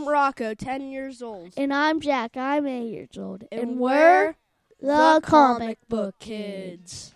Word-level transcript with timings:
I'm 0.00 0.08
Rocco, 0.08 0.54
10 0.54 0.90
years 0.90 1.20
old. 1.20 1.52
And 1.58 1.74
I'm 1.74 2.00
Jack. 2.00 2.34
I'm 2.34 2.66
eight 2.66 2.88
years 2.88 3.18
old. 3.18 3.44
And, 3.52 3.78
we're 3.78 4.34
the 4.80 5.20
comic 5.22 5.76
book 5.90 6.18
kids. 6.18 7.14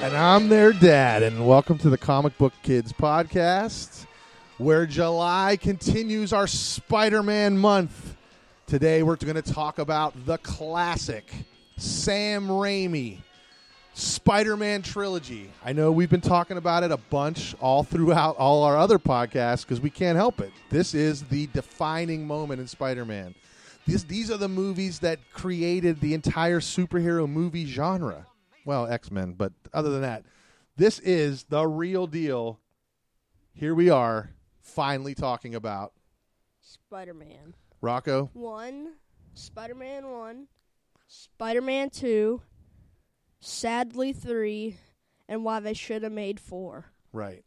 And 0.00 0.16
I'm 0.16 0.48
their 0.48 0.72
dad, 0.72 1.24
and 1.24 1.44
welcome 1.44 1.78
to 1.78 1.90
the 1.90 1.98
Comic 1.98 2.38
Book 2.38 2.52
Kids 2.62 2.92
podcast, 2.92 4.06
where 4.58 4.86
July 4.86 5.58
continues 5.60 6.32
our 6.32 6.46
Spider 6.46 7.24
Man 7.24 7.58
month. 7.58 8.16
Today, 8.68 9.02
we're 9.02 9.16
going 9.16 9.34
to 9.34 9.42
talk 9.42 9.80
about 9.80 10.14
the 10.26 10.38
classic 10.38 11.28
Sam 11.76 12.46
Raimi 12.46 13.22
Spider 13.92 14.56
Man 14.56 14.82
trilogy. 14.82 15.50
I 15.64 15.72
know 15.72 15.92
we've 15.92 16.10
been 16.10 16.20
talking 16.20 16.56
about 16.56 16.84
it 16.84 16.92
a 16.92 16.96
bunch 16.96 17.54
all 17.60 17.82
throughout 17.82 18.36
all 18.36 18.62
our 18.62 18.76
other 18.76 18.98
podcasts 18.98 19.62
because 19.62 19.80
we 19.80 19.90
can't 19.90 20.16
help 20.16 20.40
it. 20.40 20.52
This 20.70 20.94
is 20.94 21.24
the 21.24 21.48
defining 21.48 22.26
moment 22.26 22.60
in 22.60 22.66
Spider 22.66 23.04
Man. 23.04 23.34
These, 23.86 24.04
these 24.04 24.30
are 24.30 24.36
the 24.36 24.48
movies 24.48 25.00
that 25.00 25.18
created 25.32 26.00
the 26.00 26.14
entire 26.14 26.60
superhero 26.60 27.28
movie 27.28 27.66
genre 27.66 28.26
well, 28.64 28.86
X 28.86 29.10
Men, 29.10 29.32
but 29.32 29.52
other 29.72 29.90
than 29.90 30.02
that, 30.02 30.24
this 30.76 30.98
is 31.00 31.44
the 31.44 31.66
real 31.66 32.06
deal. 32.06 32.60
Here 33.52 33.74
we 33.74 33.90
are, 33.90 34.30
finally 34.60 35.14
talking 35.14 35.54
about 35.54 35.92
Spider 36.60 37.14
Man 37.14 37.54
Rocco. 37.80 38.30
1, 38.32 38.92
Spider 39.34 39.74
Man 39.74 40.08
1, 40.10 40.46
Spider 41.08 41.60
Man 41.60 41.90
2, 41.90 42.40
Sadly 43.40 44.12
3, 44.12 44.76
and 45.28 45.44
why 45.44 45.60
they 45.60 45.74
should 45.74 46.02
have 46.02 46.12
made 46.12 46.38
4. 46.38 46.86
Right. 47.12 47.44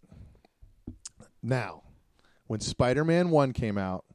Now, 1.42 1.84
when 2.48 2.60
Spider 2.60 3.06
Man 3.06 3.30
1 3.30 3.54
came 3.54 3.78
out, 3.78 4.06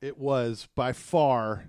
it 0.00 0.18
was 0.18 0.68
by 0.74 0.92
far 0.92 1.64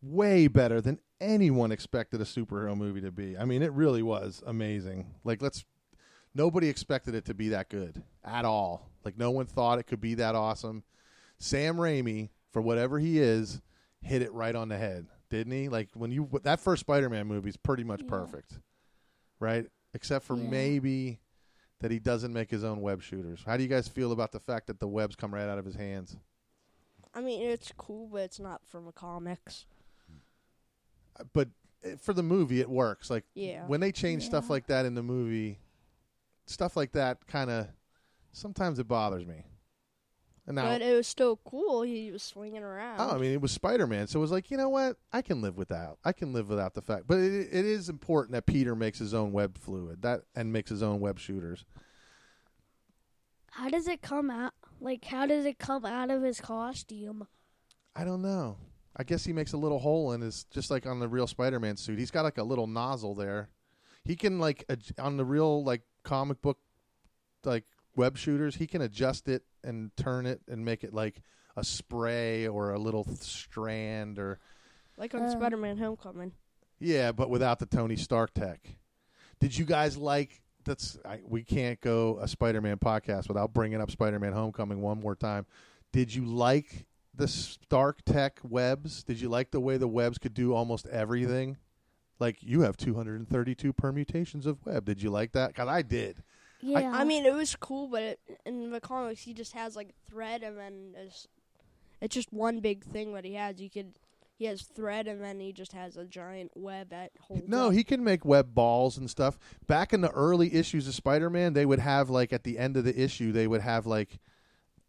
way 0.00 0.46
better 0.46 0.80
than 0.80 1.00
anyone 1.20 1.72
expected 1.72 2.20
a 2.20 2.24
superhero 2.24 2.76
movie 2.76 3.00
to 3.00 3.10
be. 3.10 3.36
I 3.36 3.44
mean, 3.44 3.62
it 3.62 3.72
really 3.72 4.02
was 4.02 4.42
amazing. 4.46 5.14
Like, 5.24 5.42
let's. 5.42 5.64
Nobody 6.36 6.68
expected 6.68 7.14
it 7.14 7.26
to 7.26 7.34
be 7.34 7.50
that 7.50 7.68
good 7.68 8.02
at 8.24 8.44
all. 8.44 8.90
Like, 9.04 9.16
no 9.16 9.30
one 9.30 9.46
thought 9.46 9.78
it 9.78 9.86
could 9.86 10.00
be 10.00 10.14
that 10.14 10.34
awesome. 10.34 10.82
Sam 11.38 11.76
Raimi, 11.76 12.30
for 12.50 12.60
whatever 12.60 12.98
he 12.98 13.20
is, 13.20 13.62
hit 14.02 14.20
it 14.20 14.32
right 14.32 14.56
on 14.56 14.68
the 14.68 14.76
head, 14.76 15.06
didn't 15.34 15.52
he? 15.52 15.68
Like, 15.68 15.88
when 15.94 16.12
you. 16.12 16.28
That 16.44 16.60
first 16.60 16.80
Spider 16.80 17.10
Man 17.10 17.26
movie 17.26 17.48
is 17.50 17.56
pretty 17.56 17.82
much 17.84 18.02
Yeah. 18.02 18.08
perfect, 18.08 18.58
right? 19.40 19.66
Except 19.92 20.24
for 20.24 20.36
Yeah. 20.36 20.48
maybe 20.48 21.18
that 21.80 21.90
he 21.90 21.98
doesn't 21.98 22.32
make 22.32 22.50
his 22.50 22.62
own 22.64 22.80
web 22.80 23.02
shooters. 23.02 23.42
How 23.44 23.56
do 23.56 23.62
you 23.62 23.68
guys 23.68 23.88
feel 23.88 24.12
about 24.12 24.30
the 24.32 24.40
fact 24.40 24.68
that 24.68 24.78
the 24.78 24.86
webs 24.88 25.16
come 25.16 25.34
right 25.34 25.48
out 25.48 25.58
of 25.58 25.64
his 25.64 25.74
hands? 25.74 26.16
I 27.12 27.20
mean, 27.20 27.42
it's 27.42 27.72
cool, 27.76 28.06
but 28.08 28.22
it's 28.22 28.40
not 28.40 28.64
from 28.66 28.86
the 28.86 28.92
comics. 28.92 29.66
Uh, 31.18 31.24
But 31.32 31.48
uh, 31.84 31.96
for 31.96 32.12
the 32.12 32.22
movie, 32.22 32.60
it 32.60 32.70
works. 32.70 33.10
Like 33.10 33.24
Yeah. 33.34 33.66
when 33.66 33.80
they 33.80 33.92
change 33.92 34.24
stuff 34.24 34.48
like 34.48 34.66
that 34.68 34.86
in 34.86 34.94
the 34.94 35.02
movie, 35.02 35.58
stuff 36.46 36.76
like 36.76 36.92
that 36.92 37.26
kind 37.26 37.50
of 37.50 37.68
sometimes 38.32 38.78
it 38.78 38.88
bothers 38.88 39.26
me. 39.26 39.44
And 40.46 40.56
now, 40.56 40.64
but 40.64 40.82
it 40.82 40.94
was 40.94 41.06
still 41.06 41.40
cool. 41.44 41.82
He 41.82 42.10
was 42.10 42.22
swinging 42.22 42.62
around. 42.62 43.00
oh, 43.00 43.14
I 43.14 43.18
mean, 43.18 43.32
it 43.32 43.40
was 43.40 43.50
Spider 43.50 43.86
Man, 43.86 44.06
so 44.06 44.18
it 44.18 44.22
was 44.22 44.30
like, 44.30 44.50
you 44.50 44.58
know 44.58 44.68
what? 44.68 44.96
I 45.12 45.22
can 45.22 45.40
live 45.40 45.56
without. 45.56 45.98
I 46.04 46.12
can 46.12 46.34
live 46.34 46.48
without 46.50 46.74
the 46.74 46.82
fact. 46.82 47.06
But 47.06 47.18
it, 47.18 47.48
it 47.50 47.64
is 47.64 47.88
important 47.88 48.32
that 48.32 48.44
Peter 48.44 48.76
makes 48.76 48.98
his 48.98 49.14
own 49.14 49.32
web 49.32 49.56
fluid 49.56 50.02
that 50.02 50.22
and 50.34 50.52
makes 50.52 50.68
his 50.68 50.82
own 50.82 51.00
web 51.00 51.18
shooters. 51.18 51.64
How 53.52 53.70
does 53.70 53.86
it 53.86 54.02
come 54.02 54.30
out? 54.30 54.52
Like, 54.80 55.04
how 55.04 55.26
does 55.26 55.46
it 55.46 55.58
come 55.58 55.86
out 55.86 56.10
of 56.10 56.22
his 56.22 56.40
costume? 56.40 57.26
I 57.96 58.04
don't 58.04 58.20
know. 58.22 58.58
I 58.96 59.04
guess 59.04 59.24
he 59.24 59.32
makes 59.32 59.52
a 59.54 59.56
little 59.56 59.78
hole 59.78 60.12
in 60.12 60.20
his, 60.20 60.44
just 60.52 60.70
like 60.70 60.86
on 60.86 61.00
the 61.00 61.08
real 61.08 61.26
Spider-Man 61.26 61.76
suit. 61.76 61.98
He's 61.98 62.10
got 62.10 62.22
like 62.22 62.38
a 62.38 62.44
little 62.44 62.66
nozzle 62.66 63.14
there. 63.14 63.48
He 64.04 64.14
can 64.14 64.38
like 64.38 64.64
ad- 64.68 64.82
on 64.98 65.16
the 65.16 65.24
real 65.24 65.64
like 65.64 65.82
comic 66.02 66.42
book, 66.42 66.58
like 67.44 67.64
web 67.96 68.18
shooters. 68.18 68.56
He 68.56 68.66
can 68.66 68.82
adjust 68.82 69.28
it 69.28 69.42
and 69.64 69.90
turn 69.96 70.26
it 70.26 70.40
and 70.48 70.64
make 70.64 70.84
it 70.84 70.92
like 70.94 71.22
a 71.56 71.64
spray 71.64 72.46
or 72.46 72.72
a 72.72 72.78
little 72.78 73.04
th- 73.04 73.18
strand 73.18 74.18
or 74.18 74.38
like 74.96 75.14
on 75.14 75.22
Uh. 75.22 75.30
Spider 75.30 75.56
Man 75.56 75.76
Homecoming. 75.78 76.32
yeah, 76.78 77.12
but 77.12 77.30
without 77.30 77.58
the 77.58 77.66
Tony 77.66 77.96
Stark 77.96 78.34
tech. 78.34 78.60
Did 79.40 79.56
you 79.56 79.64
guys 79.64 79.96
like? 79.96 80.40
That's 80.64 80.98
I, 81.04 81.20
we 81.26 81.42
can't 81.42 81.78
go 81.82 82.18
a 82.22 82.26
Spider-Man 82.28 82.78
podcast 82.78 83.28
without 83.28 83.52
bringing 83.52 83.80
up 83.82 83.90
Spider-Man: 83.90 84.32
Homecoming 84.32 84.80
one 84.80 84.98
more 84.98 85.14
time. 85.14 85.44
Did 85.92 86.14
you 86.14 86.24
like 86.24 86.86
the 87.14 87.28
Stark 87.28 88.02
Tech 88.06 88.40
webs? 88.42 89.02
Did 89.04 89.20
you 89.20 89.28
like 89.28 89.50
the 89.50 89.60
way 89.60 89.76
the 89.76 89.86
webs 89.88 90.16
could 90.16 90.32
do 90.32 90.54
almost 90.54 90.86
everything? 90.86 91.58
Like 92.18 92.38
you 92.40 92.62
have 92.62 92.76
232 92.78 93.72
permutations 93.74 94.46
of 94.46 94.64
web. 94.64 94.86
Did 94.86 95.02
you 95.02 95.10
like 95.10 95.32
that? 95.32 95.48
Because 95.48 95.68
I 95.68 95.82
did. 95.82 96.22
Yeah. 96.64 96.92
I 96.94 97.04
mean, 97.04 97.26
it 97.26 97.34
was 97.34 97.54
cool, 97.56 97.88
but 97.88 98.02
it, 98.02 98.20
in 98.46 98.70
the 98.70 98.80
comics, 98.80 99.22
he 99.22 99.34
just 99.34 99.52
has 99.52 99.76
like 99.76 99.90
thread, 100.08 100.42
and 100.42 100.58
then 100.58 100.94
it's, 100.96 101.28
it's 102.00 102.14
just 102.14 102.32
one 102.32 102.60
big 102.60 102.84
thing 102.84 103.12
that 103.14 103.24
he 103.24 103.34
has. 103.34 103.60
You 103.60 103.68
could 103.68 103.92
he 104.36 104.46
has 104.46 104.62
thread, 104.62 105.06
and 105.06 105.22
then 105.22 105.40
he 105.40 105.52
just 105.52 105.72
has 105.72 105.96
a 105.96 106.04
giant 106.04 106.52
web 106.54 106.88
that 106.90 107.12
holds. 107.20 107.46
No, 107.46 107.68
up. 107.68 107.74
he 107.74 107.84
can 107.84 108.02
make 108.02 108.24
web 108.24 108.54
balls 108.54 108.96
and 108.96 109.10
stuff. 109.10 109.38
Back 109.66 109.92
in 109.92 110.00
the 110.00 110.10
early 110.10 110.54
issues 110.54 110.88
of 110.88 110.94
Spider-Man, 110.94 111.52
they 111.52 111.66
would 111.66 111.78
have 111.80 112.10
like 112.10 112.32
at 112.32 112.44
the 112.44 112.58
end 112.58 112.76
of 112.76 112.84
the 112.84 112.98
issue, 112.98 113.30
they 113.30 113.46
would 113.46 113.60
have 113.60 113.86
like 113.86 114.18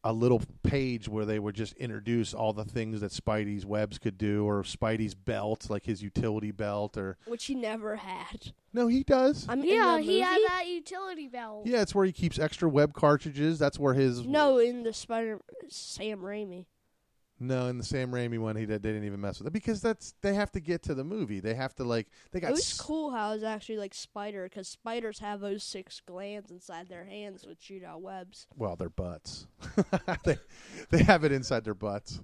a 0.06 0.14
little 0.14 0.40
page 0.62 1.10
where 1.10 1.26
they 1.26 1.40
would 1.40 1.56
just 1.56 1.74
introduce 1.74 2.34
all 2.34 2.54
the 2.54 2.64
things 2.64 3.02
that 3.02 3.12
Spidey's 3.12 3.66
webs 3.66 3.98
could 3.98 4.20
do, 4.20 4.46
or 4.46 4.62
Spidey's 4.62 5.16
belt, 5.16 5.68
like 5.70 5.86
his 5.86 6.04
utility 6.04 6.52
belt, 6.52 6.96
or 6.96 7.18
which 7.26 7.46
he 7.46 7.56
never 7.56 7.96
had. 7.96 8.54
no, 8.72 8.88
he 8.88 9.04
does. 9.04 9.48
I 9.50 9.56
mean, 9.56 9.74
yeah, 9.74 9.98
he 9.98 10.20
had 10.20 10.38
that 10.48 10.68
utility 10.68 11.28
belt. 11.28 11.66
Yeah, 11.66 11.82
it's 11.82 11.96
where 11.96 12.06
he 12.06 12.12
keeps 12.12 12.38
extra 12.38 12.70
web 12.70 12.94
cartridges. 12.94 13.58
That's 13.58 13.80
where 13.80 13.96
his 13.96 14.26
No, 14.26 14.60
in 14.60 14.84
the 14.84 14.94
Spider 14.94 15.42
Sam 15.70 16.20
Raimi. 16.20 16.68
No 17.48 17.68
in 17.68 17.78
the 17.78 17.84
Sam 17.84 18.12
Raimi 18.12 18.38
one 18.40 18.56
he 18.56 18.66
did, 18.66 18.82
they 18.84 18.90
didn't 18.90 19.06
even 19.06 19.22
mess 19.22 19.40
with 19.40 19.48
it 19.48 19.54
because 19.54 19.82
that's 19.82 20.14
they 20.22 20.34
have 20.34 20.52
to 20.54 20.60
get 20.60 20.84
to 20.84 20.94
the 20.96 21.04
movie. 21.04 21.40
They 21.40 21.54
have 21.56 21.74
to 21.76 21.84
like 21.84 22.08
they 22.32 22.40
got 22.40 22.50
It 22.50 22.54
was 22.54 22.62
s- 22.72 22.82
cool 22.82 23.12
how 23.12 23.32
it 23.32 23.36
was 23.36 23.44
actually 23.44 23.78
like 23.78 23.94
spider, 23.94 24.44
because 24.44 24.68
spiders 24.68 25.20
have 25.20 25.40
those 25.40 25.64
six 25.64 26.02
glands 26.06 26.52
inside 26.52 26.88
their 26.90 27.06
hands 27.06 27.46
which 27.46 27.62
shoot 27.62 27.84
out 27.84 28.02
webs. 28.02 28.48
well 28.58 28.76
their 28.76 28.90
butts. 28.90 29.48
they 30.26 30.38
they 30.90 31.04
have 31.04 31.24
it 31.24 31.32
inside 31.32 31.64
their 31.64 31.74
butts. 31.74 32.22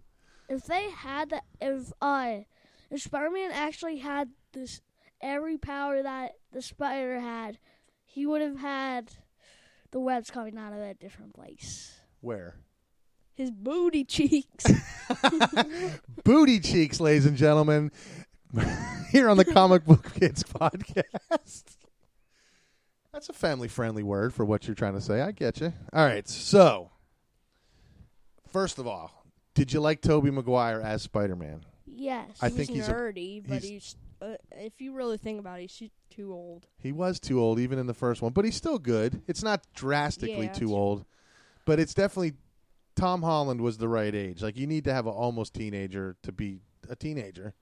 If 0.49 0.65
they 0.65 0.89
had 0.89 1.29
that, 1.29 1.43
if 1.61 1.91
uh, 2.01 2.39
if 2.89 3.01
Spider-Man 3.01 3.51
actually 3.53 3.97
had 3.97 4.29
this 4.51 4.81
every 5.21 5.57
power 5.57 6.01
that 6.03 6.31
the 6.51 6.61
spider 6.61 7.19
had, 7.19 7.57
he 8.03 8.25
would 8.25 8.41
have 8.41 8.57
had 8.59 9.11
the 9.91 9.99
webs 9.99 10.29
coming 10.31 10.57
out 10.57 10.73
of 10.73 10.79
a 10.79 10.93
different 10.93 11.33
place. 11.33 12.01
Where? 12.19 12.55
His 13.35 13.49
booty 13.51 14.03
cheeks. 14.03 14.65
booty 16.23 16.59
cheeks, 16.59 16.99
ladies 16.99 17.25
and 17.25 17.35
gentlemen, 17.37 17.91
here 19.11 19.29
on 19.29 19.37
the 19.37 19.45
Comic 19.45 19.85
Book 19.85 20.13
Kids 20.13 20.43
podcast. 20.43 21.63
That's 23.13 23.29
a 23.29 23.33
family 23.33 23.67
friendly 23.67 24.03
word 24.03 24.33
for 24.33 24.45
what 24.45 24.67
you're 24.67 24.75
trying 24.75 24.93
to 24.93 25.01
say. 25.01 25.21
I 25.21 25.31
get 25.31 25.59
you. 25.59 25.73
All 25.93 26.05
right. 26.05 26.27
So, 26.27 26.91
first 28.47 28.79
of 28.79 28.87
all, 28.87 29.25
did 29.53 29.73
you 29.73 29.81
like 29.81 30.01
Tobey 30.01 30.31
Maguire 30.31 30.79
as 30.81 31.01
Spider 31.01 31.35
Man? 31.35 31.65
Yes. 31.85 32.29
I 32.41 32.49
he 32.49 32.55
think 32.57 32.69
he's 32.69 32.87
a- 32.87 32.93
nerdy, 32.93 33.41
but 33.45 33.63
he's- 33.63 33.63
he's. 33.63 33.95
uh, 34.21 34.35
if 34.51 34.79
you 34.79 34.93
really 34.93 35.17
think 35.17 35.39
about 35.39 35.59
it, 35.59 35.69
he's 35.71 35.89
too 36.09 36.31
old. 36.33 36.67
He 36.77 36.91
was 36.91 37.19
too 37.19 37.39
old 37.41 37.59
even 37.59 37.79
in 37.79 37.87
the 37.87 37.93
first 37.93 38.21
one, 38.21 38.31
but 38.33 38.45
he's 38.45 38.55
still 38.55 38.77
good. 38.79 39.21
It's 39.27 39.43
not 39.43 39.61
drastically 39.73 40.45
Yeah, 40.45 40.53
too 40.53 40.73
old, 40.75 41.05
but 41.65 41.79
it's 41.79 41.93
definitely 41.93 42.33
Tom 42.95 43.21
Holland 43.23 43.61
was 43.61 43.77
the 43.77 43.87
right 43.87 44.13
age. 44.13 44.41
Like 44.41 44.57
you 44.57 44.67
need 44.67 44.83
to 44.85 44.93
have 44.93 45.05
an 45.07 45.13
almost 45.13 45.53
teenager 45.53 46.17
to 46.23 46.31
be 46.31 46.59
a 46.89 46.95
teenager. 46.95 47.53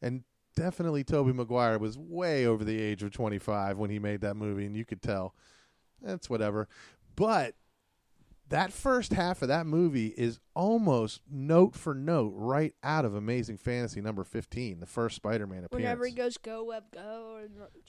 And 0.00 0.24
definitely 0.56 1.04
Tobey 1.04 1.32
Maguire 1.32 1.78
was 1.78 1.96
way 1.96 2.46
over 2.46 2.64
the 2.64 2.80
age 2.80 3.02
of 3.02 3.12
25 3.12 3.78
when 3.78 3.90
he 3.90 3.98
made 3.98 4.20
that 4.22 4.34
movie 4.34 4.66
and 4.66 4.76
you 4.76 4.84
could 4.84 5.02
tell. 5.02 5.34
That's 6.00 6.28
whatever. 6.28 6.68
But 7.14 7.54
that 8.48 8.72
first 8.72 9.12
half 9.14 9.40
of 9.40 9.48
that 9.48 9.66
movie 9.66 10.08
is 10.08 10.38
almost 10.54 11.22
note 11.30 11.74
for 11.74 11.94
note 11.94 12.34
right 12.36 12.74
out 12.82 13.04
of 13.04 13.14
Amazing 13.14 13.56
Fantasy 13.56 14.00
number 14.00 14.24
15, 14.24 14.80
the 14.80 14.86
first 14.86 15.16
Spider-Man 15.16 15.64
appearance. 15.64 15.82
Whenever 15.84 16.06
he 16.06 16.12
goes 16.12 16.36
go 16.36 16.64
web 16.64 16.84
go. 16.92 17.40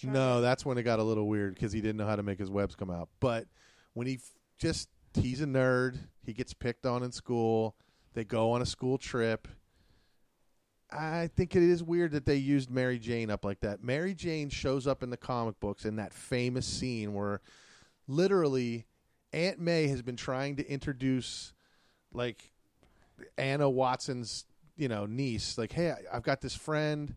No, 0.03 0.39
that's 0.41 0.65
when 0.65 0.77
it 0.77 0.83
got 0.83 1.00
a 1.00 1.03
little 1.03 1.27
weird 1.27 1.56
because 1.56 1.74
he 1.74 1.81
didn't 1.81 1.97
know 1.97 2.06
how 2.07 2.15
to 2.15 2.24
make 2.24 2.39
his 2.39 2.50
webs 2.50 2.75
come 2.75 2.89
out. 2.89 3.09
But 3.19 3.47
when 3.94 4.07
he 4.07 4.15
f- 4.15 4.31
just 4.57 4.88
he's 5.15 5.42
a 5.42 5.45
nerd, 5.45 5.98
he 6.25 6.33
gets 6.33 6.54
picked 6.54 6.86
on 6.86 7.04
in 7.04 7.12
school. 7.12 7.75
They 8.13 8.24
go 8.24 8.51
on 8.51 8.62
a 8.62 8.65
school 8.65 8.98
trip. 8.98 9.48
I 10.92 11.30
think 11.36 11.56
it 11.56 11.63
is 11.63 11.81
weird 11.81 12.12
that 12.12 12.25
they 12.25 12.36
used 12.36 12.69
Mary 12.69 13.00
Jane 13.00 13.31
up 13.31 13.44
like 13.44 13.62
that. 13.62 13.83
Mary 13.83 14.13
Jane 14.13 14.50
shows 14.50 14.86
up 14.86 15.01
in 15.01 15.10
the 15.10 15.18
comic 15.18 15.60
books 15.60 15.86
in 15.86 15.95
that 15.95 16.13
famous 16.13 16.68
scene 16.68 17.13
where 17.13 17.42
literally 18.07 18.86
Aunt 19.31 19.60
May 19.60 19.88
has 19.88 20.04
been 20.04 20.15
trying 20.15 20.57
to 20.57 20.68
introduce 20.69 21.54
like 22.13 22.51
Anna 23.38 23.69
Watson's, 23.69 24.45
you 24.77 24.88
know, 24.88 25.07
niece. 25.07 25.57
Like, 25.57 25.71
hey, 25.71 25.94
I've 26.12 26.24
got 26.24 26.42
this 26.42 26.56
friend. 26.56 27.16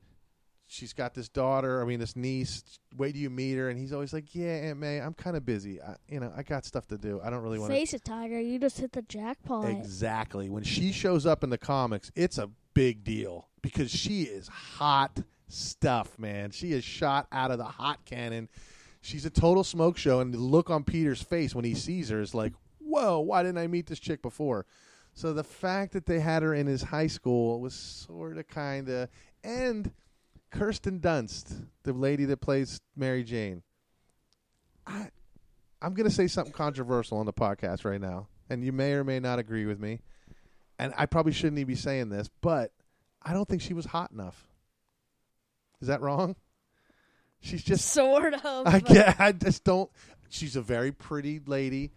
She's 0.69 0.93
got 0.93 1.15
this 1.15 1.29
daughter. 1.29 1.81
I 1.81 1.85
mean, 1.85 2.01
this 2.01 2.17
niece. 2.17 2.81
Wait 2.97 3.15
do 3.15 3.21
you 3.21 3.31
meet 3.31 3.55
her? 3.55 3.69
And 3.69 3.79
he's 3.79 3.93
always 3.93 4.13
like, 4.13 4.35
"Yeah, 4.35 4.49
Aunt 4.49 4.79
May, 4.81 5.01
I'm 5.01 5.15
kind 5.15 5.37
of 5.37 5.47
busy. 5.47 5.81
I, 5.81 5.95
you 6.09 6.19
know, 6.19 6.33
I 6.37 6.43
got 6.43 6.65
stuff 6.65 6.89
to 6.89 6.99
do. 6.99 7.21
I 7.23 7.31
don't 7.31 7.43
really 7.43 7.59
want 7.59 7.71
to." 7.71 7.77
Face 7.77 7.95
it, 7.95 8.05
Tiger. 8.05 8.41
You 8.41 8.59
just 8.59 8.79
hit 8.79 8.93
the 8.93 9.03
jackpot. 9.03 9.69
Exactly. 9.69 10.51
When 10.51 10.65
she 10.65 10.91
shows 10.91 11.25
up 11.25 11.45
in 11.45 11.51
the 11.51 11.59
comics, 11.59 12.11
it's 12.17 12.37
a 12.37 12.51
big 12.75 13.05
deal 13.05 13.49
because 13.63 13.91
she 13.91 14.23
is 14.23 14.49
hot 14.49 15.21
stuff, 15.49 16.19
man. 16.19 16.51
She 16.51 16.73
is 16.73 16.83
shot 16.83 17.29
out 17.31 17.53
of 17.53 17.59
the 17.59 17.65
hot 17.65 18.05
cannon. 18.05 18.49
She's 19.01 19.25
a 19.25 19.31
total 19.31 19.63
smoke 19.63 19.97
show, 19.97 20.19
and 20.19 20.35
the 20.35 20.39
look 20.39 20.69
on 20.69 20.83
Peter's 20.83 21.23
face 21.23 21.55
when 21.55 21.65
he 21.65 21.75
sees 21.75 22.09
her 22.09 22.21
is 22.21 22.35
like, 22.35 22.55
"Whoa, 22.81 23.21
why 23.21 23.45
didn't 23.45 23.59
I 23.59 23.69
meet 23.69 23.87
this 23.87 24.01
chick 24.01 24.21
before?" 24.21 24.67
So 25.15 25.33
the 25.33 25.45
fact 25.45 25.93
that 25.93 26.07
they 26.07 26.19
had 26.19 26.43
her 26.43 26.53
in 26.53 26.67
his 26.67 26.83
high 26.83 27.07
school 27.07 27.61
was 27.61 27.73
sort 27.73 28.37
of 28.37 28.49
kind 28.49 28.89
of, 28.89 29.09
and 29.45 29.93
Kirsten 30.51 31.01
Dunst, 31.01 31.67
the 31.83 31.93
lady 31.93 32.25
that 32.27 32.39
plays 32.39 32.81
Mary 32.97 33.25
Jane. 33.25 33.63
I, 34.87 35.11
I'm 35.83 35.95
going 35.95 36.09
to 36.09 36.15
say 36.15 36.27
something 36.27 36.53
controversial 36.53 37.19
on 37.19 37.27
the 37.27 37.33
podcast 37.33 37.85
right 37.85 38.01
now, 38.01 38.29
and 38.49 38.65
you 38.65 38.73
may 38.73 38.93
or 38.93 39.05
may 39.05 39.21
not 39.21 39.39
agree 39.39 39.67
with 39.67 39.81
me. 39.81 40.01
And 40.79 40.93
I 40.97 41.07
probably 41.07 41.33
shouldn't 41.33 41.59
even 41.59 41.69
be 41.69 41.75
saying 41.75 42.11
this, 42.11 42.29
but 42.41 42.73
I 43.23 43.33
don't 43.33 43.49
think 43.49 43.63
she 43.63 43.75
was 43.75 43.87
hot 43.87 44.11
enough. 44.11 44.47
Is 45.81 45.89
that 45.89 46.01
wrong? 46.01 46.37
She's 47.41 47.63
just 47.63 47.87
Sort 47.91 48.35
of. 48.35 48.67
I 48.67 48.81
get. 48.81 49.21
I 49.21 49.33
just 49.33 49.65
don't. 49.65 49.91
She's 50.29 50.57
a 50.57 50.63
very 50.63 50.93
pretty 50.93 51.41
lady, 51.47 51.93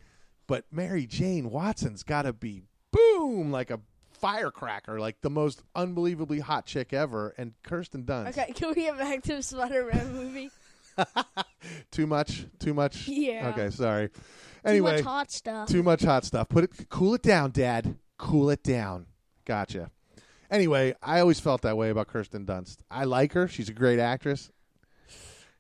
but 0.48 0.66
Mary 0.72 1.06
Jane 1.06 1.50
Watson's 1.50 2.04
got 2.04 2.24
to 2.24 2.34
be 2.34 2.64
boom 2.92 3.52
like 3.52 3.72
a 3.72 3.80
firecracker, 4.20 5.00
like 5.00 5.22
the 5.22 5.30
most 5.30 5.62
unbelievably 5.76 6.40
hot 6.40 6.66
chick 6.66 6.94
ever. 6.94 7.34
And 7.38 7.54
Kirsten 7.64 8.04
Dunst. 8.04 8.30
Okay, 8.38 8.52
can 8.56 8.70
we 8.70 8.76
get 8.76 8.98
back 8.98 9.24
to 9.24 9.36
the 9.38 9.44
Spider-Man 9.44 10.14
movie? 10.14 10.52
Too 11.92 12.08
much. 12.08 12.46
Too 12.60 12.74
much. 12.74 13.08
Yeah. 13.08 13.50
Okay. 13.54 13.70
Sorry. 13.70 14.10
Anyway, 14.66 14.92
Too 14.92 14.96
much 14.98 15.06
hot 15.06 15.32
stuff. 15.32 15.68
too 15.70 15.84
much 15.84 16.04
hot 16.04 16.26
stuff. 16.26 16.50
Put 16.50 16.66
it. 16.66 16.90
Cool 16.90 17.16
it 17.16 17.22
down, 17.22 17.52
Dad. 17.52 17.96
Cool 18.18 18.50
it 18.50 18.64
down. 18.64 19.06
Gotcha. 19.46 19.92
Anyway, 20.52 20.96
I 21.02 21.20
always 21.22 21.40
felt 21.40 21.62
that 21.62 21.78
way 21.78 21.90
about 21.90 22.08
Kirsten 22.08 22.46
Dunst. 22.46 22.78
I 22.90 23.06
like 23.06 23.34
her. 23.34 23.48
She's 23.48 23.70
a 23.70 23.74
great 23.74 24.00
actress. 24.00 24.52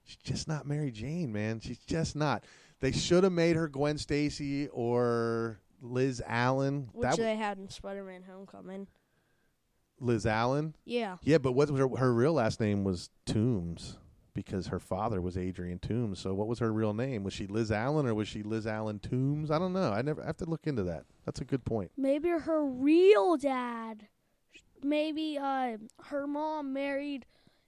She's 0.03 0.17
just 0.17 0.47
not 0.47 0.65
Mary 0.67 0.91
Jane, 0.91 1.31
man. 1.31 1.59
She's 1.59 1.77
just 1.79 2.15
not. 2.15 2.43
They 2.81 2.91
should 2.91 3.23
have 3.23 3.33
made 3.33 3.55
her 3.55 3.67
Gwen 3.67 3.97
Stacy 3.97 4.67
or 4.69 5.59
Liz 5.81 6.21
Allan. 6.25 6.89
Which 6.93 7.09
that 7.09 7.17
they 7.17 7.35
had 7.35 7.57
in 7.57 7.69
Spider-Man: 7.69 8.23
Homecoming. 8.29 8.87
Liz 9.99 10.25
Allan. 10.25 10.75
Yeah. 10.85 11.17
Yeah, 11.23 11.39
but 11.39 11.51
what 11.53 11.69
was 11.69 11.79
her, 11.79 11.89
her 11.97 12.13
real 12.13 12.33
last 12.33 12.59
name 12.59 12.83
was 12.83 13.09
Toomes 13.25 13.97
because 14.33 14.67
her 14.67 14.79
father 14.79 15.19
was 15.19 15.37
Adrian 15.37 15.79
Toomes. 15.79 16.17
So 16.17 16.33
what 16.33 16.47
was 16.47 16.59
her 16.59 16.71
real 16.71 16.93
name? 16.93 17.23
Was 17.25 17.33
she 17.33 17.47
Liz 17.47 17.69
Allan 17.71 18.05
or 18.07 18.13
was 18.13 18.27
she 18.29 18.41
Liz 18.41 18.65
Allan 18.65 18.99
Toomes? 18.99 19.51
I 19.51 19.59
don't 19.59 19.73
know. 19.73 19.91
I 19.91 20.01
never 20.01 20.21
I 20.23 20.27
have 20.27 20.37
to 20.37 20.45
look 20.45 20.67
into 20.67 20.83
that. 20.83 21.03
That's 21.25 21.41
a 21.41 21.45
good 21.45 21.65
point. 21.65 21.91
Maybe 21.97 22.29
her 22.29 22.65
real 22.65 23.35
dad. 23.35 24.07
Maybe 24.81 25.37
uh, 25.37 25.77
her 26.05 26.25
mom 26.25 26.71
married 26.71 27.25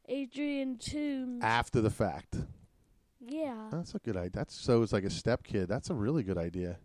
Adrian 0.08 0.78
Toomes. 0.78 1.44
After 1.44 1.82
the 1.82 1.90
fact. 1.90 2.38
yeah. 3.20 3.68
That's 3.72 3.94
a 3.94 4.00
good 4.00 4.16
idea. 4.16 4.32
That's 4.34 4.56
so 4.56 4.82
it's 4.84 4.94
like 4.94 5.04
a 5.04 5.10
step 5.10 5.44
kid. 5.44 5.68
That's 5.68 5.90
a 5.90 5.94
really 5.94 6.24
good 6.24 6.38
idea. 6.38 6.78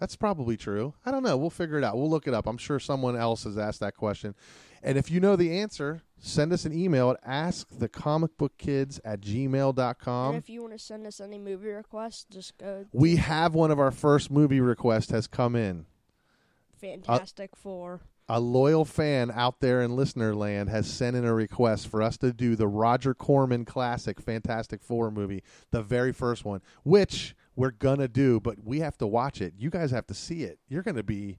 That's 0.00 0.16
probably 0.16 0.56
true. 0.56 0.94
I 1.04 1.10
don't 1.10 1.22
know. 1.22 1.36
We'll 1.36 1.50
figure 1.50 1.76
it 1.76 1.84
out. 1.84 1.96
We'll 1.96 2.08
look 2.08 2.26
it 2.26 2.32
up. 2.32 2.46
I'm 2.46 2.56
sure 2.56 2.80
someone 2.80 3.16
else 3.16 3.44
has 3.44 3.58
asked 3.58 3.80
that 3.80 3.94
question. 3.94 4.34
And 4.82 4.96
if 4.96 5.10
you 5.10 5.20
know 5.20 5.36
the 5.36 5.60
answer, 5.60 6.00
send 6.18 6.54
us 6.54 6.64
an 6.64 6.72
email 6.72 7.10
at 7.10 7.22
askthecomicbookkids 7.22 9.00
at 9.04 9.20
gmail.com. 9.20 10.34
and 10.34 10.42
if 10.42 10.48
you 10.48 10.62
want 10.62 10.72
to 10.72 10.78
send 10.78 11.06
us 11.06 11.20
any 11.20 11.38
movie 11.38 11.68
requests, 11.68 12.24
just 12.30 12.56
go 12.56 12.86
we 12.92 13.16
have 13.16 13.54
one 13.54 13.70
of 13.70 13.78
our 13.78 13.90
first 13.90 14.30
movie 14.30 14.60
requests 14.60 15.10
has 15.10 15.26
come 15.26 15.54
in. 15.54 15.80
Uh, 15.80 16.80
Fantastic 16.80 17.54
Four. 17.54 18.00
A 18.32 18.38
loyal 18.38 18.84
fan 18.84 19.32
out 19.34 19.58
there 19.58 19.82
in 19.82 19.96
listener 19.96 20.36
land 20.36 20.68
has 20.68 20.88
sent 20.88 21.16
in 21.16 21.24
a 21.24 21.34
request 21.34 21.88
for 21.88 22.00
us 22.00 22.16
to 22.18 22.32
do 22.32 22.54
the 22.54 22.68
Roger 22.68 23.12
Corman 23.12 23.64
classic 23.64 24.20
Fantastic 24.20 24.84
Four 24.84 25.10
movie, 25.10 25.42
the 25.72 25.82
very 25.82 26.12
first 26.12 26.44
one, 26.44 26.60
which 26.84 27.34
we're 27.56 27.72
gonna 27.72 28.06
do, 28.06 28.38
but 28.38 28.62
we 28.62 28.78
have 28.78 28.96
to 28.98 29.06
watch 29.08 29.40
it. 29.40 29.54
You 29.58 29.68
guys 29.68 29.90
have 29.90 30.06
to 30.06 30.14
see 30.14 30.44
it. 30.44 30.60
You're 30.68 30.84
gonna 30.84 31.02
be 31.02 31.38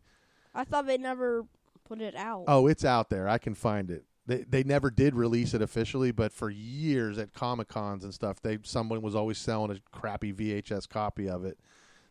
I 0.54 0.66
thought 0.66 0.86
they 0.86 0.98
never 0.98 1.46
put 1.86 2.02
it 2.02 2.14
out. 2.14 2.44
oh, 2.50 2.68
it's 2.68 2.84
out 2.84 3.10
there. 3.10 3.26
I 3.26 3.38
can 3.38 3.56
find 3.56 3.90
it. 3.90 4.04
They 4.26 4.44
they 4.44 4.64
never 4.64 4.92
did 4.92 5.16
release 5.16 5.54
it 5.54 5.62
officially, 5.62 6.12
but 6.12 6.34
for 6.34 6.50
years 6.50 7.18
at 7.18 7.34
Comic 7.34 7.70
Cons 7.70 8.04
and 8.04 8.14
stuff, 8.14 8.42
they 8.42 8.60
someone 8.64 9.02
was 9.02 9.16
always 9.16 9.38
selling 9.38 9.72
a 9.72 9.80
crappy 9.98 10.34
VHS 10.34 10.90
copy 10.90 11.30
of 11.30 11.46
it. 11.46 11.58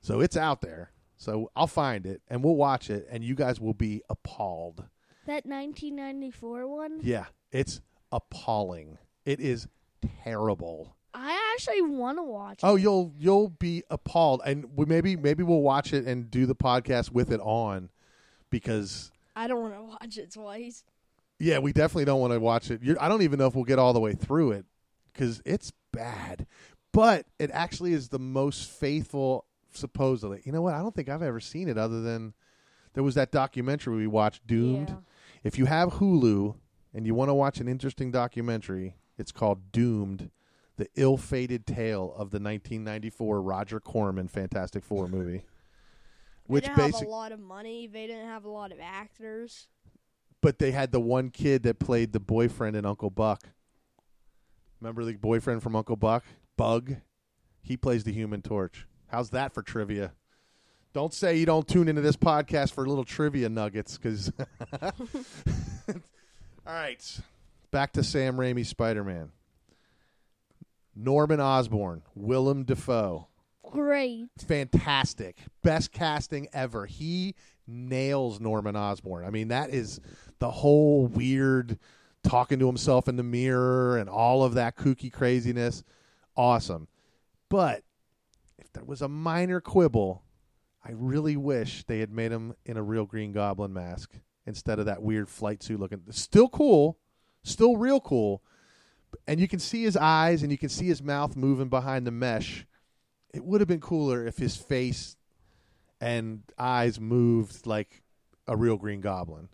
So 0.01 0.21
it's 0.21 0.39
out 0.39 0.63
there. 0.63 0.91
So 1.21 1.51
I'll 1.55 1.67
find 1.67 2.07
it 2.07 2.23
and 2.29 2.43
we'll 2.43 2.57
watch 2.57 2.89
it, 2.89 3.07
and 3.11 3.23
you 3.23 3.35
guys 3.35 3.61
will 3.61 3.75
be 3.75 4.03
appalled. 4.09 4.85
That 5.27 5.45
1994 5.47 6.67
one? 6.67 6.99
Yeah, 7.03 7.27
it's 7.53 7.81
appalling. 8.11 8.97
It 9.27 9.39
is 9.39 9.69
terrible. 10.25 10.97
I 11.13 11.53
actually 11.55 11.83
want 11.83 12.19
to 12.19 12.23
watch 12.23 12.61
Oh, 12.63 12.77
it. 12.77 12.81
you'll 12.83 13.13
you'll 13.19 13.49
be 13.51 13.83
appalled, 13.91 14.41
and 14.47 14.65
we 14.77 14.87
maybe 14.87 15.15
maybe 15.17 15.43
we'll 15.43 15.61
watch 15.61 15.93
it 15.93 16.07
and 16.07 16.31
do 16.31 16.47
the 16.47 16.55
podcast 16.55 17.13
with 17.13 17.31
it 17.33 17.41
on, 17.41 17.91
because 18.49 19.11
I 19.37 19.47
don't 19.47 19.61
want 19.61 19.75
to 19.75 19.83
watch 19.83 20.17
it 20.19 20.33
twice. 20.33 20.85
yeah, 21.39 21.59
we 21.59 21.73
definitely 21.73 22.05
don't 22.07 22.21
want 22.21 22.33
to 22.33 22.41
watch 22.41 22.71
it. 22.71 22.83
You're, 22.83 23.01
I 23.03 23.09
don't 23.09 23.23
even 23.23 23.39
know 23.39 23.47
if 23.47 23.55
we'll 23.55 23.65
get 23.65 23.79
all 23.79 23.93
the 23.93 24.01
way 24.01 24.15
through 24.15 24.53
it 24.53 24.65
because 25.13 25.43
it's 25.45 25.73
bad, 25.93 26.47
but 26.93 27.27
it 27.39 27.51
actually 27.53 27.93
is 27.93 28.09
the 28.09 28.19
most 28.19 28.71
faithful. 28.71 29.45
Supposedly, 29.73 30.43
you 30.45 30.53
know 30.53 30.63
what? 30.63 30.75
I 30.75 30.79
don't 30.79 30.95
think 30.95 31.09
I've 31.09 31.23
ever 31.23 31.41
seen 31.41 31.69
it 31.69 31.79
other 31.79 32.01
than 32.01 32.35
there 32.95 33.03
was 33.05 33.15
that 33.15 33.31
documentary 33.31 33.97
we 33.97 34.07
watched, 34.07 34.47
Doomed. 34.47 34.89
Yeah. 34.89 34.97
If 35.45 35.59
you 35.59 35.67
have 35.67 35.95
Hulu 35.95 36.57
and 36.93 37.07
you 37.07 37.15
want 37.15 37.29
to 37.29 37.35
watch 37.35 37.61
an 37.61 37.69
interesting 37.69 38.11
documentary, 38.11 38.97
it's 39.17 39.33
called 39.33 39.71
Doomed: 39.73 40.31
The 40.77 40.89
Ill-Fated 40.97 41.67
Tale 41.67 42.13
of 42.13 42.31
the 42.31 42.41
1994 42.41 43.41
Roger 43.41 43.81
Corman 43.81 44.29
Fantastic 44.29 44.85
Four 44.85 45.07
movie. 45.09 45.39
They 45.39 45.45
Which 46.47 46.65
didn't 46.65 46.79
have 46.79 47.03
a 47.03 47.09
lot 47.09 47.31
of 47.33 47.39
money. 47.39 47.87
They 47.87 48.09
didn't 48.09 48.27
have 48.27 48.45
a 48.45 48.51
lot 48.51 48.73
of 48.73 48.79
actors. 48.83 49.69
but 50.43 50.59
they 50.59 50.73
had 50.73 50.91
the 50.91 51.01
one 51.01 51.31
kid 51.31 51.63
that 51.63 51.79
played 51.79 52.13
the 52.13 52.19
boyfriend 52.21 52.75
in 52.75 52.85
Uncle 52.87 53.11
Buck. 53.11 53.51
Remember 54.81 55.05
the 55.05 55.15
boyfriend 55.15 55.63
from 55.63 55.77
Uncle 55.77 55.97
Buck, 55.97 56.25
Bug? 56.57 56.97
He 57.63 57.77
plays 57.77 58.05
the 58.05 58.13
Human 58.13 58.41
Torch. 58.43 58.87
How's 59.11 59.31
that 59.31 59.53
for 59.53 59.63
trivia? 59.63 60.13
Don't 60.93 61.15
say 61.15 61.37
you 61.37 61.47
don't 61.47 61.67
tune 61.69 61.89
into 61.89 62.01
this 62.01 62.17
podcast 62.17 62.73
for 62.73 62.87
little 62.87 63.05
trivia 63.05 63.49
nuggets, 63.49 63.97
because. 63.97 64.33
All 66.67 66.75
right, 66.75 67.21
back 67.71 67.93
to 67.95 68.03
Sam 68.03 68.37
Raimi's 68.37 68.69
Spider-Man. 68.69 69.31
Norman 70.95 71.41
Osborn, 71.41 72.03
Willem 72.15 72.65
Dafoe, 72.65 73.29
Great. 73.71 74.29
fantastic. 74.47 75.39
Best 75.63 75.93
casting 75.93 76.49
ever. 76.53 76.87
He 76.87 77.35
nails 77.67 78.41
Norman 78.41 78.77
Osborn. 78.77 79.25
I 79.25 79.31
mean, 79.31 79.49
that 79.49 79.71
is 79.71 80.01
the 80.41 80.51
whole 80.51 81.07
weird 81.07 81.79
talking 82.25 82.59
to 82.59 82.67
himself 82.67 83.09
in 83.09 83.17
the 83.17 83.23
mirror 83.23 83.97
and 83.97 84.11
all 84.11 84.43
of 84.45 84.55
that 84.55 84.77
kooky 84.77 85.13
craziness. 85.13 85.83
Awesome. 86.37 86.89
But 87.49 87.83
there 88.73 88.85
was 88.85 89.03
a 89.03 89.09
minor 89.09 89.61
quibble, 89.61 90.23
I 90.85 90.93
really 90.93 91.37
wish 91.37 91.85
they 91.85 91.99
had 91.99 92.13
made 92.13 92.33
him 92.33 92.55
in 92.65 92.77
a 92.77 92.83
real 92.83 93.05
Green 93.05 93.33
Goblin 93.33 93.73
mask 93.73 94.15
instead 94.47 94.79
of 94.79 94.87
that 94.87 95.03
weird 95.03 95.29
flight 95.29 95.63
suit 95.63 95.79
looking. 95.79 96.01
Still 96.11 96.49
cool, 96.49 96.99
still 97.43 97.77
real 97.77 98.01
cool. 98.01 98.43
And 99.27 99.41
you 99.41 99.49
can 99.49 99.59
see 99.59 99.83
his 99.83 99.97
eyes 99.97 100.43
and 100.43 100.53
you 100.53 100.59
can 100.59 100.69
see 100.69 100.87
his 100.87 101.03
mouth 101.03 101.37
moving 101.37 101.69
behind 101.69 102.07
the 102.07 102.13
mesh 102.13 102.67
it 103.33 103.45
would 103.45 103.61
have 103.61 103.69
been 103.69 103.81
cooler 103.81 104.27
if 104.27 104.39
his 104.39 104.57
face 104.57 105.17
and 106.01 106.43
eyes 106.59 106.99
moved 106.99 107.67
like 107.67 108.03
a 108.47 108.57
real 108.57 108.77
Green 108.77 109.01
Goblin. 109.01 109.49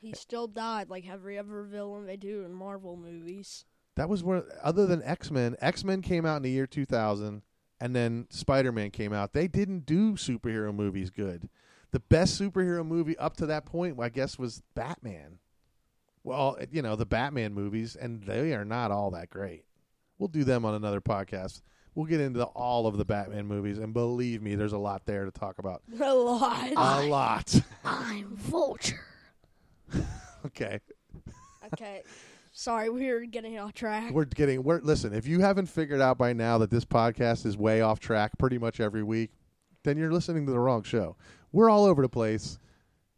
He 0.00 0.12
still 0.12 0.46
died 0.46 0.88
like 0.88 1.08
every 1.08 1.38
other 1.38 1.62
villain 1.64 2.06
they 2.06 2.16
do 2.16 2.44
in 2.44 2.52
Marvel 2.52 2.96
movies. 2.96 3.64
That 3.96 4.08
was 4.08 4.22
where, 4.22 4.44
other 4.62 4.86
than 4.86 5.02
X 5.02 5.30
Men, 5.30 5.56
X 5.60 5.82
Men 5.82 6.02
came 6.02 6.24
out 6.24 6.36
in 6.36 6.42
the 6.42 6.50
year 6.50 6.66
2000, 6.66 7.42
and 7.80 7.94
then 7.94 8.26
Spider 8.30 8.72
Man 8.72 8.90
came 8.90 9.12
out. 9.12 9.32
They 9.32 9.48
didn't 9.48 9.86
do 9.86 10.12
superhero 10.14 10.74
movies 10.74 11.10
good. 11.10 11.48
The 11.90 12.00
best 12.00 12.40
superhero 12.40 12.84
movie 12.86 13.16
up 13.16 13.36
to 13.38 13.46
that 13.46 13.64
point, 13.64 13.98
I 13.98 14.08
guess, 14.10 14.38
was 14.38 14.62
Batman. 14.74 15.38
Well, 16.22 16.58
you 16.70 16.82
know 16.82 16.96
the 16.96 17.06
Batman 17.06 17.54
movies, 17.54 17.96
and 17.96 18.22
they 18.22 18.52
are 18.52 18.64
not 18.64 18.90
all 18.90 19.10
that 19.12 19.30
great. 19.30 19.64
We'll 20.18 20.28
do 20.28 20.44
them 20.44 20.64
on 20.64 20.74
another 20.74 21.00
podcast. 21.00 21.62
We'll 21.94 22.06
get 22.06 22.20
into 22.20 22.44
all 22.44 22.86
of 22.86 22.98
the 22.98 23.04
Batman 23.04 23.46
movies, 23.46 23.78
and 23.78 23.94
believe 23.94 24.42
me, 24.42 24.54
there's 24.54 24.72
a 24.72 24.78
lot 24.78 25.06
there 25.06 25.24
to 25.24 25.30
talk 25.30 25.58
about. 25.58 25.82
A 26.00 26.14
lot. 26.14 26.70
A 26.76 27.06
lot. 27.06 27.60
I'm 27.84 28.36
Vulture. 28.36 29.00
okay, 30.46 30.80
okay. 31.72 32.02
Sorry, 32.58 32.90
we 32.90 33.08
were 33.08 33.20
getting 33.20 33.56
off 33.56 33.72
track. 33.72 34.12
we're 34.12 34.24
getting. 34.24 34.64
We're 34.64 34.80
listen. 34.80 35.14
If 35.14 35.28
you 35.28 35.38
haven't 35.38 35.66
figured 35.66 36.00
out 36.00 36.18
by 36.18 36.32
now 36.32 36.58
that 36.58 36.70
this 36.70 36.84
podcast 36.84 37.46
is 37.46 37.56
way 37.56 37.82
off 37.82 38.00
track, 38.00 38.32
pretty 38.36 38.58
much 38.58 38.80
every 38.80 39.04
week, 39.04 39.30
then 39.84 39.96
you're 39.96 40.10
listening 40.10 40.44
to 40.46 40.50
the 40.50 40.58
wrong 40.58 40.82
show. 40.82 41.14
We're 41.52 41.70
all 41.70 41.84
over 41.84 42.02
the 42.02 42.08
place. 42.08 42.58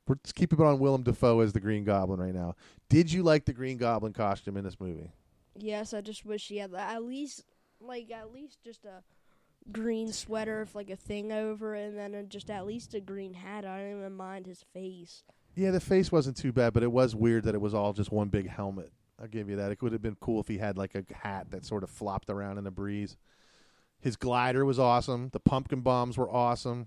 We're 0.06 0.16
just 0.16 0.34
keeping 0.34 0.58
it 0.58 0.64
on 0.66 0.78
Willem 0.78 1.04
Dafoe 1.04 1.40
as 1.40 1.54
the 1.54 1.60
Green 1.60 1.84
Goblin 1.84 2.20
right 2.20 2.34
now. 2.34 2.54
Did 2.90 3.10
you 3.10 3.22
like 3.22 3.46
the 3.46 3.54
Green 3.54 3.78
Goblin 3.78 4.12
costume 4.12 4.58
in 4.58 4.64
this 4.64 4.78
movie? 4.78 5.10
Yes, 5.56 5.94
I 5.94 6.02
just 6.02 6.26
wish 6.26 6.48
he 6.48 6.58
had. 6.58 6.74
At 6.74 7.02
least, 7.02 7.46
like, 7.80 8.10
at 8.10 8.34
least 8.34 8.58
just 8.62 8.84
a 8.84 9.02
green 9.72 10.12
sweater 10.12 10.60
with 10.60 10.74
like 10.74 10.90
a 10.90 10.96
thing 10.96 11.32
over 11.32 11.74
it, 11.74 11.94
and 11.94 12.14
then 12.14 12.28
just 12.28 12.50
at 12.50 12.66
least 12.66 12.92
a 12.92 13.00
green 13.00 13.32
hat. 13.32 13.64
I 13.64 13.78
don't 13.78 14.00
even 14.00 14.12
mind 14.12 14.44
his 14.44 14.66
face. 14.74 15.24
Yeah, 15.54 15.70
the 15.70 15.80
face 15.80 16.12
wasn't 16.12 16.36
too 16.36 16.52
bad, 16.52 16.74
but 16.74 16.82
it 16.82 16.92
was 16.92 17.14
weird 17.16 17.44
that 17.44 17.54
it 17.54 17.62
was 17.62 17.72
all 17.72 17.94
just 17.94 18.12
one 18.12 18.28
big 18.28 18.46
helmet. 18.46 18.92
I'll 19.20 19.28
give 19.28 19.48
you 19.48 19.56
that. 19.56 19.70
It 19.70 19.82
would 19.82 19.92
have 19.92 20.02
been 20.02 20.16
cool 20.20 20.40
if 20.40 20.48
he 20.48 20.58
had 20.58 20.78
like 20.78 20.94
a 20.94 21.04
hat 21.14 21.50
that 21.50 21.64
sort 21.64 21.82
of 21.82 21.90
flopped 21.90 22.30
around 22.30 22.58
in 22.58 22.64
the 22.64 22.70
breeze. 22.70 23.16
His 24.00 24.16
glider 24.16 24.64
was 24.64 24.78
awesome. 24.78 25.28
The 25.32 25.40
pumpkin 25.40 25.82
bombs 25.82 26.16
were 26.16 26.30
awesome. 26.30 26.86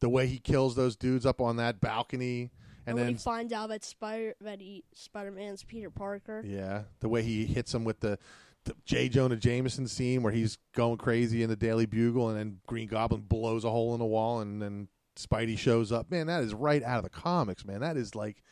The 0.00 0.08
way 0.08 0.26
he 0.26 0.38
kills 0.38 0.74
those 0.74 0.96
dudes 0.96 1.26
up 1.26 1.40
on 1.40 1.56
that 1.56 1.80
balcony, 1.80 2.50
and 2.86 2.88
And, 2.88 2.94
when 2.96 3.04
then 3.04 3.14
he 3.14 3.18
finds 3.18 3.52
out 3.52 3.68
that 3.68 3.84
Spider 3.84 4.34
that 4.40 4.60
he 4.60 4.82
Spider 4.94 5.30
Man's 5.30 5.62
Peter 5.62 5.90
Parker. 5.90 6.42
yeah, 6.44 6.82
the 7.00 7.08
way 7.08 7.22
he 7.22 7.46
hits 7.46 7.72
him 7.72 7.84
with 7.84 8.00
the, 8.00 8.18
the 8.64 8.74
J. 8.84 9.08
Jonah 9.08 9.36
Jameson 9.36 9.86
scene 9.86 10.22
where 10.22 10.32
he's 10.32 10.58
going 10.74 10.96
crazy 10.96 11.42
in 11.42 11.50
the 11.50 11.56
Daily 11.56 11.86
Bugle, 11.86 12.30
and 12.30 12.38
then 12.38 12.58
Green 12.66 12.88
Goblin 12.88 13.20
blows 13.20 13.64
a 13.64 13.70
hole 13.70 13.92
in 13.92 14.00
the 14.00 14.06
wall, 14.06 14.40
and 14.40 14.60
then 14.60 14.88
Spidey 15.14 15.56
shows 15.56 15.92
up. 15.92 16.10
Man, 16.10 16.26
that 16.26 16.42
is 16.42 16.54
right 16.54 16.82
out 16.82 16.96
of 16.98 17.04
the 17.04 17.10
comics. 17.10 17.64
Man, 17.64 17.80
that 17.82 17.96
is 17.96 18.16
like 18.16 18.42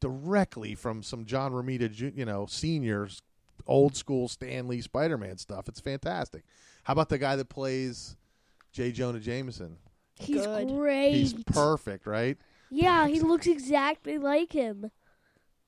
directly 0.00 0.74
from 0.74 1.02
some 1.02 1.24
John 1.24 1.52
Romita, 1.52 1.90
Ju- 1.90 2.12
you 2.14 2.24
know, 2.24 2.46
seniors, 2.46 3.22
old 3.66 3.96
school 3.96 4.28
Stan 4.28 4.68
Lee 4.68 4.80
Spider 4.80 5.16
Man 5.18 5.38
stuff. 5.38 5.68
It's 5.68 5.80
fantastic. 5.80 6.44
How 6.84 6.92
about 6.92 7.08
the 7.08 7.18
guy 7.18 7.36
that 7.36 7.48
plays 7.48 8.16
J. 8.72 8.92
Jonah 8.92 9.20
Jameson? 9.20 9.76
He's 10.16 10.44
Good. 10.44 10.68
great. 10.68 11.12
He's 11.12 11.32
perfect, 11.44 12.06
right? 12.06 12.36
yeah, 12.70 13.06
he 13.06 13.20
looks 13.20 13.46
exactly 13.46 14.18
like 14.18 14.52
him. 14.52 14.90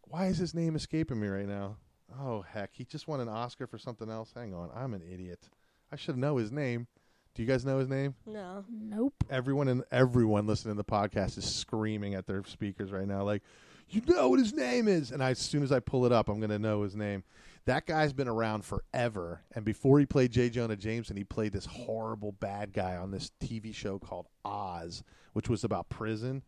Why 0.08 0.26
is 0.26 0.38
his 0.38 0.54
name 0.54 0.76
escaping 0.76 1.20
me 1.20 1.28
right 1.28 1.46
now? 1.48 1.76
Oh 2.20 2.42
heck, 2.42 2.70
he 2.72 2.84
just 2.84 3.08
won 3.08 3.20
an 3.20 3.28
Oscar 3.28 3.66
for 3.66 3.78
something 3.78 4.08
else. 4.08 4.32
Hang 4.34 4.54
on, 4.54 4.70
I'm 4.74 4.94
an 4.94 5.02
idiot. 5.02 5.48
I 5.92 5.96
should 5.96 6.16
know 6.16 6.36
his 6.36 6.52
name. 6.52 6.86
Do 7.34 7.42
you 7.42 7.48
guys 7.48 7.64
know 7.66 7.78
his 7.78 7.88
name? 7.88 8.14
No. 8.24 8.64
Nope. 8.70 9.14
Everyone 9.28 9.68
and 9.68 9.84
everyone 9.90 10.46
listening 10.46 10.74
to 10.74 10.78
the 10.78 10.84
podcast 10.84 11.36
is 11.36 11.44
screaming 11.44 12.14
at 12.14 12.26
their 12.26 12.42
speakers 12.44 12.90
right 12.92 13.06
now, 13.06 13.24
like, 13.24 13.42
"You 13.88 14.02
know 14.06 14.28
what 14.28 14.38
his 14.38 14.52
name 14.52 14.88
is!" 14.88 15.10
And 15.10 15.22
I, 15.22 15.30
as 15.30 15.38
soon 15.38 15.62
as 15.62 15.72
I 15.72 15.80
pull 15.80 16.06
it 16.06 16.12
up, 16.12 16.28
I'm 16.28 16.38
going 16.38 16.50
to 16.50 16.58
know 16.58 16.82
his 16.82 16.96
name. 16.96 17.24
That 17.64 17.86
guy's 17.86 18.12
been 18.12 18.28
around 18.28 18.64
forever, 18.64 19.42
and 19.52 19.64
before 19.64 19.98
he 19.98 20.06
played 20.06 20.30
J. 20.30 20.50
Jonah 20.50 20.76
Jameson, 20.76 21.16
he 21.16 21.24
played 21.24 21.52
this 21.52 21.66
horrible 21.66 22.32
bad 22.32 22.72
guy 22.72 22.96
on 22.96 23.10
this 23.10 23.32
TV 23.40 23.74
show 23.74 23.98
called 23.98 24.28
Oz, 24.44 25.02
which 25.32 25.48
was 25.48 25.64
about 25.64 25.88
prison 25.88 26.42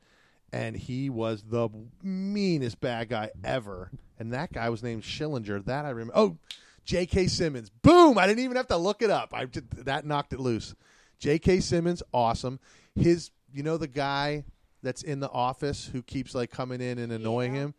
and 0.52 0.76
he 0.76 1.10
was 1.10 1.42
the 1.42 1.68
meanest 2.02 2.80
bad 2.80 3.08
guy 3.08 3.30
ever. 3.44 3.90
And 4.18 4.32
that 4.32 4.52
guy 4.52 4.68
was 4.70 4.82
named 4.82 5.02
Schillinger. 5.02 5.64
That 5.64 5.84
I 5.84 5.90
remember. 5.90 6.12
Oh, 6.16 6.36
J.K. 6.84 7.26
Simmons. 7.26 7.70
Boom! 7.70 8.16
I 8.16 8.26
didn't 8.26 8.44
even 8.44 8.56
have 8.56 8.68
to 8.68 8.76
look 8.76 9.02
it 9.02 9.10
up. 9.10 9.34
I 9.34 9.44
did, 9.44 9.70
that 9.70 10.06
knocked 10.06 10.32
it 10.32 10.40
loose. 10.40 10.74
J.K. 11.18 11.60
Simmons, 11.60 12.02
awesome. 12.14 12.60
His, 12.94 13.30
you 13.52 13.62
know, 13.62 13.76
the 13.76 13.88
guy 13.88 14.44
that's 14.82 15.02
in 15.02 15.20
the 15.20 15.30
office 15.30 15.86
who 15.86 16.02
keeps 16.02 16.34
like 16.34 16.50
coming 16.50 16.80
in 16.80 16.98
and 16.98 17.12
annoying 17.12 17.54
Yeah. 17.54 17.60
him. 17.62 17.74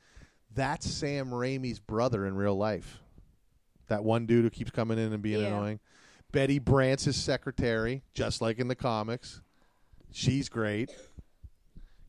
That's 0.53 0.89
Sam 0.89 1.29
Raimi's 1.29 1.79
brother 1.79 2.25
in 2.25 2.35
real 2.35 2.55
life. 2.55 3.01
That 3.87 4.03
one 4.03 4.25
dude 4.25 4.43
who 4.43 4.49
keeps 4.49 4.71
coming 4.71 4.97
in 4.97 5.13
and 5.13 5.21
being 5.21 5.41
Yeah. 5.41 5.47
annoying. 5.47 5.79
Betty 6.31 6.59
Brant's 6.59 7.05
his 7.05 7.15
secretary, 7.15 8.03
just 8.13 8.41
like 8.41 8.59
in 8.59 8.67
the 8.67 8.75
comics. 8.75 9.41
She's 10.11 10.49
great. 10.49 10.91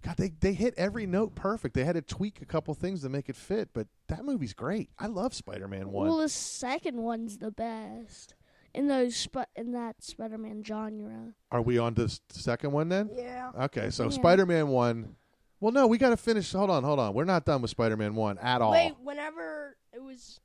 God, 0.03 0.17
they 0.17 0.31
they 0.31 0.55
hit 0.55 0.73
every 0.79 1.07
note 1.07 1.35
perfect. 1.35 1.75
They 1.75 1.85
had 1.85 1.95
to 1.95 2.03
tweak 2.03 2.41
a 2.41 2.47
couple 2.47 2.73
things 2.75 3.03
to 3.03 3.11
make 3.11 3.29
it 3.29 3.37
fit, 3.37 3.71
but 3.75 3.87
that 4.09 4.25
movie's 4.25 4.55
great. 4.55 4.89
I 4.99 5.07
love 5.07 5.35
Spider-Man 5.35 5.91
1. 5.93 6.07
Well, 6.09 6.19
the 6.19 6.29
second 6.31 6.97
one's 6.97 7.37
the 7.39 7.51
best 7.51 8.35
in 8.75 8.89
those 8.89 9.17
sp- 9.17 9.51
in 9.57 9.73
that 9.73 10.03
Spider-Man 10.03 10.63
genre. 10.65 11.35
Are 11.51 11.63
we 11.63 11.79
on 11.79 11.95
to 11.97 12.07
the 12.07 12.19
second 12.31 12.73
one 12.73 12.89
then? 12.89 13.11
Yeah. 13.15 13.51
Okay, 13.63 13.91
so 13.91 14.05
Yeah. 14.05 14.11
Spider-Man 14.11 14.69
one. 14.69 15.17
Well, 15.61 15.73
no, 15.73 15.87
we 15.87 15.99
got 15.99 16.11
to 16.11 16.17
finish. 16.17 16.53
Hold 16.53 16.71
on, 16.71 16.85
hold 16.85 16.99
on. 16.99 17.13
We're 17.13 17.25
not 17.25 17.45
done 17.45 17.61
with 17.63 17.71
Spider-Man 17.71 18.15
one 18.15 18.39
at 18.39 18.63
all. 18.63 18.73
Wait, 18.73 18.95
whenever 19.03 19.77
it 19.93 20.03
was 20.03 20.41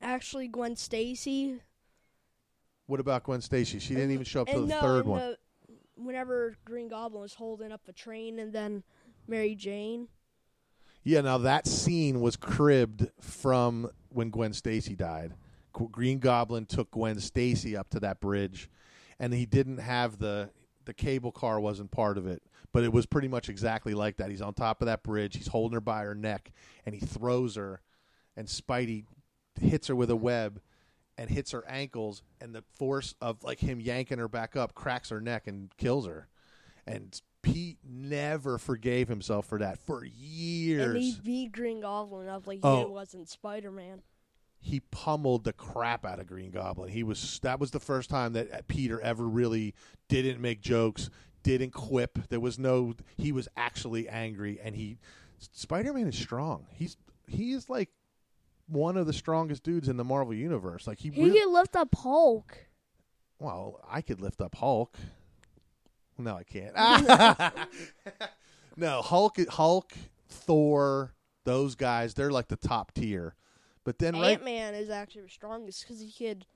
actually 0.00 0.46
Gwen 0.48 0.76
Stacy. 0.76 1.60
What 2.86 3.00
about 3.00 3.24
Gwen 3.24 3.40
Stacy? 3.40 3.78
She 3.78 3.94
didn't 3.94 4.12
even 4.12 4.24
show 4.24 4.42
up 4.42 4.48
till 4.48 4.62
and 4.62 4.70
the 4.70 4.74
no, 4.76 4.80
third 4.80 5.06
one. 5.06 5.18
the- 5.20 5.38
whenever 5.96 6.56
Green 6.64 6.88
Goblin 6.88 7.22
was 7.22 7.34
holding 7.34 7.72
up 7.72 7.82
a 7.88 7.92
train, 7.92 8.38
and 8.38 8.52
then 8.52 8.82
Mary 9.26 9.54
Jane. 9.54 10.08
Yeah, 11.02 11.20
now 11.22 11.38
that 11.38 11.66
scene 11.66 12.20
was 12.20 12.36
cribbed 12.36 13.10
from 13.20 13.90
when 14.10 14.30
Gwen 14.30 14.52
Stacy 14.52 14.94
died. 14.94 15.34
Green 15.72 16.18
Goblin 16.18 16.66
took 16.66 16.90
Gwen 16.90 17.20
Stacy 17.20 17.76
up 17.76 17.90
to 17.90 18.00
that 18.00 18.20
bridge, 18.20 18.68
and 19.18 19.32
he 19.32 19.46
didn't 19.46 19.78
have 19.78 20.18
the 20.18 20.50
the 20.86 20.94
cable 20.94 21.30
car 21.30 21.60
wasn't 21.60 21.90
part 21.90 22.16
of 22.18 22.26
it, 22.26 22.42
but 22.72 22.82
it 22.82 22.92
was 22.92 23.06
pretty 23.06 23.28
much 23.28 23.48
exactly 23.48 23.94
like 23.94 24.16
that. 24.16 24.30
He's 24.30 24.40
on 24.42 24.54
top 24.54 24.80
of 24.82 24.86
that 24.86 25.02
bridge, 25.02 25.36
he's 25.36 25.46
holding 25.48 25.74
her 25.74 25.80
by 25.80 26.02
her 26.02 26.14
neck, 26.14 26.50
and 26.86 26.94
he 26.94 27.00
throws 27.00 27.56
her, 27.56 27.80
and 28.36 28.48
Spidey 28.48 29.04
hits 29.60 29.88
her 29.88 29.94
with 29.94 30.10
a 30.10 30.16
web 30.16 30.60
and 31.18 31.28
hits 31.28 31.50
her 31.50 31.64
ankles, 31.68 32.22
and 32.40 32.54
the 32.54 32.64
force 32.76 33.14
of 33.20 33.44
like 33.44 33.60
him 33.60 33.78
yanking 33.78 34.18
her 34.18 34.26
back 34.28 34.56
up 34.56 34.74
cracks 34.74 35.10
her 35.10 35.20
neck 35.20 35.46
and 35.46 35.70
kills 35.76 36.06
her. 36.06 36.28
And 36.86 37.20
Pete 37.42 37.78
never 37.86 38.58
forgave 38.58 39.08
himself 39.08 39.46
for 39.46 39.58
that 39.58 39.78
for 39.78 40.04
years 40.04 40.94
And 40.94 40.96
he 41.02 41.16
beat 41.22 41.52
Green 41.52 41.80
Goblin 41.82 42.26
up 42.28 42.46
like 42.46 42.60
Oh. 42.62 42.78
he 42.86 42.90
wasn't 42.90 43.28
Spider 43.28 43.70
Man. 43.70 44.02
He 44.60 44.80
pummeled 44.80 45.44
the 45.44 45.52
crap 45.52 46.04
out 46.04 46.20
of 46.20 46.26
Green 46.26 46.50
Goblin. 46.50 46.90
He 46.90 47.02
was 47.02 47.40
that 47.42 47.58
was 47.58 47.70
the 47.70 47.80
first 47.80 48.10
time 48.10 48.34
that 48.34 48.68
Peter 48.68 49.00
ever 49.00 49.26
really 49.26 49.74
didn't 50.08 50.40
make 50.40 50.60
jokes, 50.60 51.08
didn't 51.42 51.72
quip. 51.72 52.18
There 52.28 52.40
was 52.40 52.58
no 52.58 52.94
he 53.16 53.32
was 53.32 53.48
actually 53.56 54.08
angry 54.08 54.60
and 54.62 54.76
he 54.76 54.98
Spider-Man 55.38 56.06
is 56.06 56.18
strong. 56.18 56.66
He's 56.70 56.96
he 57.26 57.52
is 57.52 57.70
like 57.70 57.88
one 58.66 58.96
of 58.96 59.06
the 59.06 59.12
strongest 59.12 59.62
dudes 59.62 59.88
in 59.88 59.96
the 59.96 60.04
Marvel 60.04 60.34
universe. 60.34 60.86
Like 60.86 60.98
he, 60.98 61.08
He 61.10 61.24
really, 61.24 61.40
could 61.40 61.50
lift 61.50 61.74
up 61.74 61.94
Hulk. 61.94 62.56
well, 63.38 63.80
I 63.88 64.02
could 64.02 64.20
lift 64.20 64.40
up 64.40 64.54
Hulk. 64.56 64.96
No, 66.18 66.36
I 66.36 66.42
can't. 66.44 66.76
no, 68.76 69.00
Hulk 69.00 69.38
Hulk, 69.48 69.94
Thor, 70.28 71.14
those 71.44 71.74
guys, 71.74 72.12
they're 72.12 72.30
like 72.30 72.48
the 72.48 72.56
top 72.56 72.92
tier. 72.92 73.34
But 73.90 73.98
then 73.98 74.14
right 74.14 74.34
Ant 74.34 74.44
Man 74.44 74.74
is 74.74 74.88
actually 74.88 75.22
the 75.22 75.30
strongest 75.30 75.82
because 75.82 76.00
he 76.00 76.12
could, 76.12 76.46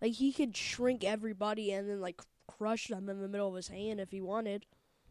like, 0.00 0.12
he 0.12 0.32
could 0.32 0.56
shrink 0.56 1.02
everybody 1.02 1.72
and 1.72 1.90
then 1.90 2.00
like 2.00 2.20
crush 2.46 2.86
them 2.86 3.08
in 3.08 3.20
the 3.20 3.26
middle 3.26 3.48
of 3.48 3.56
his 3.56 3.66
hand 3.66 3.98
if 3.98 4.12
he 4.12 4.20
wanted, 4.20 4.66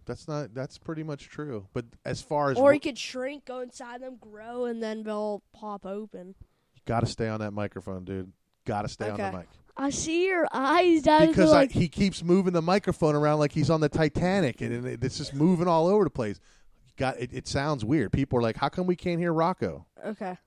That's 0.05 0.25
not. 0.25 0.53
That's 0.53 0.77
pretty 0.77 1.03
much 1.03 1.27
true. 1.27 1.67
But 1.73 1.83
as 2.05 2.21
far 2.21 2.51
as 2.51 2.57
or 2.57 2.71
he 2.71 2.79
could 2.79 2.97
shrink, 2.97 3.43
go 3.43 3.59
inside 3.59 4.01
them, 4.01 4.15
grow, 4.21 4.63
and 4.63 4.81
then 4.81 5.03
they'll 5.03 5.43
pop 5.51 5.85
open. 5.85 6.35
you 6.75 6.81
got 6.85 7.01
to 7.01 7.07
stay 7.07 7.27
on 7.27 7.41
that 7.41 7.51
microphone, 7.51 8.05
dude. 8.05 8.31
Got 8.63 8.83
to 8.83 8.87
stay 8.87 9.09
on 9.09 9.17
the 9.17 9.37
mic 9.37 9.47
I 9.75 9.89
see 9.89 10.27
your 10.27 10.47
eyes 10.53 11.01
because 11.01 11.35
to 11.35 11.43
I, 11.43 11.47
like 11.47 11.71
he 11.73 11.89
keeps 11.89 12.23
moving 12.23 12.53
the 12.53 12.61
microphone 12.61 13.15
around 13.15 13.39
like 13.39 13.51
he's 13.51 13.69
on 13.69 13.81
the 13.81 13.89
Titanic, 13.89 14.61
and 14.61 14.87
it, 14.87 15.03
it's 15.03 15.17
just 15.17 15.33
moving 15.33 15.67
all 15.67 15.87
over 15.87 16.05
the 16.05 16.09
place. 16.09 16.39
Got 16.95 17.19
it, 17.19 17.31
it 17.33 17.49
sounds 17.49 17.83
weird. 17.83 18.13
People 18.13 18.39
are 18.39 18.41
like, 18.41 18.55
"How 18.55 18.69
come 18.69 18.87
we 18.87 18.95
can't 18.95 19.19
hear 19.19 19.33
Rocco?" 19.33 19.85
Okay. 20.05 20.37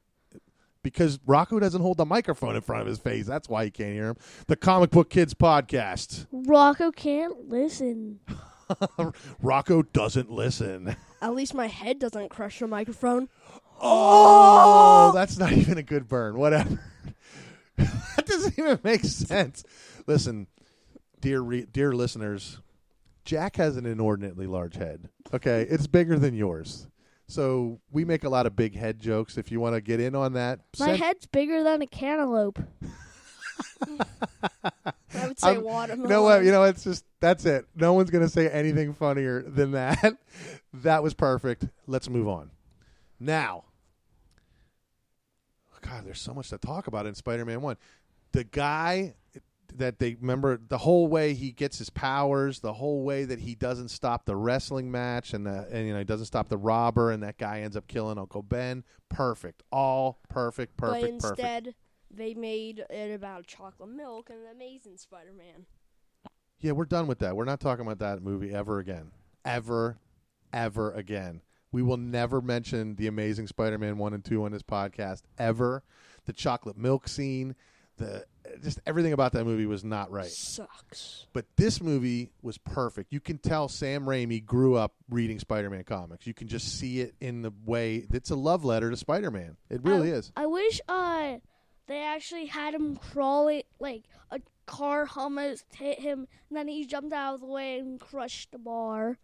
Because 0.88 1.18
Rocco 1.26 1.58
doesn't 1.60 1.80
hold 1.80 1.96
the 1.96 2.04
microphone 2.04 2.56
in 2.56 2.62
front 2.62 2.82
of 2.82 2.86
his 2.86 2.98
face. 2.98 3.26
That's 3.26 3.48
why 3.48 3.64
you 3.64 3.70
can't 3.70 3.92
hear 3.92 4.08
him. 4.08 4.16
The 4.46 4.56
Comic 4.56 4.90
Book 4.90 5.10
Kids 5.10 5.34
podcast. 5.34 6.26
Rocco 6.32 6.90
can't 6.90 7.48
listen. 7.48 8.20
Rocco 9.42 9.82
doesn't 9.82 10.30
listen. 10.30 10.96
At 11.20 11.34
least 11.34 11.54
my 11.54 11.66
head 11.66 11.98
doesn't 11.98 12.28
crush 12.30 12.58
the 12.58 12.66
microphone. 12.66 13.28
Oh, 13.80 15.10
oh, 15.10 15.12
that's 15.14 15.38
not 15.38 15.52
even 15.52 15.78
a 15.78 15.82
good 15.82 16.08
burn. 16.08 16.36
Whatever. 16.36 16.80
that 17.76 18.26
doesn't 18.26 18.58
even 18.58 18.78
make 18.82 19.04
sense. 19.04 19.64
Listen, 20.06 20.48
dear 21.20 21.40
re- 21.40 21.66
dear 21.70 21.92
listeners, 21.92 22.60
Jack 23.24 23.56
has 23.56 23.76
an 23.76 23.86
inordinately 23.86 24.46
large 24.46 24.76
head. 24.76 25.08
Okay, 25.32 25.62
it's 25.68 25.86
bigger 25.86 26.18
than 26.18 26.34
yours. 26.34 26.88
So 27.28 27.80
we 27.90 28.04
make 28.06 28.24
a 28.24 28.28
lot 28.28 28.46
of 28.46 28.56
big 28.56 28.74
head 28.74 28.98
jokes. 28.98 29.36
If 29.36 29.52
you 29.52 29.60
want 29.60 29.74
to 29.74 29.80
get 29.82 30.00
in 30.00 30.14
on 30.14 30.32
that, 30.32 30.60
My 30.78 30.86
send- 30.86 30.98
head's 30.98 31.26
bigger 31.26 31.62
than 31.62 31.82
a 31.82 31.86
cantaloupe. 31.86 32.58
I 35.14 35.26
would 35.26 35.38
say 35.38 35.48
I'm- 35.48 35.62
watermelon. 35.62 36.02
You 36.02 36.08
know 36.08 36.22
what? 36.22 36.44
You 36.44 36.50
know 36.52 36.62
it's 36.64 36.84
just 36.84 37.04
that's 37.20 37.44
it. 37.44 37.66
No 37.74 37.92
one's 37.92 38.10
gonna 38.10 38.28
say 38.28 38.48
anything 38.48 38.94
funnier 38.94 39.42
than 39.42 39.72
that. 39.72 40.16
that 40.72 41.02
was 41.02 41.12
perfect. 41.14 41.66
Let's 41.86 42.08
move 42.08 42.28
on. 42.28 42.50
Now, 43.20 43.64
God, 45.80 46.04
there's 46.06 46.20
so 46.20 46.34
much 46.34 46.48
to 46.50 46.58
talk 46.58 46.86
about 46.86 47.06
in 47.06 47.14
Spider-Man 47.14 47.60
One. 47.60 47.76
The 48.32 48.44
guy 48.44 49.14
that 49.78 49.98
they 49.98 50.16
remember 50.20 50.60
the 50.68 50.78
whole 50.78 51.08
way 51.08 51.34
he 51.34 51.50
gets 51.50 51.78
his 51.78 51.90
powers, 51.90 52.60
the 52.60 52.74
whole 52.74 53.02
way 53.02 53.24
that 53.24 53.40
he 53.40 53.54
doesn't 53.54 53.88
stop 53.88 54.24
the 54.26 54.36
wrestling 54.36 54.90
match, 54.90 55.32
and 55.32 55.46
the 55.46 55.66
and 55.70 55.86
you 55.86 55.92
know 55.92 55.98
he 55.98 56.04
doesn't 56.04 56.26
stop 56.26 56.48
the 56.48 56.58
robber, 56.58 57.10
and 57.10 57.22
that 57.22 57.38
guy 57.38 57.60
ends 57.60 57.76
up 57.76 57.86
killing 57.88 58.18
Uncle 58.18 58.42
Ben. 58.42 58.84
Perfect, 59.08 59.62
all 59.72 60.20
perfect, 60.28 60.76
perfect, 60.76 61.02
but 61.02 61.20
perfect. 61.20 61.40
instead, 61.40 61.74
they 62.10 62.34
made 62.34 62.84
it 62.90 63.14
about 63.14 63.46
chocolate 63.46 63.90
milk 63.90 64.30
and 64.30 64.44
the 64.44 64.50
Amazing 64.50 64.96
Spider-Man. 64.96 65.66
Yeah, 66.60 66.72
we're 66.72 66.86
done 66.86 67.06
with 67.06 67.20
that. 67.20 67.36
We're 67.36 67.44
not 67.44 67.60
talking 67.60 67.86
about 67.86 68.00
that 68.00 68.22
movie 68.22 68.52
ever 68.52 68.78
again. 68.78 69.12
Ever, 69.44 69.98
ever 70.52 70.92
again. 70.92 71.42
We 71.70 71.82
will 71.82 71.98
never 71.98 72.40
mention 72.40 72.96
the 72.96 73.06
Amazing 73.06 73.46
Spider-Man 73.46 73.98
one 73.98 74.14
and 74.14 74.24
two 74.24 74.44
on 74.44 74.52
this 74.52 74.62
podcast 74.62 75.22
ever. 75.38 75.84
The 76.24 76.32
chocolate 76.32 76.76
milk 76.76 77.08
scene, 77.08 77.54
the 77.98 78.24
just 78.62 78.80
everything 78.86 79.12
about 79.12 79.32
that 79.32 79.44
movie 79.44 79.66
was 79.66 79.84
not 79.84 80.10
right. 80.10 80.26
Sucks. 80.26 81.26
But 81.32 81.44
this 81.56 81.80
movie 81.80 82.30
was 82.42 82.58
perfect. 82.58 83.12
You 83.12 83.20
can 83.20 83.38
tell 83.38 83.68
Sam 83.68 84.04
Raimi 84.04 84.44
grew 84.44 84.74
up 84.74 84.94
reading 85.10 85.38
Spider-Man 85.38 85.84
comics. 85.84 86.26
You 86.26 86.34
can 86.34 86.48
just 86.48 86.78
see 86.78 87.00
it 87.00 87.14
in 87.20 87.42
the 87.42 87.52
way 87.64 88.06
it's 88.12 88.30
a 88.30 88.36
love 88.36 88.64
letter 88.64 88.90
to 88.90 88.96
Spider-Man. 88.96 89.56
It 89.70 89.84
really 89.84 90.12
I, 90.12 90.16
is. 90.16 90.32
I 90.36 90.46
wish 90.46 90.80
uh 90.88 91.36
they 91.86 92.02
actually 92.02 92.46
had 92.46 92.74
him 92.74 92.96
crawling 92.96 93.62
like 93.78 94.04
a 94.30 94.40
car 94.66 95.08
almost 95.16 95.64
hit 95.74 95.98
him, 95.98 96.26
and 96.48 96.56
then 96.56 96.68
he 96.68 96.86
jumped 96.86 97.12
out 97.12 97.34
of 97.34 97.40
the 97.40 97.46
way 97.46 97.78
and 97.78 97.98
crushed 98.00 98.52
the 98.52 98.58
bar. 98.58 99.18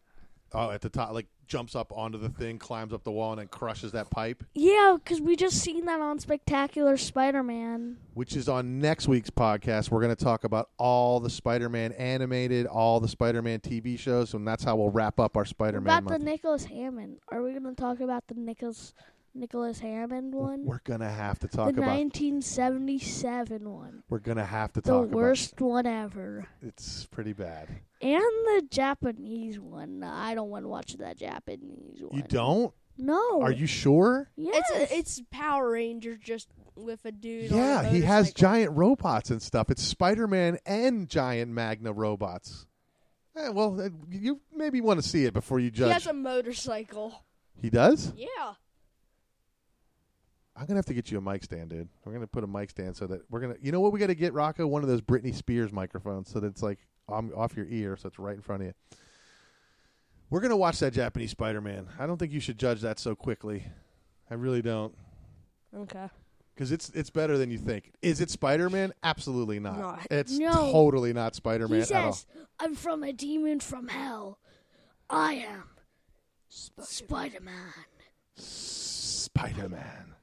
Oh, 0.52 0.70
at 0.70 0.80
the 0.80 0.88
top, 0.88 1.12
like 1.12 1.26
jumps 1.46 1.74
up 1.74 1.92
onto 1.96 2.18
the 2.18 2.28
thing, 2.28 2.58
climbs 2.58 2.92
up 2.92 3.04
the 3.04 3.10
wall, 3.12 3.32
and 3.32 3.40
then 3.40 3.48
crushes 3.48 3.92
that 3.92 4.10
pipe. 4.10 4.44
Yeah, 4.54 4.96
because 5.02 5.20
we 5.20 5.36
just 5.36 5.58
seen 5.58 5.84
that 5.86 6.00
on 6.00 6.18
Spectacular 6.18 6.96
Spider-Man. 6.96 7.96
which 8.14 8.36
is 8.36 8.48
on 8.48 8.78
next 8.78 9.08
week's 9.08 9.30
podcast. 9.30 9.90
We're 9.90 10.00
going 10.00 10.14
to 10.14 10.24
talk 10.24 10.44
about 10.44 10.70
all 10.78 11.20
the 11.20 11.30
Spider-Man 11.30 11.92
animated, 11.92 12.66
all 12.66 13.00
the 13.00 13.08
Spider-Man 13.08 13.60
TV 13.60 13.98
shows, 13.98 14.34
and 14.34 14.46
that's 14.46 14.64
how 14.64 14.76
we'll 14.76 14.90
wrap 14.90 15.18
up 15.20 15.36
our 15.36 15.44
Spider-Man 15.44 15.98
about 15.98 16.18
the. 16.18 16.24
Nicholas 16.24 16.64
Hammond? 16.64 17.18
Are 17.28 17.42
we 17.42 17.50
going 17.50 17.64
to 17.64 17.74
talk 17.74 18.00
about 18.00 18.26
the 18.28 18.34
Nicholas 18.34 18.94
Nicholas 19.34 19.80
Hammond 19.80 20.34
one? 20.34 20.64
We're 20.64 20.80
going 20.84 21.00
to 21.00 21.08
have 21.08 21.38
to 21.40 21.46
the 21.48 21.56
talk 21.56 21.70
about. 21.70 21.86
1977 21.86 23.68
one. 23.70 24.02
We're 24.08 24.18
going 24.20 24.36
to 24.38 24.44
have 24.44 24.72
to 24.74 24.80
talk 24.80 24.90
about 24.90 25.00
The 25.02 25.06
talk 25.08 25.14
worst 25.14 25.60
one 25.60 25.86
ever. 25.86 26.46
It's 26.62 27.06
pretty 27.06 27.32
bad. 27.32 27.68
And 28.00 28.20
the 28.22 28.62
Japanese 28.70 29.58
one. 29.58 30.02
I 30.04 30.34
don't 30.34 30.50
want 30.50 30.64
to 30.64 30.68
watch 30.68 30.94
that 30.98 31.16
Japanese 31.18 32.00
one. 32.00 32.16
You 32.16 32.22
don't? 32.28 32.72
No. 32.96 33.42
Are 33.42 33.50
you 33.50 33.66
sure? 33.66 34.30
Yes. 34.36 34.64
It's 34.72 34.92
it's 34.92 35.22
Power 35.32 35.72
Rangers 35.72 36.18
just 36.22 36.48
with 36.76 37.04
a 37.04 37.10
dude. 37.12 37.52
on 37.52 37.58
a 37.58 37.62
Yeah, 37.62 37.84
he 37.84 38.02
has 38.02 38.32
giant 38.32 38.76
robots 38.76 39.30
and 39.30 39.42
stuff. 39.42 39.68
It's 39.70 39.82
Spider-Man 39.82 40.58
and 40.64 41.08
giant 41.08 41.50
Magna 41.50 41.92
robots. 41.92 42.66
Eh, 43.36 43.48
well, 43.48 43.80
uh, 43.80 43.88
you 44.10 44.40
maybe 44.54 44.80
want 44.80 45.02
to 45.02 45.08
see 45.08 45.24
it 45.24 45.32
before 45.34 45.58
you 45.58 45.72
judge. 45.72 45.88
He 45.88 45.92
has 45.92 46.06
a 46.06 46.12
motorcycle. 46.12 47.24
he 47.60 47.68
does? 47.68 48.12
Yeah. 48.16 48.54
I'm 50.56 50.66
gonna 50.66 50.78
have 50.78 50.86
to 50.86 50.94
get 50.94 51.10
you 51.10 51.18
a 51.18 51.20
mic 51.20 51.42
stand, 51.42 51.70
dude. 51.70 51.88
We're 52.04 52.12
gonna 52.12 52.26
put 52.28 52.44
a 52.44 52.46
mic 52.46 52.70
stand 52.70 52.96
so 52.96 53.06
that 53.08 53.22
we're 53.30 53.40
gonna. 53.40 53.56
You 53.60 53.72
know 53.72 53.80
what 53.80 53.92
we 53.92 53.98
got 53.98 54.06
to 54.06 54.14
get, 54.14 54.32
Rocco? 54.34 54.66
One 54.66 54.82
of 54.82 54.88
those 54.88 55.00
Britney 55.00 55.34
Spears 55.34 55.72
microphones, 55.72 56.30
so 56.30 56.38
that 56.40 56.46
it's 56.48 56.62
like 56.62 56.78
um, 57.08 57.32
off 57.36 57.56
your 57.56 57.66
ear, 57.66 57.96
so 57.96 58.06
it's 58.08 58.18
right 58.18 58.36
in 58.36 58.42
front 58.42 58.62
of 58.62 58.68
you. 58.68 58.74
We're 60.30 60.40
gonna 60.40 60.56
watch 60.56 60.78
that 60.78 60.92
Japanese 60.92 61.32
Spider-Man. 61.32 61.88
I 61.98 62.06
don't 62.06 62.18
think 62.18 62.32
you 62.32 62.40
should 62.40 62.58
judge 62.58 62.80
that 62.82 62.98
so 62.98 63.14
quickly. 63.14 63.64
I 64.30 64.34
really 64.34 64.62
don't, 64.62 64.94
Okay. 65.76 66.08
because 66.54 66.72
it's 66.72 66.88
it's 66.90 67.10
better 67.10 67.36
than 67.36 67.50
you 67.50 67.58
think. 67.58 67.92
Is 68.00 68.20
it 68.20 68.30
Spider-Man? 68.30 68.92
Absolutely 69.02 69.58
not. 69.60 69.78
Not. 69.78 70.06
It's 70.10 70.32
No. 70.38 70.52
totally 70.72 71.12
not 71.12 71.34
Spider-Man 71.34 71.82
he 71.82 71.82
at 71.94 72.04
all. 72.04 72.12
says, 72.12 72.26
I'm 72.60 72.74
from 72.74 73.02
a 73.02 73.12
demon 73.12 73.58
from 73.60 73.88
hell. 73.88 74.38
I 75.10 75.34
am 75.34 75.64
Spider-Man. 76.48 77.74
Spider-Man. 78.36 80.14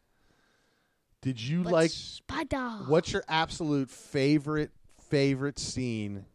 Did 1.22 1.40
you 1.42 1.64
But 1.64 1.74
like? 1.74 1.92
Spider. 1.92 2.86
What's 2.88 3.12
your 3.14 3.24
absolute 3.28 3.90
favorite 3.90 4.72
favorite 5.10 5.60
scene 5.60 6.26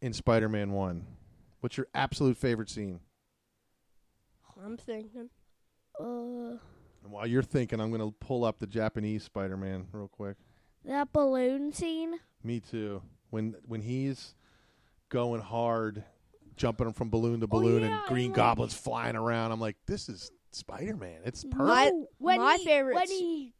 in 0.00 0.12
Spider-Man 0.12 0.72
One? 0.72 1.06
What's 1.60 1.76
your 1.76 1.88
absolute 1.94 2.36
favorite 2.36 2.70
scene? 2.70 3.00
I'm 4.64 4.76
thinking. 4.76 5.28
Uh, 5.98 6.04
And 7.02 7.10
while 7.12 7.26
you're 7.26 7.42
thinking, 7.42 7.80
I'm 7.80 7.90
going 7.90 8.00
to 8.00 8.14
pull 8.18 8.44
up 8.44 8.58
the 8.58 8.66
Japanese 8.66 9.24
Spider-Man 9.24 9.88
real 9.92 10.08
quick. 10.08 10.36
that 10.84 11.12
balloon 11.12 11.72
scene. 11.72 12.14
Me 12.42 12.60
too. 12.60 13.02
When 13.30 13.54
when 13.66 13.82
he's 13.82 14.34
going 15.10 15.40
hard, 15.42 16.02
jumping 16.56 16.92
from 16.94 17.10
balloon 17.10 17.40
to 17.40 17.46
Oh, 17.46 17.48
balloon, 17.48 17.82
yeah, 17.82 17.98
and 18.00 18.08
Green 18.08 18.26
and, 18.26 18.30
like- 18.32 18.36
Goblin's 18.36 18.74
flying 18.74 19.16
around, 19.16 19.52
I'm 19.52 19.60
like, 19.60 19.76
this 19.86 20.08
is 20.08 20.30
Spider-Man. 20.52 21.20
It's 21.24 21.44
perfect. 21.44 21.58
My- 21.68 21.90
No, 21.90 22.06
when 22.18 22.38
my 22.40 22.56
he, 22.56 22.64
favorite 22.64 22.94
when 22.94 23.08
he 23.08 23.52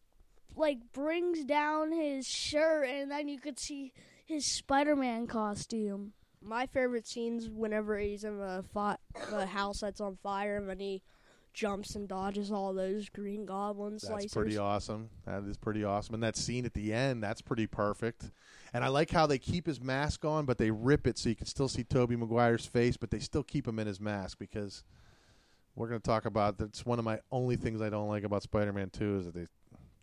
like 0.60 0.92
brings 0.92 1.44
down 1.44 1.90
his 1.90 2.28
shirt 2.28 2.88
and 2.88 3.10
then 3.10 3.26
you 3.28 3.38
could 3.38 3.58
see 3.58 3.92
his 4.26 4.44
Spider-Man 4.46 5.26
costume. 5.26 6.12
My 6.42 6.66
favorite 6.66 7.06
scenes 7.06 7.48
whenever 7.48 7.98
he's 7.98 8.24
in 8.24 8.38
the 8.38 8.64
fi- 8.72 8.98
the 9.30 9.46
house 9.46 9.80
that's 9.80 10.00
on 10.00 10.16
fire 10.22 10.56
and 10.56 10.68
then 10.68 10.78
he 10.78 11.02
jumps 11.52 11.96
and 11.96 12.08
dodges 12.08 12.52
all 12.52 12.72
those 12.72 13.08
green 13.08 13.44
goblin 13.44 13.94
That's 13.94 14.08
slicers. 14.08 14.32
pretty 14.32 14.56
awesome. 14.56 15.10
That 15.26 15.42
is 15.44 15.56
pretty 15.56 15.82
awesome. 15.84 16.14
And 16.14 16.22
that 16.22 16.36
scene 16.36 16.64
at 16.64 16.74
the 16.74 16.92
end, 16.92 17.22
that's 17.22 17.42
pretty 17.42 17.66
perfect. 17.66 18.30
And 18.72 18.84
I 18.84 18.88
like 18.88 19.10
how 19.10 19.26
they 19.26 19.38
keep 19.38 19.66
his 19.66 19.80
mask 19.80 20.24
on, 20.24 20.44
but 20.44 20.58
they 20.58 20.70
rip 20.70 21.06
it 21.06 21.18
so 21.18 21.28
you 21.28 21.34
can 21.34 21.46
still 21.46 21.68
see 21.68 21.82
Tobey 21.82 22.14
Maguire's 22.16 22.66
face, 22.66 22.96
but 22.96 23.10
they 23.10 23.18
still 23.18 23.42
keep 23.42 23.66
him 23.66 23.78
in 23.78 23.86
his 23.86 24.00
mask 24.00 24.38
because 24.38 24.84
we're 25.74 25.88
going 25.88 26.00
to 26.00 26.06
talk 26.06 26.24
about 26.24 26.58
that's 26.58 26.86
one 26.86 26.98
of 26.98 27.04
my 27.04 27.18
only 27.32 27.56
things 27.56 27.80
I 27.82 27.90
don't 27.90 28.08
like 28.08 28.22
about 28.22 28.42
Spider-Man 28.42 28.90
2 28.90 29.16
is 29.18 29.24
that 29.26 29.34
they 29.34 29.46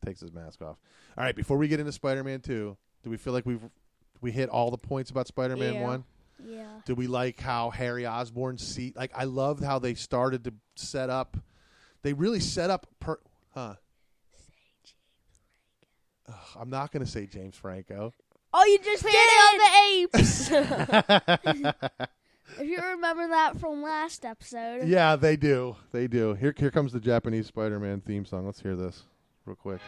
takes 0.06 0.20
his 0.22 0.32
mask 0.34 0.62
off. 0.62 0.78
All 1.18 1.24
right, 1.24 1.36
before 1.36 1.58
we 1.58 1.68
get 1.68 1.80
into 1.80 1.92
Spider-Man 1.92 2.42
2, 2.42 2.78
do 3.04 3.10
we 3.10 3.18
feel 3.18 3.34
like 3.34 3.46
we've 3.46 3.62
we 4.22 4.32
hit 4.32 4.50
all 4.50 4.72
the 4.72 4.78
points 4.78 5.12
about 5.12 5.28
Spider-Man 5.28 5.76
Yeah. 5.76 5.84
1? 5.84 6.04
Yeah. 6.46 6.66
Do 6.86 6.96
we 6.96 7.08
like 7.08 7.40
how 7.40 7.70
Harry 7.72 8.06
Osborn's 8.06 8.66
seat? 8.66 8.96
Like, 8.96 9.12
I 9.16 9.24
loved 9.26 9.64
how 9.64 9.80
they 9.80 9.96
started 9.96 10.44
to 10.46 10.54
set 10.76 11.10
up. 11.10 11.38
They 12.04 12.14
really 12.14 12.40
set 12.40 12.70
up. 12.70 12.88
Per, 13.00 13.20
huh? 13.54 13.76
Ugh, 16.30 16.36
I'm 16.60 16.70
not 16.70 16.92
going 16.92 17.04
to 17.06 17.12
say 17.12 17.26
James 17.26 17.56
Franco. 17.56 18.14
Oh, 18.54 18.66
you 18.66 18.80
just 18.80 19.04
did 19.04 19.14
Planet 19.14 20.52
of 20.52 20.54
the 20.54 21.32
Apes. 21.74 22.10
if 22.60 22.68
you 22.68 22.82
remember 22.82 23.28
that 23.30 23.60
from 23.60 23.82
last 23.84 24.26
episode. 24.26 24.88
yeah, 24.88 25.16
they 25.16 25.36
do. 25.38 25.76
They 25.92 26.08
do. 26.08 26.34
Here, 26.34 26.54
here 26.58 26.72
comes 26.72 26.92
the 26.94 27.00
Japanese 27.00 27.48
Spider-Man 27.48 28.02
theme 28.02 28.26
song. 28.26 28.46
Let's 28.46 28.62
hear 28.62 28.76
this 28.76 29.04
real 29.48 29.56
quick. 29.56 29.80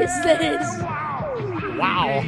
Is 0.00 0.14
this? 0.22 0.68
Wow. 1.78 2.22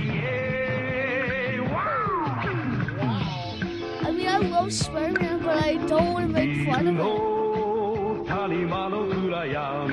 I 4.03 4.11
mean, 4.13 4.29
I 4.29 4.39
love 4.39 4.73
Spider-Man, 4.73 5.43
but 5.43 5.63
I 5.63 5.75
don't 5.87 6.13
want 6.15 6.27
to 6.27 6.33
make 6.33 6.67
fun 6.67 6.87
of 6.87 6.97
it. 6.99 7.31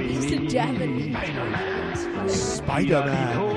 He's 0.01 0.25
the 0.29 0.47
Japanese. 0.47 1.17
Spider-Man. 2.33 3.56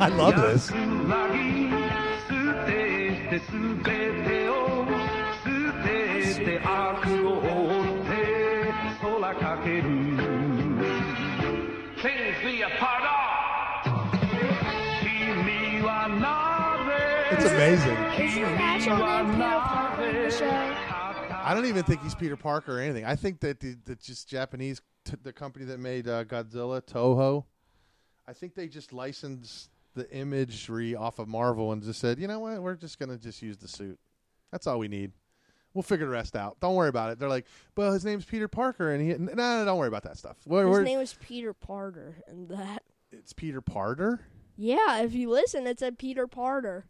I 0.00 0.08
love 0.08 0.36
this. 0.36 0.70
It's 17.30 17.44
amazing. 17.44 17.96
Is 18.20 18.34
his 18.34 18.48
actual 18.58 18.98
name 18.98 19.30
Peter 19.32 19.60
Parker 19.60 20.02
in 20.04 20.14
the 20.24 20.30
show? 20.30 20.48
I 21.48 21.54
don't 21.54 21.66
even 21.66 21.82
think 21.84 22.02
he's 22.02 22.14
Peter 22.14 22.36
Parker 22.36 22.78
or 22.78 22.80
anything. 22.80 23.04
I 23.04 23.16
think 23.16 23.40
that 23.40 23.60
the, 23.60 23.76
the 23.84 23.94
just 23.96 24.28
Japanese 24.28 24.80
t- 25.10 25.16
the 25.22 25.32
company 25.32 25.64
that 25.66 25.78
made 25.80 26.08
uh, 26.08 26.24
Godzilla, 26.24 26.82
Toho. 26.82 27.44
I 28.26 28.32
think 28.32 28.54
they 28.54 28.68
just 28.68 28.92
licensed 28.92 29.70
the 29.94 30.10
imagery 30.14 30.94
off 30.94 31.18
of 31.18 31.28
Marvel 31.28 31.72
and 31.72 31.82
just 31.82 32.00
said, 32.00 32.18
you 32.18 32.28
know 32.28 32.38
what, 32.40 32.60
we're 32.62 32.74
just 32.76 32.98
gonna 32.98 33.16
just 33.18 33.40
use 33.42 33.56
the 33.56 33.68
suit. 33.68 33.98
That's 34.52 34.66
all 34.66 34.78
we 34.78 34.88
need. 34.88 35.12
We'll 35.74 35.82
figure 35.82 36.06
the 36.06 36.12
rest 36.12 36.34
out. 36.36 36.58
Don't 36.60 36.74
worry 36.74 36.88
about 36.88 37.10
it. 37.12 37.18
They're 37.18 37.28
like, 37.28 37.46
well, 37.76 37.92
his 37.92 38.04
name's 38.04 38.24
Peter 38.24 38.48
Parker, 38.48 38.92
and 38.92 39.02
he 39.02 39.16
no, 39.18 39.32
no, 39.34 39.64
don't 39.64 39.78
worry 39.78 39.88
about 39.88 40.02
that 40.04 40.16
stuff. 40.16 40.36
We're, 40.46 40.66
His 40.66 40.70
we're- 40.72 40.84
name 40.84 41.00
is 41.00 41.14
Peter 41.20 41.54
Parter, 41.54 42.14
and 42.26 42.48
that. 42.48 42.82
it's 43.12 43.32
Peter 43.32 43.60
Parter. 43.62 44.20
Yeah, 44.56 45.00
if 45.02 45.14
you 45.14 45.30
listen, 45.30 45.66
it 45.66 45.78
said 45.78 45.98
Peter 45.98 46.26
Parter. 46.26 46.84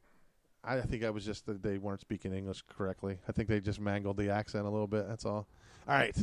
I 0.65 0.81
think 0.81 1.05
I 1.05 1.11
was 1.11 1.25
just 1.25 1.47
that 1.47 1.63
they 1.63 1.79
weren't 1.79 2.01
speaking 2.01 2.33
English 2.35 2.63
correctly. 2.69 3.19
I 3.29 3.33
think 3.33 3.49
they 3.49 3.61
just 3.61 3.81
mangled 3.81 4.17
the 4.17 4.31
accent 4.31 4.67
a 4.67 4.71
little 4.71 4.87
bit. 4.89 5.07
That's 5.09 5.25
all. 5.25 5.47
All 5.89 5.95
right, 5.95 6.17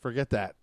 forget 0.00 0.30
that. 0.30 0.54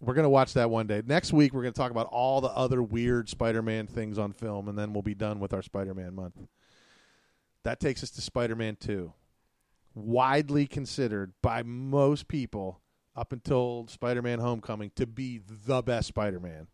We're 0.00 0.14
gonna 0.14 0.30
watch 0.30 0.54
that 0.54 0.70
one 0.70 0.86
day. 0.86 1.02
Next 1.04 1.32
week, 1.32 1.52
we're 1.52 1.62
gonna 1.62 1.72
talk 1.72 1.90
about 1.90 2.06
all 2.06 2.40
the 2.40 2.48
other 2.48 2.82
weird 2.82 3.28
Spider-Man 3.28 3.86
things 3.86 4.18
on 4.18 4.32
film, 4.32 4.68
and 4.68 4.78
then 4.78 4.92
we'll 4.92 5.02
be 5.02 5.14
done 5.14 5.40
with 5.40 5.52
our 5.52 5.62
Spider-Man 5.62 6.14
month. 6.14 6.36
That 7.64 7.80
takes 7.80 8.02
us 8.02 8.10
to 8.10 8.20
Spider-Man 8.20 8.76
Two, 8.76 9.12
widely 9.94 10.66
considered 10.66 11.32
by 11.42 11.62
most 11.62 12.28
people 12.28 12.80
up 13.16 13.32
until 13.32 13.86
Spider-Man: 13.88 14.38
Homecoming 14.38 14.92
to 14.94 15.06
be 15.06 15.40
the 15.66 15.82
best 15.82 16.08
Spider-Man 16.08 16.68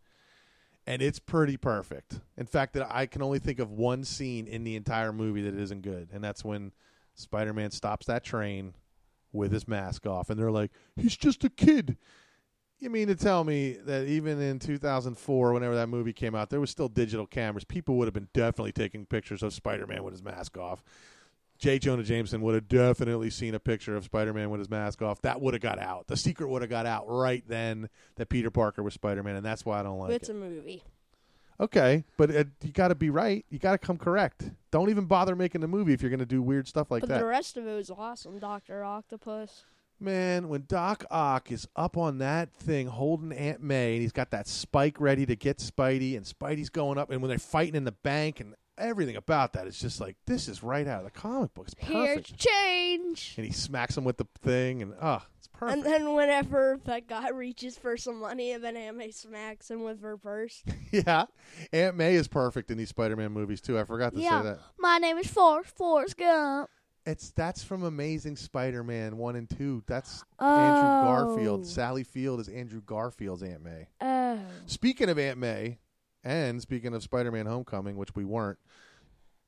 and 0.87 1.03
it's 1.03 1.19
pretty 1.19 1.57
perfect. 1.57 2.21
In 2.37 2.47
fact, 2.47 2.75
that 2.75 2.87
I 2.91 3.07
can 3.07 3.23
only 3.23 3.39
think 3.39 3.59
of 3.59 3.71
one 3.71 4.05
scene 4.05 4.47
in 4.47 4.65
the 4.65 4.77
entire 4.77 5.13
movie 5.13 5.43
that 5.43 5.55
isn't 5.55 5.83
good, 5.83 6.11
and 6.13 6.23
that's 6.23 6.45
when 6.45 6.73
Spider-Man 7.15 7.71
stops 7.71 8.07
that 8.07 8.25
train 8.25 8.75
with 9.33 9.53
his 9.53 9.67
mask 9.67 10.07
off, 10.07 10.31
and 10.31 10.39
they're 10.39 10.51
like, 10.51 10.73
"He's 10.97 11.17
just 11.17 11.45
a 11.45 11.51
kid." 11.51 11.97
You 12.81 12.91
mean 12.91 13.09
to 13.09 13.15
tell 13.15 13.45
me 13.45 13.79
that 13.85 14.07
even 14.07 14.41
in 14.41 14.59
2004, 14.59 15.53
whenever 15.53 15.75
that 15.77 15.89
movie 15.89 16.13
came 16.13 16.35
out, 16.35 16.51
there 16.51 16.61
was 16.61 16.71
still 16.71 16.89
digital 16.89 17.27
cameras. 17.27 17.65
People 17.65 17.97
would 17.97 18.07
have 18.07 18.15
been 18.15 18.29
definitely 18.35 18.73
taking 18.73 19.07
pictures 19.07 19.43
of 19.43 19.55
Spider-Man 19.55 20.03
with 20.03 20.13
his 20.13 20.23
mask 20.23 20.59
off. 20.59 20.83
J. 21.59 21.79
Jonah 21.79 22.03
Jameson 22.03 22.43
would 22.43 22.55
have 22.55 22.69
definitely 22.69 23.31
seen 23.31 23.55
a 23.55 23.61
picture 23.61 23.97
of 23.97 24.05
Spider-Man 24.05 24.51
with 24.51 24.59
his 24.59 24.69
mask 24.69 25.03
off. 25.03 25.23
That 25.23 25.41
would 25.41 25.55
have 25.55 25.63
got 25.63 25.79
out. 25.79 26.09
The 26.09 26.17
secret 26.17 26.49
would 26.49 26.63
have 26.63 26.71
got 26.71 26.85
out 26.85 27.05
right 27.09 27.45
then 27.47 27.89
that 28.17 28.29
Peter 28.29 28.51
Parker 28.51 28.83
was 28.83 28.93
Spider-Man, 28.95 29.37
and 29.37 29.47
that's 29.47 29.65
why 29.65 29.81
I 29.81 29.83
don't 29.83 29.99
like 29.99 30.11
it's 30.11 30.29
it. 30.29 30.33
It's 30.33 30.43
a 30.43 30.45
movie. 30.45 30.83
Okay, 31.61 32.05
but 32.17 32.31
it, 32.31 32.49
you 32.63 32.73
got 32.73 32.89
to 32.89 32.97
be 32.97 33.11
right. 33.11 33.47
You 33.49 33.61
got 33.61 33.73
to 33.73 33.79
come 33.79 33.97
correct. 33.97 34.51
Don't 34.73 34.91
even 34.91 35.05
bother 35.05 35.37
making 35.37 35.61
the 35.61 35.69
movie 35.69 35.93
if 35.93 36.03
you're 36.03 36.11
going 36.11 36.19
to 36.19 36.27
do 36.27 36.43
weird 36.43 36.67
stuff 36.67 36.91
like 36.91 37.03
but 37.03 37.09
that. 37.09 37.15
But 37.15 37.21
the 37.21 37.27
rest 37.27 37.57
of 37.57 37.67
it 37.67 37.75
was 37.75 37.91
awesome. 37.91 38.41
Doctor 38.41 38.83
Octopus. 38.83 39.65
Man, 40.01 40.49
when 40.49 40.65
Doc 40.67 41.05
Ock 41.11 41.51
is 41.53 41.67
up 41.77 41.97
on 41.97 42.19
that 42.19 42.53
thing 42.53 42.89
holding 42.89 43.33
Aunt 43.33 43.63
May, 43.63 43.95
and 43.95 44.03
he's 44.03 44.13
got 44.13 44.31
that 44.33 44.47
spike 44.49 45.01
ready 45.01 45.25
to 45.27 45.37
get 45.37 45.59
Spidey, 45.59 46.17
and 46.17 46.27
Spidey's 46.27 46.69
going 46.71 46.99
up, 46.99 47.11
and 47.11 47.23
when 47.23 47.29
they're 47.29 47.39
fighting 47.39 47.75
in 47.77 47.85
the 47.85 47.93
bank, 47.93 48.41
and 48.41 48.55
everything 48.77 49.15
about 49.17 49.53
that 49.53 49.67
is 49.69 49.79
just 49.79 50.01
like 50.01 50.17
this 50.27 50.49
is 50.49 50.63
right 50.63 50.87
out 50.89 50.99
of 50.99 51.05
the 51.05 51.11
comic 51.19 51.55
book. 51.55 51.69
It's 51.69 51.75
Here's 51.79 52.25
change. 52.33 53.35
And 53.37 53.47
he 53.47 53.53
smacks 53.53 53.97
him 53.97 54.05
with 54.05 54.17
the 54.17 54.27
thing, 54.41 54.83
and 54.83 54.95
ah, 55.01 55.25
it's 55.39 55.47
perfect. 55.49 55.79
And 55.79 55.87
then 55.87 56.13
whenever 56.15 56.79
that 56.85 57.07
guy 57.07 57.31
reaches 57.31 57.79
for 57.79 57.97
some 57.97 58.19
money, 58.21 58.53
and 58.53 58.63
then 58.65 58.77
Aunt 58.77 58.97
May 58.97 59.11
smacks 59.13 59.71
him 59.71 59.85
with 59.85 60.03
her 60.03 60.17
purse. 60.17 60.63
yeah, 60.91 61.27
Aunt 61.73 61.97
May 61.97 62.15
is 62.17 62.29
perfect 62.29 62.71
in 62.71 62.79
these 62.79 62.89
Spider-Man 62.91 63.33
movies 63.33 63.61
too. 63.61 63.79
I 63.79 63.85
forgot 63.85 64.13
to 64.15 64.21
Yeah. 64.21 64.43
say 64.43 64.49
that. 64.49 64.59
My 64.79 64.99
name 64.99 65.19
is 65.19 65.29
Forrest 65.29 65.75
Forrest 65.77 66.17
Gump. 66.17 66.69
It's 67.07 67.31
that's 67.31 67.63
from 67.63 67.83
Amazing 67.83 68.37
Spider-Man 68.37 69.19
one 69.19 69.37
and 69.37 69.49
two. 69.49 69.83
That's 69.87 70.25
Oh. 70.39 70.59
Andrew 70.59 71.37
Garfield. 71.37 71.61
Oh. 71.61 71.65
Sally 71.65 72.03
Field 72.03 72.41
is 72.41 72.49
Andrew 72.49 72.81
Garfield's 72.81 73.43
Aunt 73.43 73.63
May. 73.63 73.89
Oh. 74.01 74.41
Speaking 74.67 75.09
of 75.11 75.19
Aunt 75.19 75.39
May, 75.39 75.79
and 76.23 76.63
speaking 76.63 76.95
of 76.95 77.03
Spider-Man: 77.03 77.45
Homecoming, 77.47 77.97
which 77.97 78.15
we 78.15 78.25
weren't, 78.25 78.59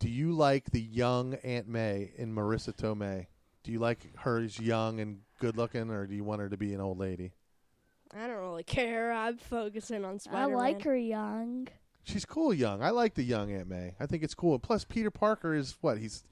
do 0.01 0.11
you 0.11 0.33
like 0.33 0.71
the 0.71 0.81
young 0.83 1.35
Aunt 1.37 1.67
May 1.67 2.13
in 2.17 2.35
Marisa 2.35 2.75
Tomei? 2.77 3.27
Do 3.65 3.73
you 3.73 3.79
like 3.79 4.15
her 4.19 4.39
as 4.39 4.61
young 4.61 5.01
and 5.01 5.21
good-looking, 5.41 5.91
or 5.91 6.07
do 6.07 6.15
you 6.15 6.25
want 6.25 6.41
her 6.41 6.49
to 6.51 6.57
be 6.57 6.75
an 6.75 6.81
old 6.81 6.99
lady? 6.99 7.33
I 8.15 8.27
don't 8.27 8.37
really 8.37 8.63
care. 8.63 9.13
I'm 9.13 9.39
focusing 9.39 10.05
on 10.05 10.19
Spider-Man. 10.21 10.53
I 10.53 10.55
like 10.55 10.83
her 10.83 10.97
young. 10.97 11.69
She's 12.05 12.25
cool 12.25 12.55
young. 12.55 12.83
I 12.83 12.91
like 12.91 13.15
the 13.15 13.25
young 13.25 13.51
Aunt 13.51 13.67
May. 13.69 13.95
I 13.99 14.07
think 14.07 14.23
it's 14.23 14.35
cool. 14.35 14.59
Plus, 14.61 14.85
Peter 14.85 15.11
Parker 15.11 15.55
is 15.55 15.77
what 15.81 15.99
he's 15.99 16.23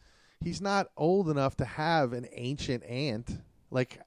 he's 0.45 0.61
not 0.61 0.89
old 0.97 1.29
enough 1.29 1.57
to 1.57 1.65
have 1.65 2.13
an 2.13 2.27
ancient 2.33 2.85
aunt. 2.85 3.39
Like 3.71 4.01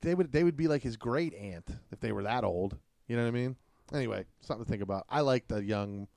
they 0.00 0.14
would 0.14 0.32
they 0.32 0.44
would 0.44 0.56
be 0.56 0.68
like 0.68 0.82
his 0.82 0.96
great 0.96 1.34
aunt 1.34 1.68
if 1.90 2.00
they 2.00 2.12
were 2.12 2.22
that 2.22 2.44
old. 2.44 2.76
You 3.08 3.16
know 3.16 3.22
what 3.22 3.28
I 3.28 3.32
mean? 3.32 3.56
Anyway, 3.92 4.24
something 4.40 4.64
to 4.64 4.70
think 4.70 4.82
about. 4.82 5.06
I 5.08 5.20
like 5.20 5.46
the 5.48 5.62
young 5.62 6.08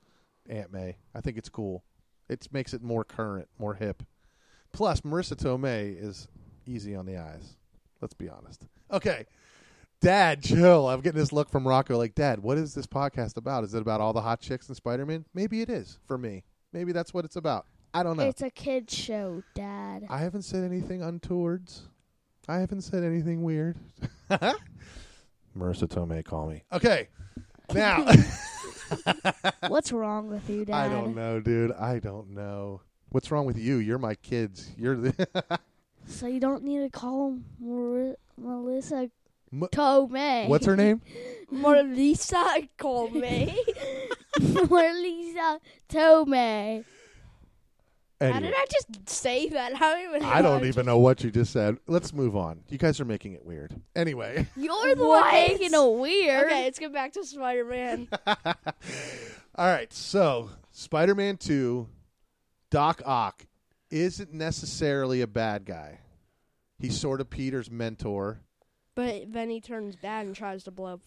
Aunt 0.49 0.71
May. 0.71 0.97
I 1.13 1.21
think 1.21 1.37
it's 1.37 1.49
cool. 1.49 1.83
It 2.27 2.47
makes 2.51 2.73
it 2.73 2.81
more 2.81 3.03
current, 3.03 3.47
more 3.59 3.75
hip. 3.75 4.03
Plus, 4.73 5.01
Marisa 5.01 5.35
Tomei 5.35 6.01
is 6.01 6.27
easy 6.65 6.95
on 6.95 7.05
the 7.05 7.17
eyes. 7.17 7.57
Let's 8.01 8.13
be 8.13 8.29
honest. 8.29 8.65
Okay. 8.91 9.25
Dad, 10.01 10.41
chill. 10.41 10.87
I'm 10.87 11.01
getting 11.01 11.19
this 11.19 11.33
look 11.33 11.49
from 11.49 11.67
Rocco 11.67 11.97
like, 11.97 12.15
Dad, 12.15 12.39
what 12.39 12.57
is 12.57 12.73
this 12.73 12.87
podcast 12.87 13.37
about? 13.37 13.63
Is 13.63 13.73
it 13.73 13.81
about 13.81 13.99
all 14.01 14.13
the 14.13 14.21
hot 14.21 14.39
chicks 14.39 14.69
in 14.69 14.75
Spider 14.75 15.05
Man? 15.05 15.25
Maybe 15.33 15.61
it 15.61 15.69
is 15.69 15.99
for 16.07 16.17
me. 16.17 16.43
Maybe 16.71 16.91
that's 16.91 17.13
what 17.13 17.25
it's 17.25 17.35
about. 17.35 17.65
I 17.93 18.03
don't 18.03 18.17
know. 18.17 18.23
It's 18.27 18.41
a 18.41 18.49
kid's 18.49 18.95
show, 18.95 19.43
Dad. 19.55 20.05
I 20.09 20.19
haven't 20.19 20.43
said 20.43 20.63
anything 20.63 21.01
untowards. 21.01 21.83
I 22.47 22.59
haven't 22.59 22.81
said 22.81 23.03
anything 23.03 23.43
weird. 23.43 23.77
Marisa 24.29 25.87
Tomei, 25.87 26.23
call 26.23 26.47
me. 26.47 26.63
Okay. 26.71 27.09
Now, 27.73 28.05
What's 29.67 29.91
wrong 29.91 30.29
with 30.29 30.49
you, 30.49 30.65
Dad? 30.65 30.75
I 30.75 30.89
don't 30.89 31.15
know, 31.15 31.39
dude. 31.39 31.71
I 31.73 31.99
don't 31.99 32.31
know. 32.31 32.81
What's 33.09 33.31
wrong 33.31 33.45
with 33.45 33.57
you? 33.57 33.77
You're 33.77 33.99
my 33.99 34.15
kids. 34.15 34.71
You're 34.77 34.95
the. 34.95 35.59
So 36.07 36.25
you 36.25 36.39
don't 36.39 36.63
need 36.63 36.79
to 36.79 36.89
call 36.89 37.37
Mar- 37.59 38.15
Melissa 38.35 39.11
M- 39.53 39.67
Tomei. 39.71 40.47
What's 40.47 40.65
her 40.65 40.75
name? 40.75 41.01
Marlisa 41.53 42.67
me. 43.13 43.63
Melissa 44.39 45.59
Tomei. 48.21 48.33
How 48.33 48.39
did 48.39 48.53
I 48.53 48.65
just 48.71 49.09
say 49.09 49.47
that? 49.49 49.73
I 49.75 49.93
don't 49.93 50.15
even. 50.15 50.23
I 50.23 50.41
don't 50.41 50.61
know. 50.61 50.67
even 50.67 50.85
know 50.85 50.97
what 50.99 51.23
you 51.23 51.31
just 51.31 51.53
said. 51.53 51.77
Let's 51.87 52.13
move 52.13 52.35
on. 52.35 52.61
You 52.69 52.77
guys 52.77 52.99
are 52.99 53.05
making 53.05 53.33
it 53.33 53.45
weird. 53.45 53.73
Anyway. 53.95 54.47
You're 54.57 54.95
the 54.95 55.05
What? 55.05 55.23
one 55.23 55.33
making 55.33 55.71
it 55.73 55.99
weird. 55.99 56.45
Okay, 56.47 56.63
let's 56.65 56.79
get 56.79 56.91
back 56.93 57.13
to 57.13 57.23
Spider-Man. 57.25 58.07
All 58.27 59.65
right, 59.67 59.91
so 59.93 60.49
Spider 60.71 61.15
Man 61.15 61.37
2, 61.37 61.87
Doc 62.69 63.01
Ock 63.05 63.45
isn't 63.89 64.33
necessarily 64.33 65.21
a 65.21 65.27
bad 65.27 65.65
guy. 65.65 65.99
He's 66.77 66.97
sort 66.99 67.19
of 67.21 67.29
Peter's 67.29 67.69
mentor. 67.71 68.39
but 68.95 69.31
then 69.33 69.49
he 69.49 69.59
turns 69.59 69.95
bad 69.95 70.25
and 70.25 70.35
tries 70.35 70.63
to 70.65 70.71
blow 70.71 70.93
up. 70.93 71.01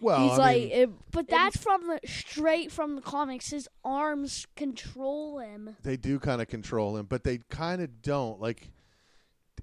Well, 0.00 0.28
He's 0.28 0.38
I 0.38 0.42
like, 0.42 0.62
mean, 0.62 0.70
it, 0.72 0.90
But 1.12 1.28
that's 1.28 1.56
from 1.56 1.86
the 1.86 2.00
straight 2.04 2.70
from 2.70 2.96
the 2.96 3.00
comics. 3.02 3.50
His 3.50 3.68
arms 3.84 4.46
control 4.56 5.38
him. 5.38 5.76
they 5.82 5.96
do 5.96 6.18
kind 6.18 6.42
of 6.42 6.48
control 6.48 6.96
him, 6.96 7.06
but 7.06 7.24
they 7.24 7.38
kind 7.48 7.80
of 7.80 8.02
don't. 8.02 8.40
Like 8.40 8.68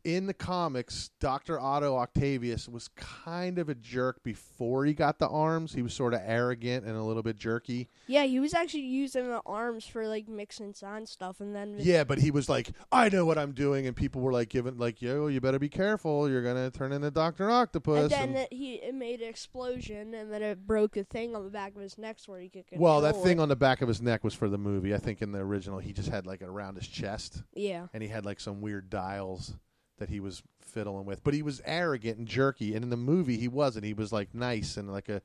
in 0.03 0.25
the 0.27 0.33
comics, 0.33 1.09
Dr. 1.19 1.59
Otto 1.59 1.95
Octavius 1.97 2.67
was 2.67 2.87
kind 2.95 3.59
of 3.59 3.69
a 3.69 3.75
jerk 3.75 4.23
before 4.23 4.85
he 4.85 4.93
got 4.93 5.19
the 5.19 5.27
arms. 5.27 5.73
He 5.73 5.81
was 5.81 5.93
sort 5.93 6.13
of 6.13 6.21
arrogant 6.23 6.85
and 6.85 6.95
a 6.97 7.03
little 7.03 7.23
bit 7.23 7.37
jerky. 7.37 7.89
yeah, 8.07 8.23
he 8.23 8.39
was 8.39 8.53
actually 8.53 8.81
using 8.83 9.27
the 9.27 9.41
arms 9.45 9.85
for 9.85 10.07
like 10.07 10.27
mixing 10.27 10.73
sign 10.73 11.05
stuff, 11.05 11.39
and 11.39 11.55
then 11.55 11.75
Yeah, 11.79 12.03
but 12.03 12.17
he 12.19 12.31
was 12.31 12.49
like, 12.49 12.71
I 12.91 13.09
know 13.09 13.25
what 13.25 13.37
I'm 13.37 13.51
doing, 13.53 13.87
and 13.87 13.95
people 13.95 14.21
were 14.21 14.33
like, 14.33 14.49
giving 14.49 14.77
like, 14.77 15.01
yo, 15.01 15.27
you 15.27 15.41
better 15.41 15.59
be 15.59 15.69
careful. 15.69 16.29
You're 16.29 16.43
gonna 16.43 16.71
turn 16.71 16.91
into 16.91 17.11
Doctor 17.11 17.49
Octopus. 17.51 18.03
and 18.03 18.11
then 18.11 18.29
and- 18.29 18.37
it, 18.37 18.53
he 18.53 18.75
it 18.75 18.95
made 18.95 19.21
an 19.21 19.29
explosion, 19.29 20.13
and 20.13 20.31
then 20.31 20.41
it 20.41 20.65
broke 20.65 20.97
a 20.97 21.03
thing 21.03 21.35
on 21.35 21.43
the 21.43 21.51
back 21.51 21.75
of 21.75 21.81
his 21.81 21.97
neck 21.97 22.17
where 22.25 22.39
he 22.39 22.49
could. 22.49 22.67
Control 22.67 22.83
well, 22.83 23.01
that 23.01 23.15
thing 23.23 23.39
it. 23.39 23.41
on 23.41 23.49
the 23.49 23.55
back 23.55 23.81
of 23.81 23.87
his 23.87 24.01
neck 24.01 24.23
was 24.23 24.33
for 24.33 24.49
the 24.49 24.57
movie. 24.57 24.93
I 24.93 24.97
think 24.97 25.21
in 25.21 25.31
the 25.31 25.39
original, 25.39 25.79
he 25.79 25.93
just 25.93 26.09
had 26.09 26.25
like 26.27 26.41
it 26.41 26.47
around 26.49 26.75
his 26.75 26.87
chest, 26.87 27.41
Yeah, 27.53 27.87
and 27.93 28.03
he 28.03 28.09
had 28.09 28.25
like 28.25 28.39
some 28.39 28.61
weird 28.61 28.89
dials 28.89 29.53
that 30.01 30.09
he 30.09 30.19
was 30.19 30.43
fiddling 30.59 31.05
with. 31.05 31.23
But 31.23 31.33
he 31.33 31.41
was 31.41 31.61
arrogant 31.63 32.17
and 32.17 32.27
jerky, 32.27 32.75
and 32.75 32.83
in 32.83 32.89
the 32.89 32.97
movie, 32.97 33.37
he 33.37 33.47
wasn't. 33.47 33.85
He 33.85 33.93
was 33.93 34.11
like 34.11 34.33
nice 34.33 34.77
and 34.77 34.91
like 34.91 35.09
a 35.09 35.21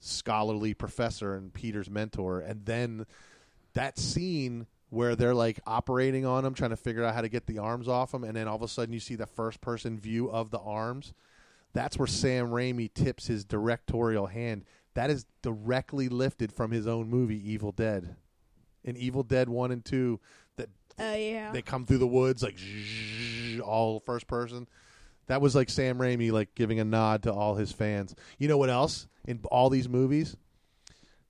scholarly 0.00 0.74
professor 0.74 1.34
and 1.34 1.52
Peter's 1.52 1.88
mentor. 1.88 2.40
And 2.40 2.64
then 2.64 3.06
that 3.74 3.98
scene 3.98 4.66
where 4.90 5.14
they're 5.14 5.34
like 5.34 5.60
operating 5.66 6.26
on 6.26 6.44
him, 6.44 6.54
trying 6.54 6.70
to 6.70 6.76
figure 6.76 7.04
out 7.04 7.14
how 7.14 7.20
to 7.20 7.28
get 7.28 7.46
the 7.46 7.58
arms 7.58 7.88
off 7.88 8.12
him, 8.12 8.24
and 8.24 8.36
then 8.36 8.48
all 8.48 8.56
of 8.56 8.62
a 8.62 8.68
sudden 8.68 8.92
you 8.92 9.00
see 9.00 9.14
the 9.14 9.26
first 9.26 9.60
person 9.60 9.98
view 9.98 10.30
of 10.30 10.50
the 10.50 10.58
arms. 10.58 11.14
That's 11.74 11.98
where 11.98 12.06
Sam 12.06 12.48
Raimi 12.48 12.92
tips 12.92 13.26
his 13.26 13.44
directorial 13.44 14.26
hand. 14.26 14.64
That 14.94 15.10
is 15.10 15.26
directly 15.42 16.08
lifted 16.08 16.52
from 16.52 16.70
his 16.70 16.86
own 16.86 17.08
movie, 17.08 17.52
Evil 17.52 17.70
Dead. 17.70 18.16
In 18.82 18.96
Evil 18.96 19.22
Dead 19.22 19.48
1 19.48 19.70
and 19.70 19.84
2, 19.84 20.18
that 20.56 20.68
uh, 20.98 21.14
yeah. 21.16 21.52
they 21.52 21.62
come 21.62 21.84
through 21.84 21.98
the 21.98 22.06
woods 22.06 22.42
like 22.42 22.56
all 23.60 24.00
first 24.00 24.26
person. 24.26 24.66
That 25.26 25.40
was 25.40 25.54
like 25.54 25.68
Sam 25.68 25.98
Raimi 25.98 26.32
like 26.32 26.54
giving 26.54 26.80
a 26.80 26.84
nod 26.84 27.22
to 27.24 27.32
all 27.32 27.54
his 27.54 27.70
fans. 27.72 28.14
You 28.38 28.48
know 28.48 28.56
what 28.56 28.70
else 28.70 29.06
in 29.26 29.40
all 29.50 29.68
these 29.70 29.88
movies? 29.88 30.36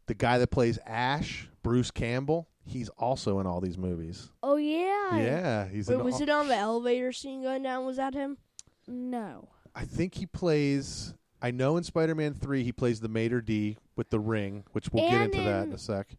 The 0.06 0.14
guy 0.14 0.38
that 0.38 0.50
plays 0.50 0.78
Ash, 0.86 1.48
Bruce 1.62 1.90
Campbell, 1.90 2.48
he's 2.64 2.88
also 2.90 3.40
in 3.40 3.46
all 3.46 3.60
these 3.60 3.76
movies. 3.76 4.30
Oh 4.42 4.56
yeah. 4.56 5.16
Yeah, 5.16 5.68
he's 5.68 5.88
Wait, 5.88 5.96
in 5.96 6.04
was 6.04 6.14
all- 6.14 6.22
it 6.22 6.28
on 6.30 6.48
the 6.48 6.54
elevator 6.56 7.12
scene 7.12 7.42
going 7.42 7.62
down? 7.62 7.84
Was 7.84 7.96
that 7.96 8.14
him? 8.14 8.38
No. 8.86 9.48
I 9.74 9.84
think 9.84 10.14
he 10.14 10.26
plays. 10.26 11.14
I 11.42 11.50
know 11.50 11.76
in 11.76 11.84
Spider-Man 11.84 12.34
Three 12.34 12.62
he 12.64 12.72
plays 12.72 13.00
the 13.00 13.08
maître 13.08 13.44
d' 13.44 13.76
with 13.96 14.10
the 14.10 14.18
ring, 14.18 14.64
which 14.72 14.90
we'll 14.92 15.08
get 15.10 15.14
And 15.14 15.34
into 15.34 15.44
that 15.44 15.62
in 15.64 15.68
in- 15.70 15.74
a 15.74 15.78
sec. 15.78 16.14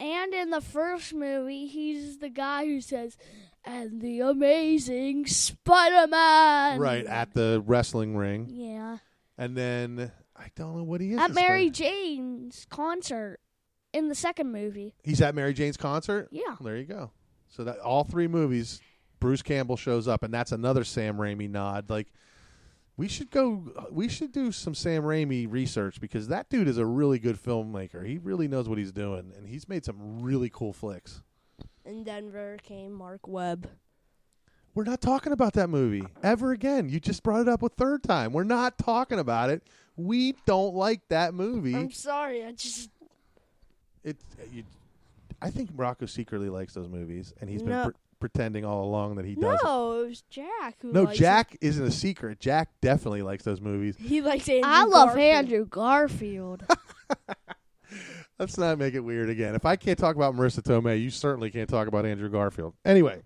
And 0.00 0.34
in 0.34 0.50
the 0.50 0.60
first 0.60 1.14
movie, 1.14 1.66
he's 1.66 2.18
the 2.18 2.28
guy 2.28 2.64
who 2.66 2.80
says, 2.80 3.16
"And 3.64 4.00
the 4.00 4.20
amazing 4.20 5.26
Spider-Man." 5.26 6.78
Right 6.80 7.06
at 7.06 7.32
the 7.34 7.62
wrestling 7.66 8.16
ring, 8.16 8.46
Yeah. 8.50 8.98
and 9.38 9.56
then 9.56 10.12
I 10.36 10.48
don't 10.56 10.76
know 10.76 10.82
what 10.84 11.00
he 11.00 11.12
is. 11.12 11.18
At 11.18 11.32
Mary 11.34 11.66
Spider- 11.68 11.74
Jane's 11.74 12.66
concert 12.70 13.38
in 13.92 14.08
the 14.08 14.14
second 14.14 14.50
movie. 14.52 14.94
he's 15.04 15.20
at 15.20 15.34
Mary 15.34 15.54
Jane's 15.54 15.76
concert. 15.76 16.28
Yeah. 16.30 16.56
There 16.60 16.76
you 16.76 16.84
go. 16.84 17.10
So 17.48 17.64
that 17.64 17.78
all 17.78 18.04
three 18.04 18.26
movies, 18.26 18.80
Bruce 19.20 19.42
Campbell 19.42 19.76
shows 19.76 20.08
up, 20.08 20.22
and 20.22 20.34
that's 20.34 20.50
another 20.52 20.82
Sam 20.84 21.16
Raimi 21.16 21.48
nod. 21.48 21.88
Like 21.88 22.12
we 22.96 23.08
should 23.08 23.30
go. 23.30 23.72
We 23.90 24.08
should 24.08 24.32
do 24.32 24.50
some 24.52 24.74
Sam 24.74 25.02
Raimi 25.04 25.50
research 25.50 26.00
because 26.00 26.28
that 26.28 26.48
dude 26.48 26.68
is 26.68 26.78
a 26.78 26.86
really 26.86 27.18
good 27.18 27.36
filmmaker. 27.42 28.06
He 28.06 28.18
really 28.18 28.48
knows 28.48 28.68
what 28.68 28.78
he's 28.78 28.92
doing, 28.92 29.32
and 29.36 29.46
he's 29.48 29.68
made 29.68 29.84
some 29.84 30.20
really 30.22 30.50
cool 30.50 30.72
flicks. 30.72 31.22
In 31.84 32.02
Denver 32.04 32.56
came 32.62 32.92
Marc 32.92 33.26
Webb. 33.28 33.68
We're 34.74 34.84
not 34.84 35.00
talking 35.00 35.32
about 35.32 35.52
that 35.52 35.68
movie 35.68 36.04
ever 36.22 36.50
again. 36.52 36.88
You 36.88 36.98
just 36.98 37.22
brought 37.22 37.42
it 37.42 37.48
up 37.48 37.62
a 37.62 37.68
third 37.68 38.02
time. 38.02 38.32
We're 38.32 38.42
not 38.44 38.78
talking 38.78 39.18
about 39.18 39.50
it. 39.50 39.62
We 39.96 40.34
don't 40.46 40.74
like 40.74 41.06
that 41.08 41.32
movie. 41.34 41.76
I'm 41.76 41.92
sorry, 41.92 42.44
I 42.44 42.52
just 42.52 42.90
It. 44.02 44.16
You, 44.52 44.64
I 45.40 45.50
think 45.50 45.70
Rocco 45.76 46.06
secretly 46.06 46.48
likes 46.48 46.74
those 46.74 46.88
movies, 46.88 47.32
and 47.40 47.48
he's 47.48 47.62
been 47.62 47.70
No. 47.70 47.84
pre- 47.84 47.92
pretending 48.18 48.64
all 48.64 48.84
along 48.84 49.16
that 49.16 49.24
he 49.26 49.34
doesn't. 49.34 49.54
It 49.54 49.62
was 50.08 50.22
Jack 50.30 50.76
who. 50.80 50.90
No, 50.92 51.02
likes 51.04 51.18
Jack 51.18 51.56
isn't 51.60 51.84
a 51.84 51.90
secret. 51.92 52.40
Jack 52.40 52.70
definitely 52.80 53.22
likes 53.22 53.44
those 53.44 53.60
movies. 53.60 53.94
He 53.98 54.22
likes 54.22 54.48
Andrew. 54.48 54.62
I 54.64 54.84
love 54.84 55.08
Garfield. 55.10 55.34
Andrew 55.36 55.66
Garfield. 55.66 56.64
Let's 58.44 58.58
not 58.58 58.76
make 58.76 58.92
it 58.92 59.00
weird 59.00 59.30
again. 59.30 59.54
If 59.54 59.64
I 59.64 59.74
can't 59.74 59.98
talk 59.98 60.16
about 60.16 60.34
Marisa 60.34 60.60
Tomei, 60.60 61.00
you 61.00 61.08
certainly 61.08 61.50
can't 61.50 61.66
talk 61.66 61.88
about 61.88 62.04
Andrew 62.04 62.28
Garfield. 62.28 62.74
Anyway, 62.84 63.22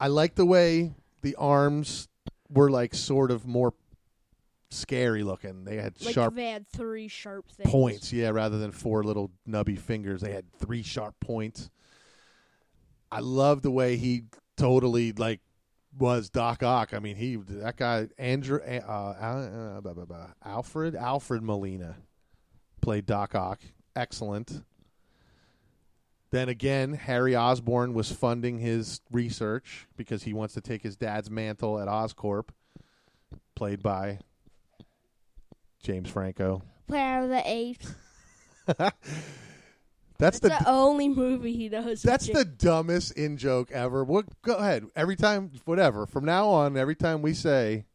I 0.00 0.08
like 0.08 0.34
the 0.34 0.44
way 0.44 0.94
the 1.22 1.36
arms 1.36 2.08
were 2.48 2.72
like 2.72 2.92
sort 2.92 3.30
of 3.30 3.46
more 3.46 3.72
scary 4.72 5.22
looking. 5.22 5.62
They 5.62 5.76
had 5.76 5.94
Like 6.04 6.12
sharp 6.12 6.34
they 6.34 6.50
had 6.50 6.66
three 6.70 7.06
sharp 7.06 7.48
things. 7.52 7.70
points, 7.70 8.12
yeah, 8.12 8.30
rather 8.30 8.58
than 8.58 8.72
four 8.72 9.04
little 9.04 9.30
nubby 9.48 9.78
fingers. 9.78 10.22
They 10.22 10.32
had 10.32 10.52
three 10.58 10.82
sharp 10.82 11.14
points. 11.20 11.70
I 13.12 13.20
love 13.20 13.62
the 13.62 13.70
way 13.70 13.96
he 13.96 14.24
totally 14.56 15.12
like 15.12 15.38
was 15.96 16.30
Doc 16.30 16.64
Ock. 16.64 16.94
I 16.94 16.98
mean, 16.98 17.14
he 17.14 17.36
that 17.36 17.76
guy 17.76 18.08
Andrew 18.18 18.58
uh, 18.58 18.80
uh, 18.90 20.26
Alfred 20.44 20.96
Alfred 20.96 21.44
Molina 21.44 21.94
played 22.80 23.06
Doc 23.06 23.34
Ock. 23.34 23.60
Excellent. 23.94 24.62
Then 26.30 26.48
again, 26.48 26.94
Harry 26.94 27.34
Osborn 27.34 27.92
was 27.92 28.12
funding 28.12 28.60
his 28.60 29.00
research 29.10 29.88
because 29.96 30.22
he 30.22 30.32
wants 30.32 30.54
to 30.54 30.60
take 30.60 30.82
his 30.82 30.96
dad's 30.96 31.28
mantle 31.28 31.80
at 31.80 31.88
Oscorp, 31.88 32.50
played 33.56 33.82
by 33.82 34.20
James 35.82 36.08
Franco. 36.08 36.62
Planet 36.86 37.24
of 37.24 37.30
the 37.30 37.42
Apes. 37.44 37.94
That's 40.20 40.38
That's 40.38 40.58
the 40.58 40.64
the 40.64 40.70
only 40.70 41.08
movie 41.08 41.54
he 41.56 41.70
knows. 41.70 42.02
that's 42.04 42.28
the 42.28 42.44
dumbest 42.44 43.12
in 43.12 43.38
joke 43.38 43.72
ever. 43.72 44.04
What? 44.04 44.26
Go 44.42 44.56
ahead. 44.56 44.84
Every 44.94 45.16
time, 45.16 45.50
whatever. 45.64 46.04
From 46.04 46.26
now 46.26 46.50
on, 46.50 46.76
every 46.76 46.94
time 46.94 47.22
we 47.22 47.32
say, 47.32 47.86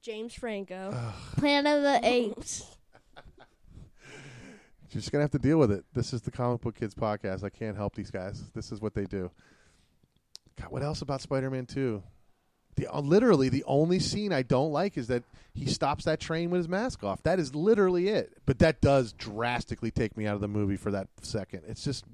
James 0.00 0.32
Franco. 0.32 0.94
Planet 1.36 1.76
of 1.76 1.82
the 1.82 2.08
Apes. 2.08 2.71
You're 4.92 5.00
just 5.00 5.12
gonna 5.12 5.22
have 5.22 5.30
to 5.30 5.38
deal 5.38 5.58
with 5.58 5.72
it. 5.72 5.84
This 5.94 6.12
is 6.12 6.22
the 6.22 6.30
Comic 6.30 6.60
Book 6.60 6.74
Kids 6.74 6.94
podcast. 6.94 7.44
I 7.44 7.48
can't 7.48 7.76
help 7.76 7.94
these 7.94 8.10
guys. 8.10 8.42
This 8.54 8.72
is 8.72 8.80
what 8.80 8.94
they 8.94 9.04
do. 9.04 9.30
God, 10.60 10.70
what 10.70 10.82
else 10.82 11.02
about 11.02 11.20
Spider-Man 11.20 11.66
Two? 11.66 12.02
The 12.76 12.86
uh, 12.86 13.00
literally 13.00 13.48
the 13.48 13.64
only 13.66 13.98
scene 13.98 14.32
I 14.32 14.42
don't 14.42 14.72
like 14.72 14.96
is 14.96 15.06
that 15.08 15.24
he 15.54 15.66
stops 15.66 16.04
that 16.04 16.20
train 16.20 16.50
with 16.50 16.58
his 16.58 16.68
mask 16.68 17.04
off. 17.04 17.22
That 17.22 17.38
is 17.38 17.54
literally 17.54 18.08
it. 18.08 18.36
But 18.46 18.58
that 18.60 18.80
does 18.80 19.12
drastically 19.12 19.90
take 19.90 20.16
me 20.16 20.26
out 20.26 20.34
of 20.34 20.40
the 20.40 20.48
movie 20.48 20.76
for 20.76 20.90
that 20.90 21.08
second. 21.22 21.62
It's 21.66 21.84
just 21.84 22.04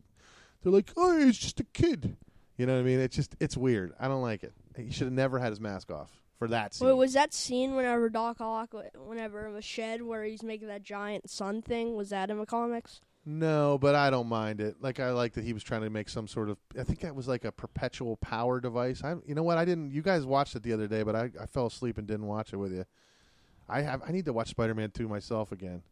they're 0.63 0.73
like, 0.73 0.91
oh, 0.97 1.19
he's 1.19 1.39
just 1.39 1.61
a 1.61 1.65
kid. 1.65 2.17
You 2.57 2.67
know 2.67 2.75
what 2.75 2.81
I 2.81 2.85
mean? 2.85 3.01
It's 3.01 3.17
just 3.17 3.35
it's 3.41 3.57
weird. 3.57 3.93
I 3.99 4.09
don't 4.09 4.23
like 4.23 4.43
it. 4.45 4.53
He 4.77 4.91
should 4.91 5.07
have 5.07 5.13
never 5.13 5.39
had 5.39 5.51
his 5.51 5.61
mask 5.61 5.91
off 5.91 6.23
for 6.39 6.49
that 6.49 6.75
scene. 6.75 6.89
Wait, 6.89 6.95
was 6.95 7.13
that 7.15 7.35
scene 7.35 7.75
whenever 7.75 8.09
Doc 8.09 8.41
Ock, 8.41 8.75
whenever 8.97 9.47
in 9.47 9.55
the 9.55 9.63
shed 9.63 10.03
where 10.03 10.25
he's 10.25 10.43
making 10.43 10.69
that 10.69 10.83
giant 10.83 11.29
sun 11.29 11.63
thing? 11.63 11.97
Was 11.97 12.11
that 12.11 12.31
in 12.31 12.39
the 12.39 12.47
comics? 12.47 13.01
No, 13.27 13.77
but 13.79 13.95
I 13.95 14.09
don't 14.09 14.29
mind 14.29 14.61
it. 14.61 14.77
Like 14.81 15.01
I 15.01 15.11
like 15.11 15.35
that 15.35 15.45
he 15.45 15.53
was 15.53 15.63
trying 15.63 15.83
to 15.83 15.91
make 15.91 16.09
some 16.09 16.27
sort 16.27 16.49
of. 16.49 16.57
I 16.79 16.85
think 16.85 17.01
that 17.01 17.15
was 17.15 17.29
like 17.29 17.45
a 17.45 17.53
perpetual 17.53 18.17
power 18.17 18.61
device. 18.61 19.03
I, 19.05 19.17
you 19.27 19.35
know 19.35 19.43
what? 19.43 19.59
I 19.59 19.65
didn't. 19.65 19.91
You 19.91 20.01
guys 20.01 20.25
watched 20.25 20.57
it 20.57 20.63
the 20.63 20.73
other 20.73 20.87
day, 20.87 21.03
but 21.03 21.15
I, 21.15 21.31
I 21.39 21.47
fell 21.47 21.67
asleep 21.67 21.99
and 21.99 22.07
didn't 22.07 22.27
watch 22.27 22.53
it 22.53 22.57
with 22.57 22.73
you. 22.73 22.87
I 23.69 23.83
have. 23.83 24.03
I 24.07 24.13
need 24.13 24.25
to 24.25 24.33
watch 24.33 24.49
Spider 24.49 24.75
Man 24.75 24.91
Two 24.91 25.09
myself 25.09 25.53
again. 25.53 25.83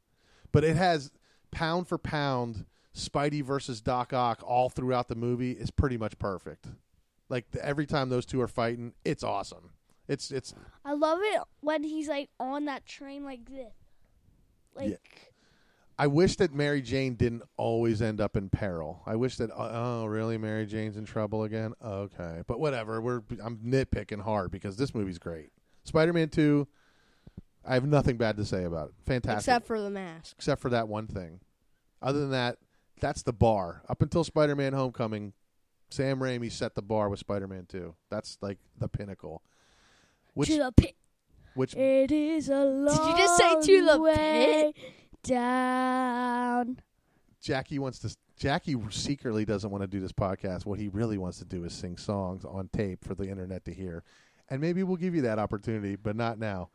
But 0.51 0.65
it 0.65 0.77
has 0.77 1.11
pound 1.51 1.89
for 1.89 1.99
pound 1.99 2.65
Spidey 2.95 3.43
versus 3.43 3.81
Doc 3.83 4.13
Ock 4.15 4.43
all 4.43 4.71
throughout 4.71 5.09
the 5.09 5.15
movie 5.15 5.53
is 5.53 5.71
pretty 5.71 5.99
much 5.99 6.19
perfect. 6.19 6.69
Like 7.29 7.51
the, 7.51 7.63
every 7.65 7.87
time 7.87 8.09
those 8.09 8.25
two 8.25 8.41
are 8.41 8.49
fighting, 8.49 8.95
it's 9.05 9.23
awesome. 9.23 9.73
It's 10.09 10.31
it's 10.31 10.55
I 10.85 10.95
love 10.95 11.19
it 11.23 11.43
when 11.61 11.83
he's 11.83 12.09
like 12.09 12.31
on 12.39 12.67
that 12.67 12.87
train 12.87 13.25
like 13.25 13.49
this. 13.49 13.73
Like 14.75 14.91
Yeah. 14.91 14.97
I 15.99 16.09
wish 16.09 16.37
that 16.37 16.53
Mary 16.53 16.83
Jane 16.83 17.15
didn't 17.15 17.43
always 17.57 18.03
end 18.03 18.21
up 18.21 18.37
in 18.37 18.51
peril. 18.51 19.03
I 19.07 19.17
wish 19.17 19.37
that 19.37 19.51
oh, 19.51 20.03
oh 20.03 20.07
really 20.07 20.37
Mary 20.37 20.67
Jane's 20.67 20.97
in 20.97 21.07
trouble 21.07 21.45
again. 21.45 21.73
Okay, 21.83 22.43
but 22.47 22.61
whatever. 22.61 23.01
We're 23.01 23.23
I'm 23.43 23.59
nitpicking 23.59 24.23
hard 24.23 24.51
because 24.51 24.77
this 24.77 24.95
movie's 24.95 25.19
great. 25.19 25.51
Spider-Man 25.85 26.29
2 26.29 26.67
I 27.67 27.75
have 27.75 27.87
nothing 27.87 28.17
bad 28.17 28.37
to 28.37 28.45
say 28.45 28.65
about 28.65 28.89
it. 28.89 28.95
Fantastic. 29.07 29.41
Except 29.41 29.67
for 29.67 29.81
the 29.81 29.91
mask. 29.91 30.37
except 30.39 30.61
for 30.61 30.71
that 30.71 30.89
one 30.89 31.07
thing. 31.07 31.41
Other 32.01 32.21
than 32.21 32.31
that, 32.31 32.59
that's 33.01 33.23
the 33.23 33.33
bar. 33.33 33.83
Up 33.89 34.03
until 34.03 34.23
Spider-Man 34.23 34.73
Homecoming, 34.73 35.33
Sam 35.91 36.21
Raimi 36.21 36.51
set 36.51 36.75
the 36.75 36.83
bar 36.83 37.09
with 37.09 37.19
Spider-Man 37.19 37.67
2. 37.69 37.95
That's 38.11 38.39
like 38.41 38.59
the 38.79 38.89
pinnacle. 38.89 39.43
Which 40.37 40.51
to 40.51 40.59
the 40.59 40.71
pit. 40.71 40.95
which 41.55 41.75
It 41.75 42.13
is 42.13 42.51
a 42.51 42.63
long 42.63 43.09
you 43.09 43.17
just 43.17 43.39
say 43.39 43.59
to 43.63 43.87
the 43.87 43.99
way 43.99 44.75
down. 45.23 46.79
Jackie 47.41 47.79
wants 47.79 48.01
to. 48.01 48.15
Jackie 48.39 48.77
secretly 48.91 49.47
doesn't 49.47 49.71
want 49.71 49.81
to 49.81 49.87
do 49.87 49.99
this 49.99 50.13
podcast. 50.13 50.67
What 50.67 50.79
he 50.79 50.89
really 50.89 51.17
wants 51.17 51.39
to 51.39 51.47
do 51.47 51.65
is 51.65 51.73
sing 51.73 51.97
songs 51.97 52.45
on 52.45 52.69
tape 52.69 53.03
for 53.03 53.15
the 53.15 53.31
internet 53.31 53.65
to 53.65 53.73
hear, 53.73 54.05
and 54.51 54.61
maybe 54.61 54.83
we'll 54.83 54.99
give 54.99 55.15
you 55.15 55.23
that 55.23 55.39
opportunity, 55.39 55.97
but 55.97 56.17
not 56.17 56.39
now. 56.39 56.69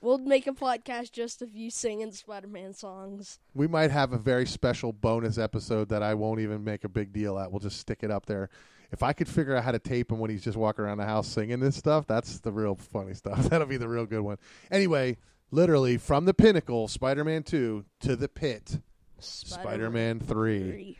We'll 0.00 0.18
make 0.18 0.46
a 0.46 0.52
podcast 0.52 1.10
just 1.10 1.42
of 1.42 1.56
you 1.56 1.72
singing 1.72 2.12
Spider-Man 2.12 2.72
songs. 2.72 3.40
We 3.52 3.66
might 3.66 3.90
have 3.90 4.12
a 4.12 4.18
very 4.18 4.46
special 4.46 4.92
bonus 4.92 5.38
episode 5.38 5.88
that 5.88 6.04
I 6.04 6.14
won't 6.14 6.38
even 6.38 6.62
make 6.62 6.84
a 6.84 6.88
big 6.88 7.12
deal 7.12 7.36
at. 7.36 7.50
We'll 7.50 7.58
just 7.58 7.80
stick 7.80 8.04
it 8.04 8.12
up 8.12 8.26
there. 8.26 8.48
If 8.90 9.02
I 9.02 9.12
could 9.12 9.28
figure 9.28 9.54
out 9.54 9.64
how 9.64 9.72
to 9.72 9.78
tape 9.78 10.10
him 10.10 10.18
when 10.18 10.30
he's 10.30 10.44
just 10.44 10.56
walking 10.56 10.84
around 10.84 10.98
the 10.98 11.04
house 11.04 11.28
singing 11.28 11.60
this 11.60 11.76
stuff, 11.76 12.06
that's 12.06 12.40
the 12.40 12.52
real 12.52 12.74
funny 12.74 13.14
stuff. 13.14 13.38
That'll 13.50 13.66
be 13.66 13.76
the 13.76 13.88
real 13.88 14.06
good 14.06 14.22
one. 14.22 14.38
Anyway, 14.70 15.18
literally 15.50 15.98
from 15.98 16.24
the 16.24 16.34
pinnacle, 16.34 16.88
Spider-Man 16.88 17.42
Two 17.42 17.84
to 18.00 18.16
the 18.16 18.28
pit, 18.28 18.80
Spider-Man 19.18 20.20
Three. 20.20 20.70
Three. 20.70 20.98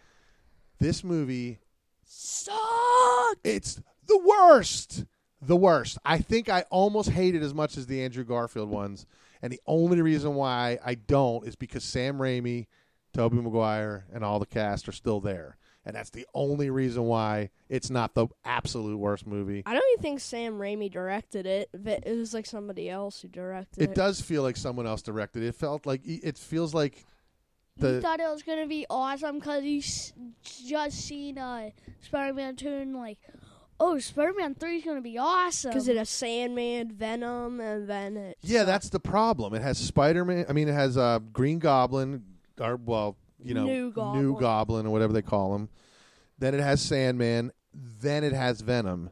This 0.79 1.03
movie 1.03 1.59
Suck. 2.11 2.57
It's 3.45 3.81
the 4.07 4.19
worst. 4.19 5.05
The 5.43 5.57
worst. 5.57 5.99
I 6.05 6.19
think 6.19 6.49
I 6.49 6.65
almost 6.71 7.11
hate 7.11 7.35
it 7.35 7.43
as 7.43 7.53
much 7.53 7.77
as 7.77 7.87
the 7.87 8.03
Andrew 8.03 8.25
Garfield 8.25 8.71
ones. 8.71 9.07
And 9.43 9.53
the 9.53 9.61
only 9.67 10.01
reason 10.01 10.35
why 10.35 10.79
I 10.85 10.95
don't 10.95 11.47
is 11.47 11.55
because 11.55 11.85
Sam 11.85 12.19
Raimi, 12.19 12.67
Tobey 13.13 13.37
Maguire, 13.37 14.07
and 14.13 14.25
all 14.25 14.39
the 14.39 14.47
cast 14.47 14.89
are 14.89 14.93
still 14.93 15.21
there. 15.21 15.59
And 15.89 15.97
that's 15.97 16.11
the 16.11 16.27
only 16.35 16.69
reason 16.69 17.05
why 17.05 17.49
it's 17.71 17.89
not 17.89 18.15
the 18.15 18.27
absolute 18.45 18.99
worst 18.99 19.27
movie. 19.27 19.63
I 19.65 19.73
don't 19.73 19.83
even 19.95 20.03
think 20.03 20.21
Sam 20.21 20.59
Raimi 20.59 20.93
directed 20.93 21.47
it. 21.47 21.71
It 21.73 22.03
it 22.05 22.15
was 22.15 22.35
like 22.35 22.45
somebody 22.45 22.91
else 22.91 23.23
who 23.23 23.29
directed 23.29 23.83
it. 23.83 23.91
It 23.91 23.95
does 23.95 24.21
feel 24.21 24.43
like 24.43 24.59
someone 24.59 24.87
else 24.87 25.01
directed 25.01 25.43
it. 25.43 25.47
It 25.47 25.55
felt 25.55 25.87
like 25.87 26.03
it 26.05 26.37
feels 26.37 26.75
like 26.75 27.07
he 27.77 27.81
the 27.81 28.01
thought 28.03 28.21
it 28.21 28.29
was 28.29 28.43
gonna 28.43 28.67
be 28.67 28.85
awesome 28.91 29.39
because 29.39 29.63
he's 29.63 30.13
just 30.43 31.01
seen 31.01 31.39
uh, 31.39 31.71
Spider-Man 32.03 32.57
two 32.57 32.69
and 32.69 32.95
like, 32.95 33.21
oh, 33.81 33.99
Spider-Man 33.99 34.57
Three 34.57 34.77
is 34.77 34.85
gonna 34.85 35.01
be 35.01 35.17
awesome. 35.17 35.71
Because 35.71 35.89
it 35.89 35.97
has 35.97 36.11
Sandman, 36.11 36.93
Venom, 36.93 37.61
and 37.61 37.89
then 37.89 38.19
it. 38.19 38.37
Yeah, 38.43 38.65
that's 38.65 38.91
the 38.91 39.01
problem. 39.01 39.55
It 39.55 39.63
has 39.63 39.79
Spider 39.79 40.27
Man. 40.27 40.45
I 40.51 40.53
mean, 40.53 40.69
it 40.69 40.75
has 40.75 40.99
uh, 40.99 41.21
Green 41.33 41.59
Goblin, 41.59 42.25
or 42.61 42.77
well, 42.77 43.17
you 43.43 43.55
know, 43.55 43.65
New 43.65 43.91
Goblin. 43.93 44.23
New 44.23 44.39
Goblin 44.39 44.87
or 44.87 44.91
whatever 44.91 45.13
they 45.13 45.23
call 45.23 45.55
him. 45.55 45.69
Then 46.39 46.55
it 46.55 46.61
has 46.61 46.81
Sandman. 46.81 47.53
Then 47.73 48.25
it 48.25 48.33
has 48.33 48.61
Venom, 48.61 49.11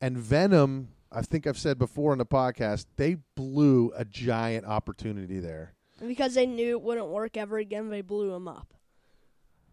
and 0.00 0.18
Venom. 0.18 0.88
I 1.14 1.20
think 1.22 1.46
I've 1.46 1.58
said 1.58 1.78
before 1.78 2.12
in 2.12 2.18
the 2.18 2.26
podcast, 2.26 2.86
they 2.96 3.16
blew 3.34 3.92
a 3.94 4.04
giant 4.04 4.64
opportunity 4.64 5.40
there. 5.40 5.74
Because 6.00 6.34
they 6.34 6.46
knew 6.46 6.70
it 6.70 6.82
wouldn't 6.82 7.08
work 7.08 7.36
ever 7.36 7.58
again, 7.58 7.90
they 7.90 8.00
blew 8.00 8.34
him 8.34 8.48
up. 8.48 8.72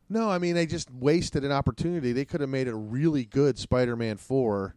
No, 0.09 0.29
I 0.29 0.37
mean 0.37 0.55
they 0.55 0.65
just 0.65 0.91
wasted 0.91 1.45
an 1.45 1.51
opportunity. 1.51 2.11
They 2.11 2.25
could 2.25 2.41
have 2.41 2.49
made 2.49 2.67
a 2.67 2.75
really 2.75 3.23
good 3.23 3.57
Spider-Man 3.57 4.17
4 4.17 4.75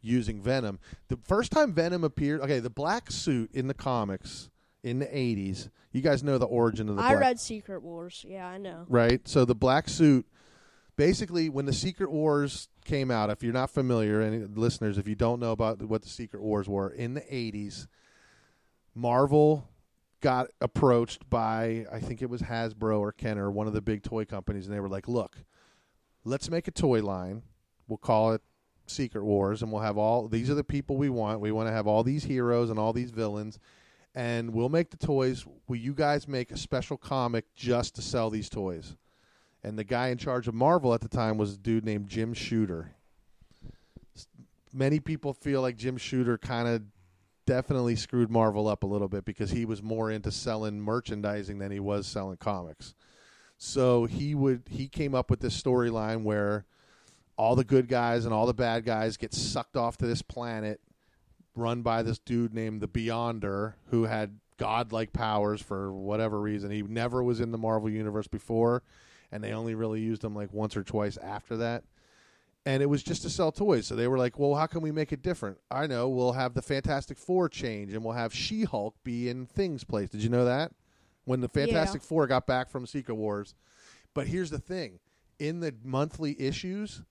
using 0.00 0.42
Venom. 0.42 0.80
The 1.08 1.18
first 1.18 1.52
time 1.52 1.72
Venom 1.72 2.02
appeared, 2.04 2.40
okay, 2.40 2.58
the 2.58 2.70
black 2.70 3.10
suit 3.10 3.50
in 3.52 3.68
the 3.68 3.74
comics 3.74 4.50
in 4.82 4.98
the 4.98 5.06
80s. 5.06 5.70
You 5.92 6.00
guys 6.00 6.22
know 6.22 6.38
the 6.38 6.46
origin 6.46 6.88
of 6.88 6.96
the 6.96 7.02
I 7.02 7.10
black 7.12 7.20
read 7.20 7.40
Secret 7.40 7.82
Wars. 7.82 8.24
Yeah, 8.28 8.46
I 8.46 8.58
know. 8.58 8.84
right? 8.88 9.26
So 9.26 9.44
the 9.44 9.54
black 9.54 9.88
suit 9.88 10.26
basically 10.96 11.48
when 11.48 11.66
the 11.66 11.72
Secret 11.72 12.10
Wars 12.10 12.68
came 12.84 13.10
out, 13.10 13.30
if 13.30 13.42
you're 13.42 13.52
not 13.52 13.70
familiar 13.70 14.20
any 14.20 14.38
listeners 14.38 14.98
if 14.98 15.08
you 15.08 15.14
don't 15.14 15.40
know 15.40 15.52
about 15.52 15.82
what 15.82 16.02
the 16.02 16.08
Secret 16.08 16.42
Wars 16.42 16.68
were 16.68 16.90
in 16.90 17.14
the 17.14 17.20
80s, 17.22 17.86
Marvel 18.94 19.68
got 20.20 20.48
approached 20.60 21.28
by 21.28 21.86
I 21.90 21.98
think 21.98 22.22
it 22.22 22.30
was 22.30 22.42
Hasbro 22.42 23.00
or 23.00 23.12
Kenner, 23.12 23.50
one 23.50 23.66
of 23.66 23.72
the 23.72 23.80
big 23.80 24.02
toy 24.02 24.24
companies 24.24 24.66
and 24.66 24.74
they 24.74 24.80
were 24.80 24.88
like, 24.88 25.08
"Look, 25.08 25.38
let's 26.24 26.50
make 26.50 26.68
a 26.68 26.72
toy 26.72 27.02
line. 27.02 27.42
We'll 27.88 27.98
call 27.98 28.32
it 28.32 28.42
Secret 28.86 29.24
Wars 29.24 29.62
and 29.62 29.72
we'll 29.72 29.82
have 29.82 29.98
all 29.98 30.28
these 30.28 30.50
are 30.50 30.54
the 30.54 30.64
people 30.64 30.96
we 30.96 31.08
want. 31.08 31.40
We 31.40 31.52
want 31.52 31.68
to 31.68 31.72
have 31.72 31.86
all 31.86 32.04
these 32.04 32.24
heroes 32.24 32.70
and 32.70 32.78
all 32.78 32.92
these 32.92 33.10
villains." 33.10 33.58
And 34.14 34.52
we'll 34.52 34.68
make 34.68 34.90
the 34.90 34.96
toys. 34.96 35.46
Will 35.68 35.76
you 35.76 35.94
guys 35.94 36.28
make 36.28 36.50
a 36.50 36.56
special 36.56 36.96
comic 36.96 37.46
just 37.54 37.94
to 37.96 38.02
sell 38.02 38.28
these 38.28 38.48
toys? 38.48 38.96
and 39.64 39.78
the 39.78 39.84
guy 39.84 40.08
in 40.08 40.18
charge 40.18 40.48
of 40.48 40.54
Marvel 40.54 40.92
at 40.94 41.00
the 41.00 41.08
time 41.08 41.38
was 41.38 41.54
a 41.54 41.58
dude 41.58 41.84
named 41.84 42.08
Jim 42.08 42.34
Shooter. 42.34 42.92
Many 44.72 45.00
people 45.00 45.32
feel 45.34 45.60
like 45.60 45.76
Jim 45.76 45.96
Shooter 45.96 46.38
kind 46.38 46.66
of 46.66 46.82
definitely 47.46 47.96
screwed 47.96 48.30
Marvel 48.30 48.68
up 48.68 48.82
a 48.82 48.86
little 48.86 49.08
bit 49.08 49.24
because 49.24 49.50
he 49.50 49.64
was 49.64 49.82
more 49.82 50.10
into 50.10 50.30
selling 50.30 50.80
merchandising 50.80 51.58
than 51.58 51.70
he 51.70 51.80
was 51.80 52.06
selling 52.06 52.38
comics. 52.38 52.94
So 53.58 54.06
he 54.06 54.34
would 54.34 54.62
he 54.68 54.88
came 54.88 55.14
up 55.14 55.30
with 55.30 55.40
this 55.40 55.60
storyline 55.60 56.22
where 56.22 56.64
all 57.36 57.54
the 57.54 57.64
good 57.64 57.86
guys 57.86 58.24
and 58.24 58.34
all 58.34 58.46
the 58.46 58.54
bad 58.54 58.84
guys 58.84 59.16
get 59.16 59.34
sucked 59.34 59.76
off 59.76 59.96
to 59.98 60.06
this 60.06 60.22
planet 60.22 60.80
run 61.54 61.82
by 61.82 62.02
this 62.02 62.18
dude 62.18 62.54
named 62.54 62.80
the 62.80 62.88
Beyonder 62.88 63.74
who 63.90 64.04
had 64.04 64.38
godlike 64.56 65.12
powers 65.12 65.60
for 65.60 65.92
whatever 65.92 66.40
reason. 66.40 66.70
He 66.70 66.82
never 66.82 67.22
was 67.22 67.40
in 67.40 67.50
the 67.52 67.58
Marvel 67.58 67.90
universe 67.90 68.26
before 68.26 68.82
and 69.32 69.42
they 69.42 69.52
only 69.52 69.74
really 69.74 70.00
used 70.00 70.22
him 70.22 70.36
like 70.36 70.52
once 70.52 70.76
or 70.76 70.84
twice 70.84 71.16
after 71.16 71.56
that. 71.56 71.84
And 72.64 72.80
it 72.82 72.86
was 72.86 73.02
just 73.02 73.22
to 73.22 73.30
sell 73.30 73.50
toys. 73.50 73.88
So 73.88 73.96
they 73.96 74.06
were 74.06 74.18
like, 74.18 74.38
well, 74.38 74.54
how 74.54 74.66
can 74.66 74.82
we 74.82 74.92
make 74.92 75.12
it 75.12 75.22
different? 75.22 75.58
I 75.70 75.88
know, 75.88 76.08
we'll 76.08 76.32
have 76.32 76.54
the 76.54 76.62
Fantastic 76.62 77.18
Four 77.18 77.48
change 77.48 77.92
and 77.92 78.04
we'll 78.04 78.14
have 78.14 78.32
She 78.32 78.62
Hulk 78.62 78.94
be 79.02 79.28
in 79.28 79.46
Things 79.46 79.82
place. 79.82 80.10
Did 80.10 80.22
you 80.22 80.28
know 80.28 80.44
that? 80.44 80.70
When 81.24 81.40
the 81.40 81.48
Fantastic 81.48 82.02
Four 82.02 82.26
got 82.26 82.46
back 82.46 82.68
from 82.68 82.86
Secret 82.86 83.14
Wars. 83.14 83.54
But 84.14 84.26
here's 84.26 84.50
the 84.50 84.58
thing 84.58 85.00
in 85.38 85.60
the 85.60 85.74
monthly 85.82 86.40
issues, 86.40 87.02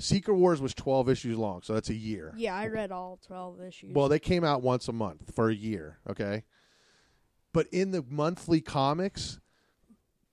Secret 0.00 0.34
Wars 0.34 0.60
was 0.60 0.74
12 0.74 1.08
issues 1.08 1.36
long. 1.36 1.62
So 1.62 1.74
that's 1.74 1.90
a 1.90 1.94
year. 1.94 2.32
Yeah, 2.36 2.54
I 2.54 2.66
read 2.68 2.90
all 2.90 3.18
12 3.26 3.60
issues. 3.62 3.94
Well, 3.94 4.08
they 4.08 4.18
came 4.18 4.44
out 4.44 4.62
once 4.62 4.88
a 4.88 4.92
month 4.92 5.34
for 5.34 5.48
a 5.48 5.54
year, 5.54 5.98
okay? 6.08 6.44
But 7.52 7.66
in 7.72 7.90
the 7.90 8.04
monthly 8.08 8.60
comics, 8.60 9.40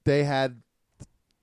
they 0.03 0.23
had 0.23 0.61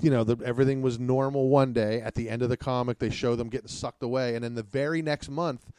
you 0.00 0.10
know, 0.10 0.24
the, 0.24 0.37
everything 0.44 0.82
was 0.82 0.98
normal 0.98 1.48
one 1.48 1.72
day. 1.72 2.00
At 2.00 2.14
the 2.14 2.28
end 2.28 2.42
of 2.42 2.48
the 2.48 2.56
comic, 2.56 2.98
they 2.98 3.10
show 3.10 3.37
them 3.37 3.48
getting 3.48 3.68
sucked 3.68 4.02
away, 4.02 4.34
and 4.34 4.44
then 4.44 4.54
the 4.54 4.62
very 4.62 5.02
next 5.02 5.30
month, 5.30 5.70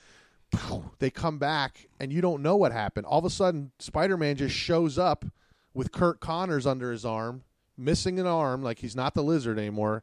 they 0.99 1.09
come 1.09 1.37
back, 1.37 1.87
and 1.99 2.11
you 2.11 2.21
don't 2.21 2.41
know 2.41 2.55
what 2.55 2.71
happened. 2.71 3.05
All 3.05 3.19
of 3.19 3.25
a 3.25 3.29
sudden, 3.29 3.71
Spider-Man 3.79 4.37
just 4.37 4.55
shows 4.55 4.97
up 4.97 5.25
with 5.73 5.91
Curt 5.91 6.19
Connors 6.19 6.65
under 6.65 6.91
his 6.91 7.05
arm, 7.05 7.43
missing 7.77 8.19
an 8.19 8.25
arm, 8.25 8.63
like 8.63 8.79
he's 8.79 8.95
not 8.95 9.13
the 9.13 9.23
Lizard 9.23 9.59
anymore, 9.59 10.01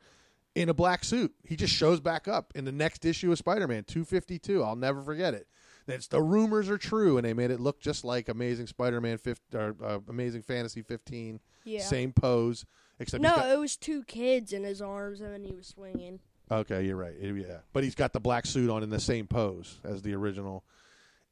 in 0.54 0.68
a 0.68 0.74
black 0.74 1.04
suit. 1.04 1.34
He 1.44 1.56
just 1.56 1.72
shows 1.72 2.00
back 2.00 2.28
up 2.28 2.52
in 2.54 2.64
the 2.64 2.72
next 2.72 3.04
issue 3.04 3.32
of 3.32 3.38
Spider-Man 3.38 3.84
252. 3.84 4.62
I'll 4.62 4.76
never 4.76 5.02
forget 5.02 5.34
it. 5.34 5.46
It's 5.88 6.06
the 6.06 6.22
rumors 6.22 6.70
are 6.70 6.78
true, 6.78 7.16
and 7.16 7.26
they 7.26 7.34
made 7.34 7.50
it 7.50 7.58
look 7.58 7.80
just 7.80 8.04
like 8.04 8.28
Amazing 8.28 8.68
Spider-Man 8.68 9.18
15, 9.18 9.60
or 9.60 9.76
uh, 9.82 9.98
Amazing 10.08 10.42
Fantasy 10.42 10.82
15. 10.82 11.40
yeah. 11.64 11.80
Same 11.80 12.12
pose, 12.12 12.64
except 13.00 13.22
No, 13.22 13.34
got, 13.34 13.50
it 13.50 13.58
was 13.58 13.76
two 13.76 14.04
kids 14.04 14.52
in 14.52 14.62
his 14.62 14.80
arms, 14.80 15.20
and 15.20 15.32
then 15.32 15.44
he 15.44 15.52
was 15.52 15.66
swinging. 15.66 16.20
Okay, 16.50 16.84
you're 16.84 16.96
right. 16.96 17.14
Yeah, 17.20 17.58
but 17.72 17.82
he's 17.82 17.94
got 17.94 18.12
the 18.12 18.20
black 18.20 18.46
suit 18.46 18.70
on 18.70 18.82
in 18.82 18.90
the 18.90 19.00
same 19.00 19.26
pose 19.26 19.80
as 19.82 20.02
the 20.02 20.14
original, 20.14 20.64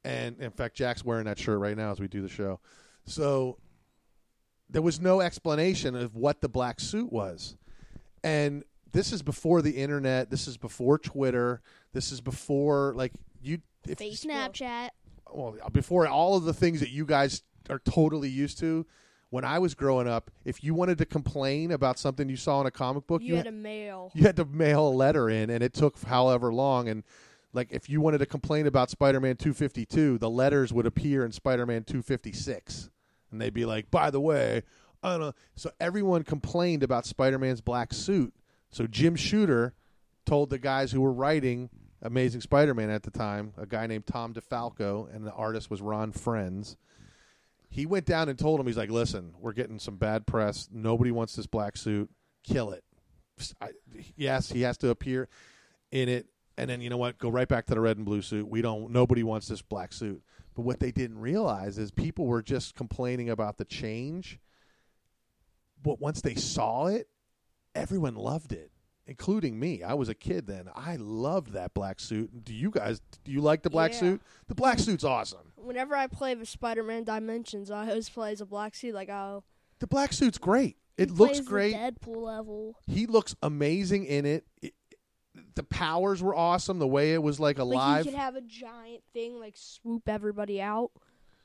and 0.02 0.40
in 0.40 0.50
fact, 0.50 0.76
Jack's 0.76 1.04
wearing 1.04 1.26
that 1.26 1.38
shirt 1.38 1.60
right 1.60 1.76
now 1.76 1.92
as 1.92 2.00
we 2.00 2.08
do 2.08 2.22
the 2.22 2.28
show. 2.28 2.58
So 3.04 3.58
there 4.68 4.82
was 4.82 5.00
no 5.00 5.20
explanation 5.20 5.94
of 5.94 6.16
what 6.16 6.40
the 6.40 6.48
black 6.48 6.80
suit 6.80 7.12
was, 7.12 7.56
and 8.24 8.64
this 8.92 9.12
is 9.12 9.22
before 9.22 9.62
the 9.62 9.72
internet. 9.72 10.30
This 10.30 10.46
is 10.48 10.56
before 10.56 10.98
Twitter. 10.98 11.60
This 11.92 12.12
is 12.12 12.20
before 12.20 12.92
like 12.96 13.12
you. 13.42 13.58
If, 13.88 13.98
Snapchat. 13.98 14.90
well, 15.32 15.56
uh, 15.64 15.68
before 15.70 16.06
all 16.06 16.36
of 16.36 16.44
the 16.44 16.52
things 16.52 16.80
that 16.80 16.90
you 16.90 17.04
guys 17.06 17.42
are 17.68 17.78
totally 17.80 18.28
used 18.28 18.58
to. 18.58 18.86
When 19.30 19.44
I 19.44 19.60
was 19.60 19.76
growing 19.76 20.08
up, 20.08 20.32
if 20.44 20.64
you 20.64 20.74
wanted 20.74 20.98
to 20.98 21.06
complain 21.06 21.70
about 21.70 22.00
something 22.00 22.28
you 22.28 22.36
saw 22.36 22.60
in 22.62 22.66
a 22.66 22.70
comic 22.72 23.06
book, 23.06 23.22
You 23.22 23.36
had 23.36 23.46
a 23.46 23.52
mail. 23.52 24.10
you 24.12 24.24
had 24.24 24.34
to 24.36 24.44
mail 24.44 24.88
a 24.88 24.90
letter 24.90 25.30
in 25.30 25.50
and 25.50 25.62
it 25.62 25.72
took 25.72 25.96
however 26.02 26.52
long 26.52 26.88
and 26.88 27.04
like 27.52 27.68
if 27.70 27.88
you 27.88 28.00
wanted 28.00 28.18
to 28.18 28.26
complain 28.26 28.66
about 28.66 28.90
Spider-Man 28.90 29.36
252 29.36 30.18
the 30.18 30.28
letters 30.28 30.72
would 30.72 30.84
appear 30.84 31.24
in 31.24 31.30
Spider-Man 31.30 31.84
256 31.84 32.90
and 33.30 33.40
they'd 33.40 33.54
be 33.54 33.64
like 33.64 33.88
by 33.88 34.10
the 34.10 34.20
way 34.20 34.62
I 35.00 35.10
don't 35.12 35.20
know 35.20 35.32
so 35.54 35.70
everyone 35.80 36.24
complained 36.24 36.82
about 36.82 37.06
Spider-Man's 37.06 37.60
black 37.60 37.92
suit 37.94 38.34
so 38.70 38.86
Jim 38.86 39.16
Shooter 39.16 39.74
told 40.26 40.50
the 40.50 40.58
guys 40.58 40.92
who 40.92 41.00
were 41.00 41.12
writing 41.12 41.70
Amazing 42.02 42.40
Spider-Man 42.40 42.90
at 42.90 43.02
the 43.02 43.10
time 43.10 43.52
a 43.56 43.66
guy 43.66 43.86
named 43.86 44.06
Tom 44.06 44.32
DeFalco 44.34 45.14
and 45.14 45.26
the 45.26 45.32
artist 45.32 45.70
was 45.70 45.80
Ron 45.82 46.12
Frenz 46.12 46.76
he 47.68 47.86
went 47.86 48.06
down 48.06 48.28
and 48.28 48.38
told 48.38 48.58
him 48.58 48.66
he's 48.66 48.76
like 48.76 48.90
listen 48.90 49.34
we're 49.40 49.52
getting 49.52 49.78
some 49.78 49.96
bad 49.96 50.26
press 50.26 50.68
nobody 50.72 51.10
wants 51.10 51.36
this 51.36 51.46
black 51.46 51.76
suit 51.76 52.10
kill 52.44 52.72
it 52.72 52.84
I, 53.60 53.70
yes, 54.16 54.50
he 54.50 54.62
has 54.62 54.76
to 54.78 54.90
appear 54.90 55.28
in 55.90 56.08
it, 56.08 56.26
and 56.56 56.68
then 56.68 56.80
you 56.80 56.90
know 56.90 56.96
what? 56.96 57.18
Go 57.18 57.28
right 57.28 57.48
back 57.48 57.66
to 57.66 57.74
the 57.74 57.80
red 57.80 57.96
and 57.96 58.06
blue 58.06 58.22
suit. 58.22 58.48
We 58.48 58.62
don't. 58.62 58.90
Nobody 58.90 59.22
wants 59.22 59.48
this 59.48 59.62
black 59.62 59.92
suit. 59.92 60.22
But 60.54 60.62
what 60.62 60.80
they 60.80 60.90
didn't 60.90 61.18
realize 61.18 61.78
is 61.78 61.90
people 61.90 62.26
were 62.26 62.42
just 62.42 62.74
complaining 62.74 63.30
about 63.30 63.56
the 63.56 63.64
change. 63.64 64.38
But 65.82 66.00
once 66.00 66.20
they 66.20 66.34
saw 66.34 66.86
it, 66.86 67.08
everyone 67.74 68.14
loved 68.14 68.52
it, 68.52 68.70
including 69.06 69.58
me. 69.58 69.82
I 69.82 69.94
was 69.94 70.08
a 70.08 70.14
kid 70.14 70.46
then. 70.46 70.68
I 70.74 70.96
loved 70.96 71.52
that 71.52 71.74
black 71.74 72.00
suit. 72.00 72.44
Do 72.44 72.54
you 72.54 72.70
guys? 72.70 73.00
Do 73.24 73.32
you 73.32 73.40
like 73.40 73.62
the 73.62 73.70
black 73.70 73.92
Yeah. 73.92 73.98
suit? 74.00 74.22
The 74.48 74.54
black 74.54 74.78
suit's 74.78 75.04
awesome. 75.04 75.52
Whenever 75.56 75.94
I 75.94 76.06
play 76.06 76.34
the 76.34 76.46
Spider-Man 76.46 77.04
Dimensions, 77.04 77.70
I 77.70 77.88
always 77.88 78.08
play 78.08 78.32
as 78.32 78.40
a 78.40 78.46
black 78.46 78.74
suit. 78.74 78.94
Like, 78.94 79.08
oh, 79.08 79.44
The 79.78 79.86
black 79.86 80.12
suit's 80.12 80.38
great. 80.38 80.76
It 80.98 81.10
looks 81.10 81.40
great. 81.40 81.74
Deadpool 81.74 82.16
level. 82.22 82.76
He 82.86 83.06
looks 83.06 83.34
amazing 83.42 84.04
in 84.04 84.26
it. 84.26 84.46
It- 84.60 84.74
The 85.54 85.62
powers 85.62 86.22
were 86.22 86.34
awesome. 86.34 86.78
The 86.80 86.86
way 86.88 87.14
it 87.14 87.22
was 87.22 87.38
like 87.40 87.56
like 87.56 87.62
alive. 87.62 88.04
he 88.04 88.10
could 88.10 88.18
have 88.18 88.34
a 88.36 88.40
giant 88.42 89.02
thing 89.14 89.38
like 89.38 89.54
swoop 89.56 90.08
everybody 90.08 90.60
out, 90.60 90.90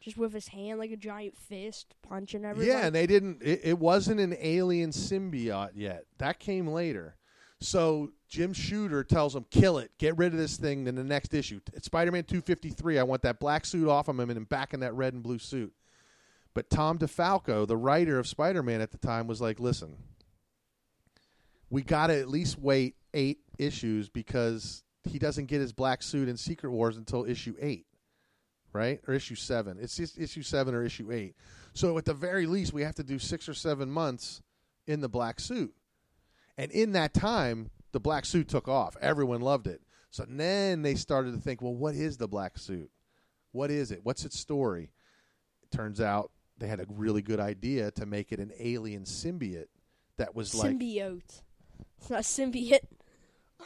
just 0.06 0.18
with 0.18 0.32
his 0.32 0.48
hand, 0.48 0.78
like 0.78 0.92
a 0.92 0.96
giant 0.96 1.36
fist, 1.36 1.96
punching 2.08 2.46
everybody. 2.46 2.68
Yeah, 2.68 2.86
and 2.86 2.96
they 2.96 3.08
didn't. 3.08 3.42
It, 3.42 3.62
it 3.64 3.80
wasn't 3.80 4.20
an 4.20 4.36
alien 4.40 4.92
symbiote 4.92 5.72
yet. 5.74 6.06
That 6.20 6.40
came 6.40 6.68
later. 6.68 7.18
So 7.60 8.12
Jim 8.30 8.54
Shooter 8.54 9.04
tells 9.04 9.36
him, 9.36 9.46
"Kill 9.50 9.80
it. 9.80 9.92
Get 9.98 10.16
rid 10.16 10.32
of 10.32 10.38
this 10.38 10.58
thing." 10.58 10.86
In 10.86 10.94
the 10.94 11.04
next 11.04 11.34
issue, 11.34 11.60
it's 11.74 11.88
Spider-Man 11.88 12.26
two 12.26 12.42
fifty 12.42 12.70
three. 12.70 13.00
I 13.00 13.04
want 13.04 13.24
that 13.24 13.40
black 13.40 13.66
suit 13.66 13.90
off 13.90 14.08
of 14.08 14.20
him 14.20 14.30
and 14.30 14.48
back 14.48 14.76
in 14.76 14.82
that 14.82 14.94
red 14.94 15.14
and 15.14 15.24
blue 15.24 15.40
suit. 15.40 15.74
But 16.54 16.70
Tom 16.70 17.00
DeFalco, 17.00 17.68
the 17.68 17.76
writer 17.76 18.20
of 18.20 18.28
Spider-Man 18.28 18.82
at 18.82 18.92
the 18.92 19.00
time, 19.00 19.26
was 19.26 19.42
like, 19.42 19.60
"Listen, 19.60 19.98
we 21.72 21.82
got 21.82 22.08
to 22.08 22.20
at 22.20 22.30
least 22.30 22.60
wait 22.60 22.96
eight 23.16 23.40
issues 23.58 24.08
because 24.08 24.84
he 25.04 25.18
doesn't 25.18 25.48
get 25.48 25.62
his 25.62 25.74
black 25.74 26.04
suit 26.04 26.30
in 26.30 26.38
Secret 26.38 26.70
Wars 26.70 26.96
until 26.96 27.26
issue 27.26 27.56
eight, 27.60 27.88
right? 28.76 29.00
Or 29.08 29.14
issue 29.14 29.36
seven. 29.36 29.78
It's 29.80 29.96
just 29.96 30.20
issue 30.20 30.44
seven 30.44 30.76
or 30.76 30.84
issue 30.84 31.12
eight. 31.12 31.36
So 31.74 31.98
at 31.98 32.06
the 32.06 32.14
very 32.14 32.46
least, 32.46 32.74
we 32.74 32.84
have 32.84 32.96
to 32.96 33.04
do 33.04 33.18
six 33.18 33.50
or 33.50 33.54
seven 33.54 33.90
months 33.90 34.42
in 34.86 35.02
the 35.02 35.10
black 35.10 35.40
suit. 35.40 35.74
And 36.58 36.72
in 36.72 36.92
that 36.92 37.14
time, 37.14 37.72
the 37.92 38.00
black 38.00 38.26
suit 38.26 38.48
took 38.48 38.68
off. 38.68 38.96
Everyone 39.02 39.42
loved 39.42 39.68
it. 39.68 39.82
So 40.12 40.26
then 40.28 40.82
they 40.82 40.96
started 40.96 41.34
to 41.34 41.40
think, 41.40 41.62
well, 41.62 41.74
what 41.74 41.96
is 41.96 42.18
the 42.18 42.28
black 42.28 42.58
suit? 42.58 42.90
What 43.52 43.72
is 43.72 43.92
it? 43.92 44.02
What's 44.04 44.26
its 44.26 44.40
story? 44.40 44.92
It 45.64 45.76
turns 45.76 46.00
out 46.00 46.32
they 46.58 46.68
had 46.68 46.80
a 46.80 46.86
really 46.90 47.22
good 47.22 47.40
idea 47.40 47.92
to 47.92 48.06
make 48.06 48.32
it 48.32 48.40
an 48.40 48.52
alien 48.60 49.04
symbiote 49.04 49.68
that 50.18 50.36
was 50.36 50.56
like 50.56 50.72
Symbiote. 50.72 51.42
It's 51.98 52.10
not 52.10 52.24
symbiote. 52.24 52.80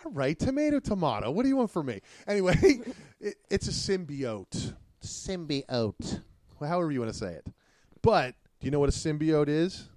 all 0.04 0.12
right, 0.12 0.38
tomato, 0.38 0.80
tomato. 0.80 1.30
What 1.30 1.44
do 1.44 1.50
you 1.50 1.58
want 1.58 1.72
from 1.72 1.88
me? 1.88 2.02
Anyway, 2.28 2.56
it, 3.20 3.36
it's 3.50 3.68
a 3.68 3.72
symbiote. 3.72 4.74
Symbiote. 5.02 6.22
Well, 6.60 6.70
however 6.70 6.92
you 6.92 7.00
want 7.00 7.12
to 7.12 7.18
say 7.18 7.34
it. 7.34 7.46
But 8.02 8.36
do 8.60 8.66
you 8.66 8.72
know 8.72 8.80
what 8.80 8.90
a 8.90 8.94
symbiote 8.94 9.48
is? 9.48 9.88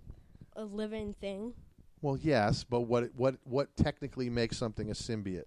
A 0.56 0.64
living 0.64 1.14
thing. 1.20 1.54
Well, 2.00 2.18
yes, 2.20 2.64
but 2.64 2.82
what 2.82 3.10
what 3.16 3.36
what 3.44 3.76
technically 3.76 4.28
makes 4.28 4.56
something 4.56 4.90
a 4.90 4.92
symbiote? 4.92 5.44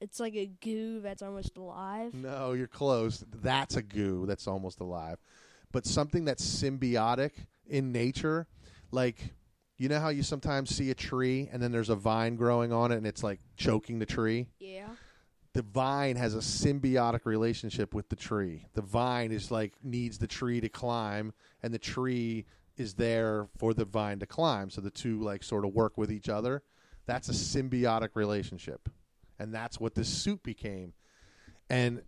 It's 0.00 0.20
like 0.20 0.34
a 0.34 0.46
goo 0.46 1.00
that's 1.00 1.22
almost 1.22 1.56
alive. 1.56 2.14
No, 2.14 2.52
you're 2.52 2.66
close. 2.66 3.24
That's 3.42 3.76
a 3.76 3.82
goo 3.82 4.26
that's 4.26 4.46
almost 4.46 4.80
alive. 4.80 5.18
But 5.72 5.86
something 5.86 6.24
that's 6.24 6.44
symbiotic 6.44 7.32
in 7.66 7.92
nature, 7.92 8.46
like 8.92 9.34
you 9.78 9.88
know 9.88 10.00
how 10.00 10.08
you 10.08 10.22
sometimes 10.22 10.74
see 10.74 10.90
a 10.90 10.94
tree 10.94 11.48
and 11.52 11.62
then 11.62 11.72
there's 11.72 11.90
a 11.90 11.96
vine 11.96 12.36
growing 12.36 12.72
on 12.72 12.92
it 12.92 12.96
and 12.96 13.06
it's 13.06 13.22
like 13.22 13.40
choking 13.56 13.98
the 13.98 14.06
tree? 14.06 14.48
Yeah. 14.58 14.88
The 15.56 15.62
vine 15.62 16.16
has 16.16 16.34
a 16.34 16.40
symbiotic 16.40 17.24
relationship 17.24 17.94
with 17.94 18.10
the 18.10 18.16
tree. 18.16 18.66
The 18.74 18.82
vine 18.82 19.32
is 19.32 19.50
like 19.50 19.72
needs 19.82 20.18
the 20.18 20.26
tree 20.26 20.60
to 20.60 20.68
climb, 20.68 21.32
and 21.62 21.72
the 21.72 21.78
tree 21.78 22.44
is 22.76 22.92
there 22.92 23.48
for 23.56 23.72
the 23.72 23.86
vine 23.86 24.18
to 24.18 24.26
climb. 24.26 24.68
So 24.68 24.82
the 24.82 24.90
two 24.90 25.18
like 25.20 25.42
sort 25.42 25.64
of 25.64 25.72
work 25.72 25.96
with 25.96 26.12
each 26.12 26.28
other. 26.28 26.62
That's 27.06 27.30
a 27.30 27.32
symbiotic 27.32 28.10
relationship, 28.12 28.90
and 29.38 29.54
that's 29.54 29.80
what 29.80 29.94
this 29.94 30.08
suit 30.08 30.42
became. 30.42 30.92
And 31.70 32.02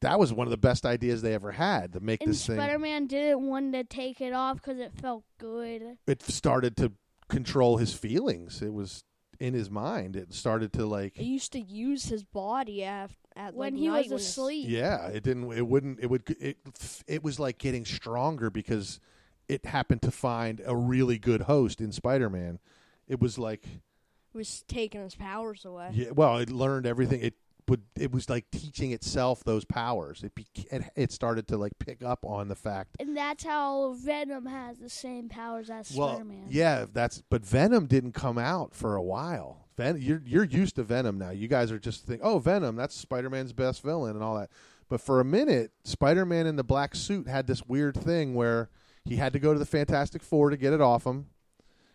that 0.00 0.18
was 0.18 0.32
one 0.32 0.48
of 0.48 0.50
the 0.50 0.56
best 0.56 0.84
ideas 0.84 1.22
they 1.22 1.34
ever 1.34 1.52
had 1.52 1.92
to 1.92 2.00
make 2.00 2.20
And 2.20 2.32
this 2.32 2.44
thing. 2.44 2.56
Spider 2.56 2.80
Man 2.80 3.06
didn't 3.06 3.46
want 3.46 3.74
to 3.74 3.84
take 3.84 4.20
it 4.20 4.32
off 4.32 4.56
because 4.56 4.80
it 4.80 4.92
felt 5.00 5.22
good. 5.38 5.98
It 6.08 6.20
started 6.22 6.76
to 6.78 6.90
control 7.28 7.76
his 7.76 7.94
feelings. 7.94 8.60
It 8.60 8.72
was 8.72 9.04
in 9.40 9.54
his 9.54 9.70
mind. 9.70 10.16
It 10.16 10.32
started 10.32 10.72
to 10.74 10.86
like 10.86 11.16
He 11.16 11.24
used 11.24 11.52
to 11.52 11.60
use 11.60 12.06
his 12.06 12.22
body 12.24 12.84
at, 12.84 13.10
at 13.36 13.54
When 13.54 13.74
like, 13.74 13.80
he 13.80 13.88
night 13.88 13.96
was 13.96 14.06
when 14.10 14.14
it's- 14.16 14.28
asleep. 14.30 14.66
Yeah, 14.68 15.06
it 15.08 15.22
didn't. 15.22 15.52
It 15.52 15.66
wouldn't. 15.66 16.00
It 16.00 16.08
would. 16.10 16.22
It. 16.40 16.58
It 17.06 17.22
was 17.22 17.38
like 17.40 17.58
getting 17.58 17.84
stronger 17.84 18.50
because 18.50 19.00
it 19.48 19.66
happened 19.66 20.02
to 20.02 20.10
find 20.10 20.62
a 20.64 20.74
really 20.74 21.18
good 21.18 21.42
host 21.42 21.80
in 21.80 21.92
Spider-Man. 21.92 22.58
It 23.06 23.20
was 23.20 23.38
like, 23.38 23.64
He 23.66 24.38
was 24.38 24.62
taking 24.68 25.02
his 25.02 25.14
powers 25.14 25.64
away. 25.66 25.90
yeah. 25.92 26.10
Well, 26.12 26.38
it 26.38 26.50
learned 26.50 26.86
everything. 26.86 27.20
It 27.20 27.34
would. 27.68 27.82
It 27.98 28.12
was 28.12 28.28
like 28.30 28.50
teaching 28.50 28.92
itself 28.92 29.44
those 29.44 29.64
powers. 29.64 30.22
It. 30.22 30.34
Beca- 30.34 30.72
it, 30.72 30.82
it 30.96 31.12
started 31.12 31.48
to 31.48 31.56
like 31.56 31.72
pick 31.78 32.02
up 32.02 32.24
on 32.24 32.48
the 32.48 32.54
fact. 32.54 32.96
And 33.00 33.16
that's 33.16 33.44
how 33.44 33.94
Venom 33.94 34.46
has 34.46 34.78
the 34.78 34.88
same 34.90 35.28
powers 35.28 35.70
as 35.70 35.92
Well, 35.94 36.10
Spider 36.14 36.24
Man. 36.24 36.46
yeah, 36.48 36.86
that's. 36.92 37.22
But 37.30 37.44
Venom 37.44 37.86
didn't 37.86 38.12
come 38.12 38.38
out 38.38 38.74
for 38.74 38.96
a 38.96 39.02
while. 39.02 39.66
Ven- 39.76 40.00
you're 40.00 40.22
you're 40.24 40.44
used 40.44 40.76
to 40.76 40.82
Venom 40.84 41.18
now. 41.18 41.30
You 41.30 41.48
guys 41.48 41.72
are 41.72 41.78
just 41.78 42.06
think, 42.06 42.20
oh, 42.22 42.38
Venom, 42.38 42.76
that's 42.76 42.94
Spider-Man's 42.94 43.52
best 43.52 43.82
villain 43.82 44.14
and 44.14 44.22
all 44.22 44.36
that. 44.38 44.50
But 44.88 45.00
for 45.00 45.18
a 45.18 45.24
minute, 45.24 45.72
Spider-Man 45.84 46.46
in 46.46 46.56
the 46.56 46.62
black 46.62 46.94
suit 46.94 47.26
had 47.26 47.46
this 47.46 47.64
weird 47.64 47.96
thing 47.96 48.34
where 48.34 48.68
he 49.04 49.16
had 49.16 49.32
to 49.32 49.38
go 49.38 49.52
to 49.52 49.58
the 49.58 49.66
Fantastic 49.66 50.22
Four 50.22 50.50
to 50.50 50.56
get 50.56 50.72
it 50.72 50.80
off 50.80 51.04
him, 51.06 51.26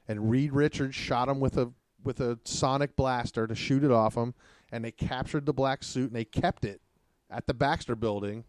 and 0.07 0.29
Reed 0.29 0.51
Richards 0.51 0.95
shot 0.95 1.29
him 1.29 1.39
with 1.39 1.57
a 1.57 1.71
with 2.03 2.19
a 2.19 2.39
sonic 2.45 2.95
blaster 2.95 3.45
to 3.47 3.55
shoot 3.55 3.83
it 3.83 3.91
off 3.91 4.15
him, 4.15 4.33
and 4.71 4.83
they 4.83 4.91
captured 4.91 5.45
the 5.45 5.53
black 5.53 5.83
suit 5.83 6.07
and 6.07 6.15
they 6.15 6.25
kept 6.25 6.65
it 6.65 6.81
at 7.29 7.47
the 7.47 7.53
Baxter 7.53 7.95
Building 7.95 8.43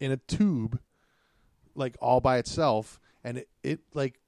in 0.00 0.12
a 0.12 0.16
tube, 0.16 0.78
like 1.74 1.96
all 2.00 2.20
by 2.20 2.38
itself, 2.38 3.00
and 3.24 3.38
it, 3.38 3.48
it 3.62 3.80
like 3.94 4.20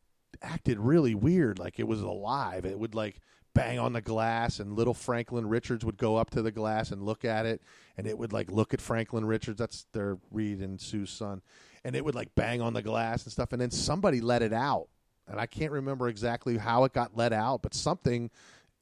acted 0.42 0.78
really 0.78 1.14
weird, 1.14 1.58
like 1.58 1.78
it 1.78 1.86
was 1.86 2.00
alive. 2.00 2.64
It 2.64 2.78
would 2.78 2.94
like 2.94 3.20
bang 3.54 3.78
on 3.78 3.92
the 3.92 4.00
glass, 4.00 4.60
and 4.60 4.74
little 4.74 4.94
Franklin 4.94 5.48
Richards 5.48 5.84
would 5.84 5.96
go 5.96 6.16
up 6.16 6.30
to 6.30 6.42
the 6.42 6.52
glass 6.52 6.90
and 6.90 7.02
look 7.02 7.24
at 7.24 7.46
it, 7.46 7.62
and 7.96 8.06
it 8.06 8.16
would 8.16 8.32
like 8.32 8.50
look 8.50 8.72
at 8.72 8.80
Franklin 8.80 9.24
Richards. 9.24 9.58
That's 9.58 9.86
their 9.92 10.18
Reed 10.30 10.60
and 10.60 10.80
Sue's 10.80 11.10
son, 11.10 11.42
and 11.84 11.96
it 11.96 12.04
would 12.04 12.14
like 12.14 12.34
bang 12.34 12.60
on 12.60 12.72
the 12.72 12.82
glass 12.82 13.24
and 13.24 13.32
stuff. 13.32 13.52
And 13.52 13.60
then 13.60 13.70
somebody 13.70 14.20
let 14.20 14.42
it 14.42 14.52
out, 14.52 14.88
and 15.26 15.40
I 15.40 15.46
can't 15.46 15.72
remember 15.72 16.08
exactly 16.08 16.56
how 16.56 16.84
it 16.84 16.92
got 16.92 17.16
let 17.16 17.32
out, 17.32 17.62
but 17.62 17.74
something 17.74 18.30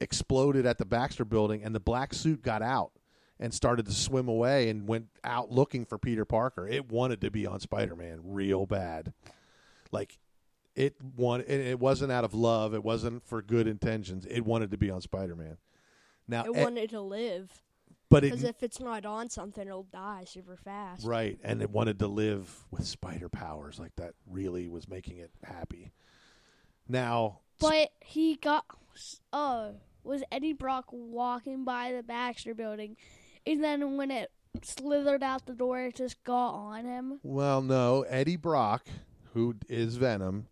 exploded 0.01 0.67
at 0.67 0.79
the 0.79 0.85
Baxter 0.85 1.25
Building, 1.25 1.63
and 1.63 1.75
the 1.75 1.81
black 1.81 2.13
suit 2.15 2.43
got 2.43 2.63
out 2.63 2.93
and 3.39 3.53
started 3.53 3.87
to 3.87 3.93
swim 3.93 4.29
away 4.29 4.69
and 4.69 4.89
went 4.89 5.09
out 5.25 5.51
looking 5.51 5.85
for 5.85 5.99
Peter 5.99 6.25
Parker. 6.25 6.67
It 6.67 6.91
wanted 6.91 7.21
to 7.23 7.31
be 7.31 7.47
on 7.47 7.61
Spider-Man 7.61 8.21
real 8.25 8.67
bad. 8.67 9.13
Like 9.93 10.19
it 10.75 10.97
wanted 11.17 11.49
and 11.49 11.63
it 11.63 11.79
wasn't 11.79 12.13
out 12.13 12.25
of 12.25 12.35
love, 12.35 12.75
it 12.75 12.83
wasn't 12.85 13.27
for 13.27 13.43
good 13.43 13.67
intentions. 13.67 14.27
It 14.27 14.41
wanted 14.41 14.71
to 14.71 14.79
be 14.79 14.91
on 14.91 15.01
Spider-Man. 15.01 15.59
Now 16.29 16.45
It 16.45 16.57
eh, 16.57 16.63
wanted 16.65 16.91
to 16.91 17.01
live. 17.01 17.63
but 18.09 18.25
it 18.25 18.31
Because 18.31 18.45
if 18.45 18.63
it's 18.63 18.81
not 18.81 19.05
on 19.07 19.29
something, 19.31 19.67
it'll 19.67 19.85
die 19.85 20.25
super 20.27 20.57
fast. 20.57 21.05
right 21.07 21.39
and 21.45 21.61
it 21.63 21.71
wanted 21.71 21.99
to 22.01 22.09
live 22.09 22.65
with 22.71 22.85
spider 22.87 23.29
powers 23.29 23.79
like 23.79 23.95
that 23.97 24.15
really 24.27 24.67
was 24.69 24.89
making 24.89 25.19
it 25.19 25.31
happy. 25.45 25.93
Now 26.89 27.41
But 27.61 27.91
he 28.01 28.37
got. 28.37 28.65
Oh, 29.33 29.75
was 30.07 30.23
Eddie 30.33 30.53
Brock 30.53 30.87
walking 30.91 31.65
by 31.65 31.93
the 31.93 32.03
Baxter 32.03 32.55
building, 32.55 32.97
and 33.47 33.63
then 33.63 33.97
when 33.97 34.11
it 34.11 34.31
slithered 34.63 35.23
out 35.23 35.47
the 35.47 35.55
door, 35.55 35.83
it 35.83 35.97
just 35.97 36.23
got 36.25 36.51
on 36.51 36.85
him. 36.85 37.21
Well, 37.23 37.61
no, 37.63 38.03
Eddie 38.09 38.37
Brock, 38.37 38.87
who 39.35 39.57
is 39.69 39.97
Venom, 39.97 40.49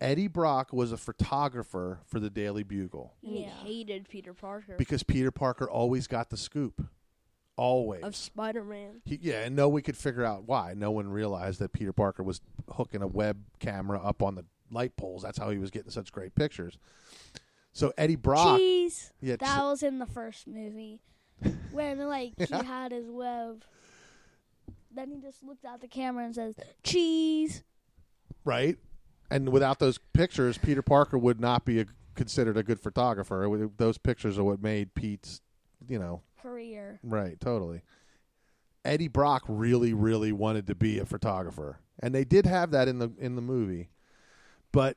Eddie 0.00 0.28
Brock 0.28 0.72
was 0.72 0.92
a 0.92 0.96
photographer 0.96 2.00
for 2.06 2.20
the 2.20 2.30
Daily 2.30 2.62
Bugle 2.62 3.12
And 3.22 3.32
he 3.34 3.42
Yeah. 3.42 3.50
hated 3.50 4.08
Peter 4.08 4.32
Parker 4.32 4.74
because 4.78 5.02
Peter 5.02 5.30
Parker 5.30 5.68
always 5.68 6.06
got 6.06 6.30
the 6.30 6.36
scoop. 6.36 6.86
Always. 7.56 8.02
of 8.04 8.16
Spider 8.16 8.64
Man. 8.64 9.02
Yeah, 9.04 9.42
and 9.42 9.54
no 9.54 9.68
one 9.68 9.82
could 9.82 9.96
figure 9.98 10.24
out 10.24 10.44
why. 10.44 10.72
No 10.74 10.90
one 10.90 11.10
realized 11.10 11.58
that 11.60 11.74
Peter 11.74 11.92
Parker 11.92 12.22
was 12.22 12.40
hooking 12.72 13.02
a 13.02 13.06
web 13.06 13.42
camera 13.58 14.00
up 14.02 14.22
on 14.22 14.34
the 14.36 14.46
light 14.70 14.96
poles. 14.96 15.20
That's 15.22 15.36
how 15.36 15.50
he 15.50 15.58
was 15.58 15.70
getting 15.70 15.90
such 15.90 16.10
great 16.10 16.34
pictures. 16.34 16.78
So 17.72 17.92
Eddie 17.96 18.16
Brock, 18.16 18.58
Cheese. 18.58 19.12
yeah, 19.20 19.36
That 19.36 19.58
so- 19.58 19.70
was 19.70 19.82
in 19.82 19.98
the 19.98 20.06
first 20.06 20.46
movie 20.48 21.00
when 21.72 21.98
like 22.08 22.32
he 22.38 22.52
had 22.54 22.92
his 22.92 23.08
web. 23.08 23.64
Then 24.92 25.10
he 25.10 25.20
just 25.20 25.42
looked 25.44 25.64
at 25.64 25.80
the 25.80 25.86
camera 25.88 26.24
and 26.24 26.34
says, 26.34 26.56
"Cheese." 26.82 27.62
right? 28.44 28.76
And 29.30 29.50
without 29.50 29.78
those 29.78 29.98
pictures, 30.12 30.58
Peter 30.58 30.82
Parker 30.82 31.16
would 31.16 31.40
not 31.40 31.64
be 31.64 31.78
a, 31.80 31.86
considered 32.16 32.56
a 32.56 32.64
good 32.64 32.80
photographer. 32.80 33.70
Those 33.76 33.96
pictures 33.98 34.36
are 34.38 34.42
what 34.44 34.60
made 34.60 34.94
Pete's, 34.94 35.40
you 35.88 35.98
know, 36.00 36.22
Career. 36.42 36.98
Right, 37.04 37.38
totally. 37.38 37.82
Eddie 38.84 39.06
Brock 39.08 39.44
really, 39.46 39.92
really 39.92 40.32
wanted 40.32 40.66
to 40.66 40.74
be 40.74 40.98
a 40.98 41.04
photographer, 41.06 41.78
and 42.00 42.12
they 42.12 42.24
did 42.24 42.46
have 42.46 42.72
that 42.72 42.88
in 42.88 42.98
the 42.98 43.12
in 43.18 43.36
the 43.36 43.42
movie, 43.42 43.90
but 44.72 44.96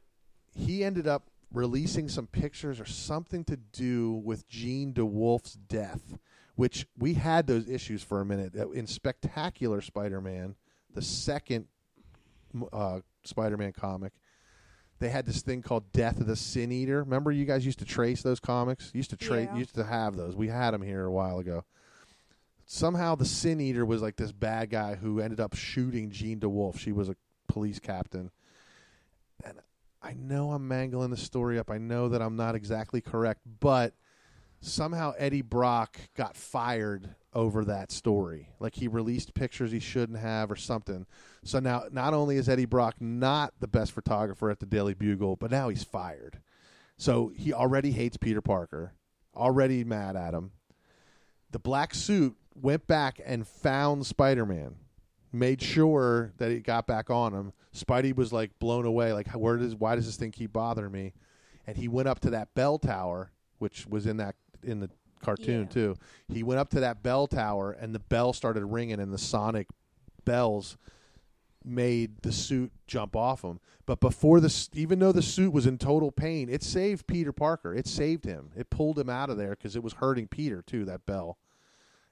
he 0.55 0.84
ended 0.84 1.05
up 1.07 1.30
releasing 1.54 2.10
some 2.10 2.28
pictures 2.28 2.80
or 2.80 2.86
something 2.86 3.43
to 3.45 3.58
do 3.58 4.14
with 4.26 4.47
Jean 4.47 4.93
DeWolff's 4.93 5.54
death, 5.54 6.18
which 6.56 6.86
we 6.97 7.14
had 7.14 7.47
those 7.47 7.70
issues 7.70 8.04
for 8.04 8.22
a 8.22 8.26
minute 8.26 8.56
in 8.56 8.88
Spectacular 8.88 9.82
Spider-Man, 9.82 10.56
the 10.93 11.01
second 11.01 11.68
uh, 12.72 12.99
Spider-Man 13.24 13.74
comic. 13.74 14.14
They 14.99 15.10
had 15.10 15.26
this 15.26 15.41
thing 15.41 15.62
called 15.62 15.91
Death 15.91 16.22
of 16.22 16.28
the 16.28 16.36
Sin 16.36 16.72
Eater. 16.72 17.04
Remember, 17.04 17.32
you 17.32 17.45
guys 17.45 17.66
used 17.66 17.80
to 17.80 17.86
trace 17.86 18.22
those 18.22 18.39
comics. 18.39 18.91
Used 18.93 19.10
to 19.10 19.18
trace. 19.18 19.49
Yeah. 19.51 19.58
Used 19.58 19.76
to 19.76 19.84
have 19.84 20.16
those. 20.16 20.36
We 20.36 20.47
had 20.47 20.72
them 20.72 20.82
here 20.82 21.06
a 21.06 21.12
while 21.12 21.39
ago 21.39 21.66
somehow 22.66 23.16
the 23.16 23.26
Sin 23.26 23.60
Eater 23.62 23.86
was 23.86 24.01
like 24.01 24.16
this 24.16 24.32
bad 24.32 24.70
guy 24.70 24.95
who 24.95 25.20
ended 25.20 25.39
up 25.39 25.56
shooting 25.56 26.12
Jean 26.12 26.39
DeWolff. 26.39 26.80
She 26.80 26.91
was 26.91 27.10
a 27.10 27.16
police 27.47 27.80
captain. 27.80 28.32
And 29.43 29.60
I 30.04 30.14
know 30.14 30.51
I'm 30.51 30.68
mangling 30.68 31.12
the 31.12 31.18
story 31.18 31.58
up. 31.58 31.72
I 31.72 31.78
know 31.78 32.10
that 32.10 32.22
I'm 32.22 32.36
not 32.36 32.56
exactly 32.56 33.01
correct, 33.01 33.41
but 33.60 33.93
somehow 34.60 35.14
Eddie 35.18 35.41
Brock 35.41 35.97
got 36.16 36.36
fired 36.36 37.16
over 37.34 37.66
that 37.66 37.91
story. 37.91 38.49
Like 38.60 38.76
he 38.76 38.88
released 38.88 39.34
pictures 39.34 39.72
he 39.72 39.80
shouldn't 39.80 40.20
have 40.20 40.51
or 40.51 40.56
something. 40.56 41.06
So 41.43 41.60
now 41.60 41.86
not 41.91 42.14
only 42.14 42.38
is 42.38 42.49
Eddie 42.49 42.66
Brock 42.66 42.95
not 42.99 43.54
the 43.60 43.68
best 43.68 43.93
photographer 43.93 44.51
at 44.51 44.60
the 44.60 44.66
Daily 44.66 44.93
Bugle, 44.93 45.38
but 45.38 45.51
now 45.51 45.70
he's 45.70 45.84
fired. 45.84 46.39
So 46.97 47.32
he 47.36 47.54
already 47.54 47.91
hates 47.91 48.18
Peter 48.18 48.41
Parker, 48.41 48.93
already 49.36 49.84
mad 49.84 50.16
at 50.16 50.34
him 50.34 50.51
the 51.54 51.60
black 51.60 51.93
suit 51.93 52.36
went 52.56 52.86
back 52.88 53.22
and 53.26 53.47
found 53.47 54.06
Spider-Man, 54.06 54.76
made 55.34 55.62
sure 55.62 56.32
that 56.38 56.52
it 56.52 56.64
got 56.64 56.88
back 56.88 57.10
on 57.10 57.34
him. 57.34 57.54
Spidey 57.74 58.16
was 58.16 58.32
like 58.32 58.58
blown 58.60 58.86
away, 58.86 59.14
like 59.14 59.28
where 59.32 59.58
does 59.58 59.76
why 59.76 59.96
does 59.96 60.06
this 60.06 60.16
thing 60.16 60.32
keep 60.32 60.54
bothering 60.54 60.92
me? 60.92 61.14
And 61.66 61.76
he 61.76 61.88
went 61.88 62.08
up 62.08 62.20
to 62.22 62.30
that 62.32 62.54
bell 62.54 62.78
tower, 62.78 63.32
which 63.58 63.88
was 63.88 64.06
in 64.06 64.18
that 64.18 64.36
in 64.62 64.80
the 64.80 64.90
cartoon 65.22 65.62
Yeah. 65.62 65.68
too. 65.70 65.96
He 66.28 66.44
went 66.44 66.60
up 66.60 66.70
to 66.72 66.80
that 66.82 67.02
bell 67.02 67.28
tower, 67.28 67.72
and 67.72 67.96
the 67.96 68.00
bell 68.00 68.34
started 68.34 68.66
ringing, 68.66 69.00
and 69.00 69.12
the 69.14 69.18
sonic 69.18 69.68
bells 70.26 70.78
made 71.66 72.22
the 72.24 72.32
suit 72.32 72.72
jump 72.88 73.16
off 73.16 73.42
him. 73.42 73.60
But 73.86 74.02
before 74.02 74.42
this, 74.42 74.70
even 74.74 75.00
though 75.00 75.14
the 75.14 75.22
suit 75.22 75.54
was 75.54 75.66
in 75.66 75.78
total 75.78 76.12
pain, 76.12 76.50
it 76.50 76.62
saved 76.62 77.08
Peter 77.08 77.32
Parker. 77.32 77.74
It 77.74 77.88
saved 77.88 78.26
him. 78.26 78.52
It 78.56 78.70
pulled 78.70 79.00
him 79.00 79.10
out 79.10 79.30
of 79.30 79.38
there 79.38 79.52
because 79.52 79.76
it 79.78 79.84
was 79.84 79.94
hurting 79.94 80.28
Peter 80.28 80.62
too. 80.62 80.84
That 80.86 81.06
bell, 81.06 81.38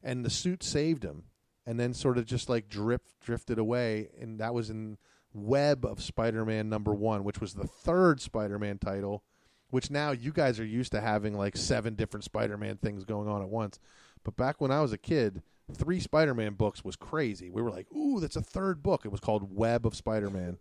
and 0.01 0.23
the 0.23 0.29
suit 0.29 0.63
saved 0.63 1.03
him, 1.03 1.23
and 1.65 1.79
then 1.79 1.93
sort 1.93 2.17
of 2.17 2.25
just 2.25 2.49
like 2.49 2.69
drift 2.69 3.19
drifted 3.21 3.59
away, 3.59 4.09
and 4.19 4.39
that 4.39 4.53
was 4.53 4.69
in 4.69 4.97
Web 5.33 5.85
of 5.85 6.01
Spider-Man 6.01 6.69
number 6.69 6.93
one, 6.93 7.23
which 7.23 7.39
was 7.39 7.53
the 7.53 7.67
third 7.67 8.21
Spider-Man 8.21 8.77
title. 8.79 9.23
Which 9.69 9.89
now 9.89 10.11
you 10.11 10.33
guys 10.33 10.59
are 10.59 10.65
used 10.65 10.91
to 10.91 10.99
having 10.99 11.33
like 11.33 11.55
seven 11.55 11.95
different 11.95 12.25
Spider-Man 12.25 12.77
things 12.77 13.05
going 13.05 13.29
on 13.29 13.41
at 13.41 13.47
once. 13.47 13.79
But 14.21 14.35
back 14.35 14.59
when 14.59 14.69
I 14.69 14.81
was 14.81 14.91
a 14.91 14.97
kid, 14.97 15.43
three 15.73 16.01
Spider-Man 16.01 16.55
books 16.55 16.83
was 16.83 16.97
crazy. 16.97 17.49
We 17.49 17.61
were 17.61 17.71
like, 17.71 17.89
"Ooh, 17.93 18.19
that's 18.19 18.35
a 18.35 18.41
third 18.41 18.83
book." 18.83 19.05
It 19.05 19.11
was 19.11 19.21
called 19.21 19.55
Web 19.55 19.85
of 19.85 19.95
Spider-Man. 19.95 20.57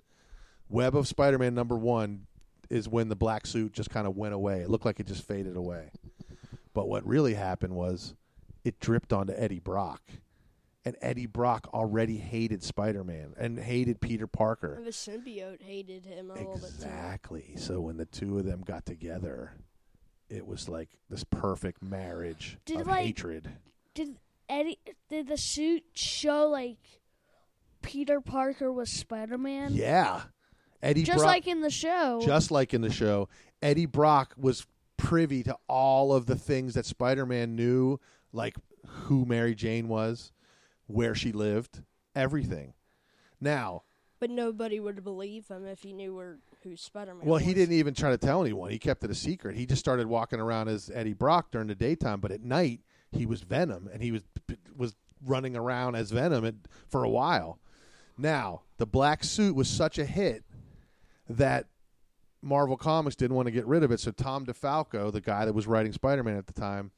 Web 0.68 0.94
of 0.96 1.08
Spider-Man 1.08 1.52
number 1.52 1.76
1 1.76 2.26
is 2.70 2.88
when 2.88 3.08
the 3.08 3.16
black 3.16 3.44
suit 3.44 3.72
just 3.72 3.90
kind 3.90 4.06
of 4.06 4.16
went 4.16 4.34
away. 4.34 4.60
It 4.60 4.70
looked 4.70 4.84
like 4.84 5.00
it 5.00 5.08
just 5.08 5.26
faded 5.26 5.56
away. 5.56 5.90
But 6.72 6.88
what 6.88 7.04
really 7.04 7.34
happened 7.34 7.74
was 7.74 8.14
it 8.64 8.78
dripped 8.78 9.12
onto 9.12 9.32
Eddie 9.36 9.58
Brock. 9.58 10.00
And 10.84 10.96
Eddie 11.02 11.26
Brock 11.26 11.68
already 11.74 12.16
hated 12.16 12.62
Spider-Man 12.62 13.34
and 13.38 13.58
hated 13.58 14.00
Peter 14.00 14.26
Parker. 14.26 14.80
The 14.82 14.90
symbiote 14.90 15.60
hated 15.60 16.06
him 16.06 16.30
a 16.30 16.34
little 16.34 16.54
bit. 16.54 16.64
Exactly. 16.64 17.52
So 17.56 17.80
when 17.80 17.98
the 17.98 18.06
two 18.06 18.38
of 18.38 18.46
them 18.46 18.62
got 18.64 18.86
together, 18.86 19.52
it 20.30 20.46
was 20.46 20.70
like 20.70 20.88
this 21.10 21.22
perfect 21.24 21.82
marriage 21.82 22.56
Did, 22.64 22.80
of 22.80 22.86
like, 22.86 23.04
hatred. 23.04 23.50
Did 23.94 24.16
Eddie? 24.48 24.78
Did 25.10 25.28
the 25.28 25.36
suit 25.36 25.84
show 25.92 26.48
like 26.48 26.78
Peter 27.82 28.22
Parker 28.22 28.72
was 28.72 28.88
Spider 28.90 29.36
Man? 29.36 29.74
Yeah. 29.74 30.22
Eddie 30.82 31.02
Just 31.02 31.18
Brock, 31.18 31.26
like 31.26 31.46
in 31.46 31.60
the 31.60 31.68
show. 31.68 32.22
just 32.24 32.50
like 32.50 32.72
in 32.72 32.80
the 32.80 32.90
show, 32.90 33.28
Eddie 33.60 33.84
Brock 33.84 34.34
was 34.38 34.66
privy 34.96 35.42
to 35.42 35.56
all 35.68 36.14
of 36.14 36.26
the 36.26 36.36
things 36.36 36.72
that 36.74 36.86
Spider-Man 36.86 37.54
knew, 37.54 38.00
like 38.32 38.56
who 38.86 39.26
Mary 39.26 39.54
Jane 39.54 39.88
was, 39.88 40.32
where 40.90 41.14
she 41.14 41.32
lived, 41.32 41.82
everything. 42.14 42.74
Now, 43.40 43.82
But 44.18 44.30
nobody 44.30 44.80
would 44.80 45.02
believe 45.02 45.48
him 45.48 45.66
if 45.66 45.82
he 45.82 45.92
knew 45.92 46.14
where 46.14 46.38
who 46.62 46.76
Spider-Man 46.76 47.24
well, 47.24 47.34
was. 47.34 47.42
he 47.42 47.54
didn't 47.54 47.74
even 47.74 47.94
try 47.94 48.10
to 48.10 48.18
tell 48.18 48.42
anyone. 48.42 48.70
He 48.70 48.78
kept 48.78 49.02
it 49.02 49.10
a 49.10 49.14
secret. 49.14 49.56
He 49.56 49.64
just 49.64 49.80
started 49.80 50.06
walking 50.06 50.40
around 50.40 50.68
as 50.68 50.90
Eddie 50.92 51.14
Brock 51.14 51.50
during 51.50 51.68
the 51.68 51.74
daytime, 51.74 52.20
but 52.20 52.30
at 52.30 52.42
night 52.42 52.80
he 53.12 53.24
was 53.24 53.40
Venom, 53.40 53.88
and 53.92 54.02
he 54.02 54.12
was 54.12 54.22
was 54.76 54.94
running 55.24 55.56
around 55.56 55.94
as 55.94 56.10
Venom 56.10 56.44
at, 56.44 56.54
for 56.86 57.02
a 57.02 57.08
while. 57.08 57.58
Now, 58.18 58.62
the 58.76 58.86
black 58.86 59.24
suit 59.24 59.54
was 59.54 59.68
such 59.68 59.98
a 59.98 60.04
hit 60.04 60.44
that 61.28 61.66
Marvel 62.42 62.76
Comics 62.76 63.16
didn't 63.16 63.36
want 63.36 63.46
to 63.46 63.52
get 63.52 63.66
rid 63.66 63.82
of 63.82 63.90
it. 63.90 64.00
So 64.00 64.10
Tom 64.10 64.44
DeFalco, 64.44 65.10
the 65.12 65.20
guy 65.20 65.44
that 65.46 65.54
was 65.54 65.66
writing 65.66 65.92
Spider-Man 65.92 66.36
at 66.36 66.46
the 66.46 66.52
time, 66.52 66.90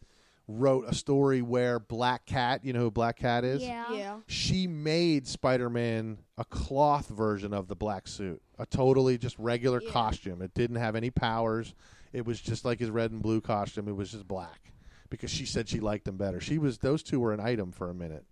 wrote 0.48 0.84
a 0.88 0.94
story 0.94 1.40
where 1.42 1.78
Black 1.78 2.26
Cat, 2.26 2.64
you 2.64 2.72
know 2.72 2.80
who 2.80 2.90
Black 2.90 3.16
Cat 3.16 3.44
is? 3.44 3.62
Yeah. 3.62 3.90
Yeah. 3.92 4.16
she 4.26 4.66
made 4.66 5.26
Spider-Man 5.26 6.18
a 6.36 6.44
cloth 6.44 7.08
version 7.08 7.54
of 7.54 7.68
the 7.68 7.76
black 7.76 8.08
suit, 8.08 8.42
a 8.58 8.66
totally 8.66 9.18
just 9.18 9.38
regular 9.38 9.80
Yeah. 9.82 9.90
costume. 9.90 10.42
It 10.42 10.52
didn't 10.54 10.76
have 10.76 10.96
any 10.96 11.10
powers. 11.10 11.74
It 12.12 12.26
was 12.26 12.40
just 12.40 12.64
like 12.64 12.78
his 12.80 12.90
red 12.90 13.10
and 13.12 13.22
blue 13.22 13.40
costume. 13.40 13.88
It 13.88 13.96
was 13.96 14.10
just 14.12 14.26
black 14.28 14.72
because 15.08 15.30
she 15.30 15.46
said 15.46 15.68
she 15.68 15.80
liked 15.80 16.06
him 16.08 16.16
better. 16.16 16.40
She 16.40 16.58
was 16.58 16.78
those 16.78 17.02
two 17.02 17.20
were 17.20 17.32
an 17.32 17.40
item 17.40 17.72
for 17.72 17.88
a 17.88 17.94
minute. 17.94 18.24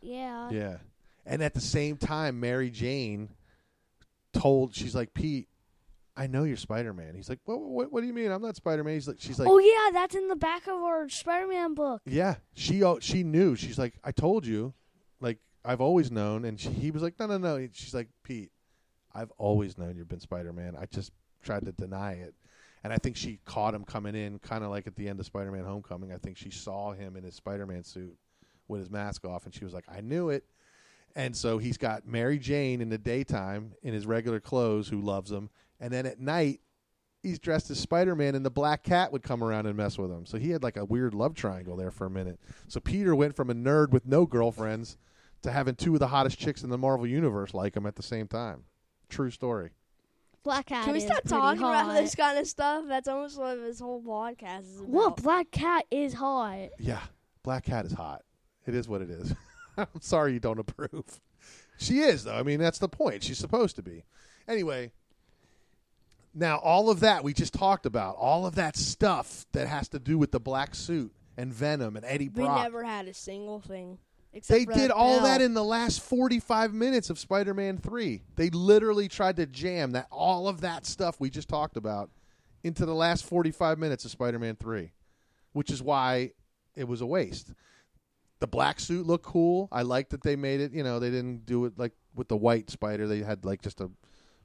Yeah. 0.00 0.50
Yeah. 0.50 0.76
And 1.24 1.42
at 1.42 1.54
the 1.54 1.60
same 1.60 1.96
time, 1.98 2.40
Mary 2.40 2.70
Jane 2.70 3.28
told 4.32 4.74
she's 4.74 4.94
like 4.94 5.14
Pete, 5.14 5.48
I 6.16 6.26
know 6.26 6.44
you're 6.44 6.58
Spider-Man. 6.58 7.14
He's 7.14 7.28
like, 7.30 7.38
what, 7.44 7.60
what, 7.60 7.92
what 7.92 8.00
do 8.02 8.06
you 8.06 8.12
mean? 8.12 8.30
I'm 8.30 8.42
not 8.42 8.56
Spider-Man. 8.56 8.94
He's 8.94 9.08
like, 9.08 9.16
she's 9.18 9.38
like, 9.38 9.48
oh 9.48 9.58
yeah, 9.58 9.90
that's 9.92 10.14
in 10.14 10.28
the 10.28 10.36
back 10.36 10.66
of 10.66 10.74
our 10.82 11.08
Spider 11.08 11.46
Man 11.46 11.74
book. 11.74 12.02
yeah, 12.04 12.36
she 12.54 12.82
oh, 12.82 12.98
she 13.00 13.22
knew. 13.22 13.56
She's 13.56 13.78
like, 13.78 13.94
I 14.04 14.12
told 14.12 14.44
you, 14.44 14.74
like 15.20 15.38
I've 15.64 15.80
always 15.80 16.10
known. 16.10 16.44
And 16.44 16.60
she, 16.60 16.68
he 16.68 16.90
was 16.90 17.02
like, 17.02 17.18
no, 17.18 17.26
no, 17.26 17.38
no. 17.38 17.68
She's 17.72 17.94
like, 17.94 18.08
Pete, 18.24 18.50
I've 19.14 19.30
always 19.38 19.78
known 19.78 19.96
you've 19.96 20.08
been 20.08 20.20
Spider 20.20 20.52
Man. 20.52 20.76
I 20.78 20.86
just 20.86 21.12
tried 21.42 21.64
to 21.64 21.72
deny 21.72 22.12
it. 22.12 22.34
And 22.84 22.92
I 22.92 22.96
think 22.96 23.16
she 23.16 23.38
caught 23.44 23.74
him 23.74 23.84
coming 23.84 24.16
in, 24.16 24.38
kind 24.40 24.64
of 24.64 24.70
like 24.70 24.86
at 24.86 24.96
the 24.96 25.08
end 25.08 25.20
of 25.20 25.26
Spider 25.26 25.52
Man 25.52 25.64
Homecoming. 25.64 26.12
I 26.12 26.18
think 26.18 26.36
she 26.36 26.50
saw 26.50 26.92
him 26.92 27.16
in 27.16 27.24
his 27.24 27.34
Spider 27.34 27.66
Man 27.66 27.84
suit 27.84 28.16
with 28.68 28.80
his 28.80 28.90
mask 28.90 29.24
off, 29.24 29.44
and 29.44 29.54
she 29.54 29.64
was 29.64 29.72
like, 29.72 29.84
I 29.88 30.00
knew 30.00 30.30
it. 30.30 30.44
And 31.14 31.36
so 31.36 31.58
he's 31.58 31.76
got 31.76 32.06
Mary 32.06 32.38
Jane 32.38 32.80
in 32.80 32.88
the 32.88 32.98
daytime 32.98 33.72
in 33.82 33.92
his 33.92 34.06
regular 34.06 34.40
clothes, 34.40 34.88
who 34.88 35.00
loves 35.00 35.30
him, 35.30 35.50
and 35.82 35.92
then 35.92 36.06
at 36.06 36.20
night 36.20 36.60
he's 37.22 37.38
dressed 37.38 37.70
as 37.70 37.78
Spider 37.78 38.14
Man, 38.16 38.34
and 38.34 38.46
the 38.46 38.50
Black 38.50 38.82
Cat 38.82 39.12
would 39.12 39.22
come 39.22 39.44
around 39.44 39.66
and 39.66 39.76
mess 39.76 39.98
with 39.98 40.10
him. 40.10 40.24
So 40.24 40.38
he 40.38 40.50
had 40.50 40.62
like 40.62 40.76
a 40.76 40.84
weird 40.84 41.12
love 41.12 41.34
triangle 41.34 41.76
there 41.76 41.90
for 41.90 42.06
a 42.06 42.10
minute. 42.10 42.40
So 42.68 42.80
Peter 42.80 43.14
went 43.14 43.36
from 43.36 43.50
a 43.50 43.54
nerd 43.54 43.90
with 43.90 44.06
no 44.06 44.24
girlfriends 44.24 44.96
to 45.42 45.50
having 45.50 45.74
two 45.74 45.94
of 45.94 46.00
the 46.00 46.08
hottest 46.08 46.38
chicks 46.38 46.62
in 46.62 46.70
the 46.70 46.78
Marvel 46.78 47.06
universe 47.06 47.52
like 47.52 47.76
him 47.76 47.84
at 47.84 47.96
the 47.96 48.02
same 48.02 48.28
time. 48.28 48.64
True 49.08 49.30
story. 49.30 49.70
Black 50.44 50.66
Cat. 50.66 50.84
Can 50.84 50.94
we 50.94 51.00
stop 51.00 51.22
talking 51.24 51.62
hot. 51.62 51.84
about 51.84 52.00
this 52.00 52.14
kind 52.14 52.38
of 52.38 52.46
stuff? 52.46 52.84
That's 52.88 53.08
almost 53.08 53.38
what 53.38 53.56
this 53.56 53.78
whole 53.78 54.02
podcast 54.02 54.62
is 54.62 54.80
about. 54.80 54.88
What 54.88 55.22
Black 55.22 55.50
Cat 55.50 55.84
is 55.90 56.14
hot. 56.14 56.70
Yeah, 56.78 57.02
Black 57.42 57.64
Cat 57.64 57.86
is 57.86 57.92
hot. 57.92 58.22
It 58.66 58.74
is 58.74 58.88
what 58.88 59.02
it 59.02 59.10
is. 59.10 59.34
I'm 59.76 59.86
sorry 60.00 60.32
you 60.32 60.40
don't 60.40 60.58
approve. 60.58 61.20
She 61.78 61.98
is 62.00 62.24
though. 62.24 62.34
I 62.34 62.42
mean, 62.42 62.60
that's 62.60 62.78
the 62.78 62.88
point. 62.88 63.24
She's 63.24 63.38
supposed 63.38 63.76
to 63.76 63.82
be. 63.82 64.04
Anyway, 64.48 64.92
now 66.34 66.58
all 66.58 66.90
of 66.90 67.00
that 67.00 67.24
we 67.24 67.32
just 67.32 67.52
talked 67.54 67.86
about, 67.86 68.16
all 68.16 68.46
of 68.46 68.54
that 68.56 68.76
stuff 68.76 69.46
that 69.52 69.68
has 69.68 69.88
to 69.88 69.98
do 69.98 70.18
with 70.18 70.32
the 70.32 70.40
black 70.40 70.74
suit 70.74 71.12
and 71.36 71.52
Venom 71.52 71.96
and 71.96 72.04
Eddie 72.04 72.28
Brock. 72.28 72.56
We 72.56 72.62
never 72.62 72.84
had 72.84 73.08
a 73.08 73.14
single 73.14 73.60
thing. 73.60 73.98
Except 74.34 74.66
They 74.66 74.74
did 74.74 74.90
all 74.90 75.18
bell. 75.18 75.26
that 75.26 75.42
in 75.42 75.52
the 75.52 75.64
last 75.64 76.00
45 76.00 76.72
minutes 76.72 77.10
of 77.10 77.18
Spider-Man 77.18 77.76
3. 77.78 78.22
They 78.36 78.48
literally 78.48 79.06
tried 79.08 79.36
to 79.36 79.46
jam 79.46 79.92
that 79.92 80.06
all 80.10 80.48
of 80.48 80.62
that 80.62 80.86
stuff 80.86 81.20
we 81.20 81.28
just 81.28 81.48
talked 81.48 81.76
about 81.76 82.10
into 82.64 82.86
the 82.86 82.94
last 82.94 83.26
45 83.26 83.78
minutes 83.78 84.06
of 84.06 84.10
Spider-Man 84.10 84.56
3, 84.56 84.92
which 85.52 85.70
is 85.70 85.82
why 85.82 86.32
it 86.74 86.88
was 86.88 87.02
a 87.02 87.06
waste. 87.06 87.52
The 88.40 88.46
black 88.46 88.80
suit 88.80 89.06
looked 89.06 89.26
cool. 89.26 89.68
I 89.70 89.82
liked 89.82 90.10
that 90.10 90.22
they 90.22 90.36
made 90.36 90.60
it, 90.60 90.72
you 90.72 90.82
know, 90.82 90.98
they 90.98 91.10
didn't 91.10 91.44
do 91.44 91.66
it 91.66 91.74
like 91.78 91.92
with 92.14 92.28
the 92.28 92.36
white 92.36 92.70
spider. 92.70 93.06
They 93.06 93.18
had 93.18 93.44
like 93.44 93.60
just 93.60 93.80
a 93.80 93.90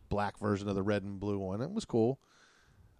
black 0.09 0.37
version 0.39 0.67
of 0.69 0.75
the 0.75 0.83
red 0.83 1.03
and 1.03 1.19
blue 1.19 1.37
one. 1.39 1.61
It 1.61 1.71
was 1.71 1.85
cool. 1.85 2.19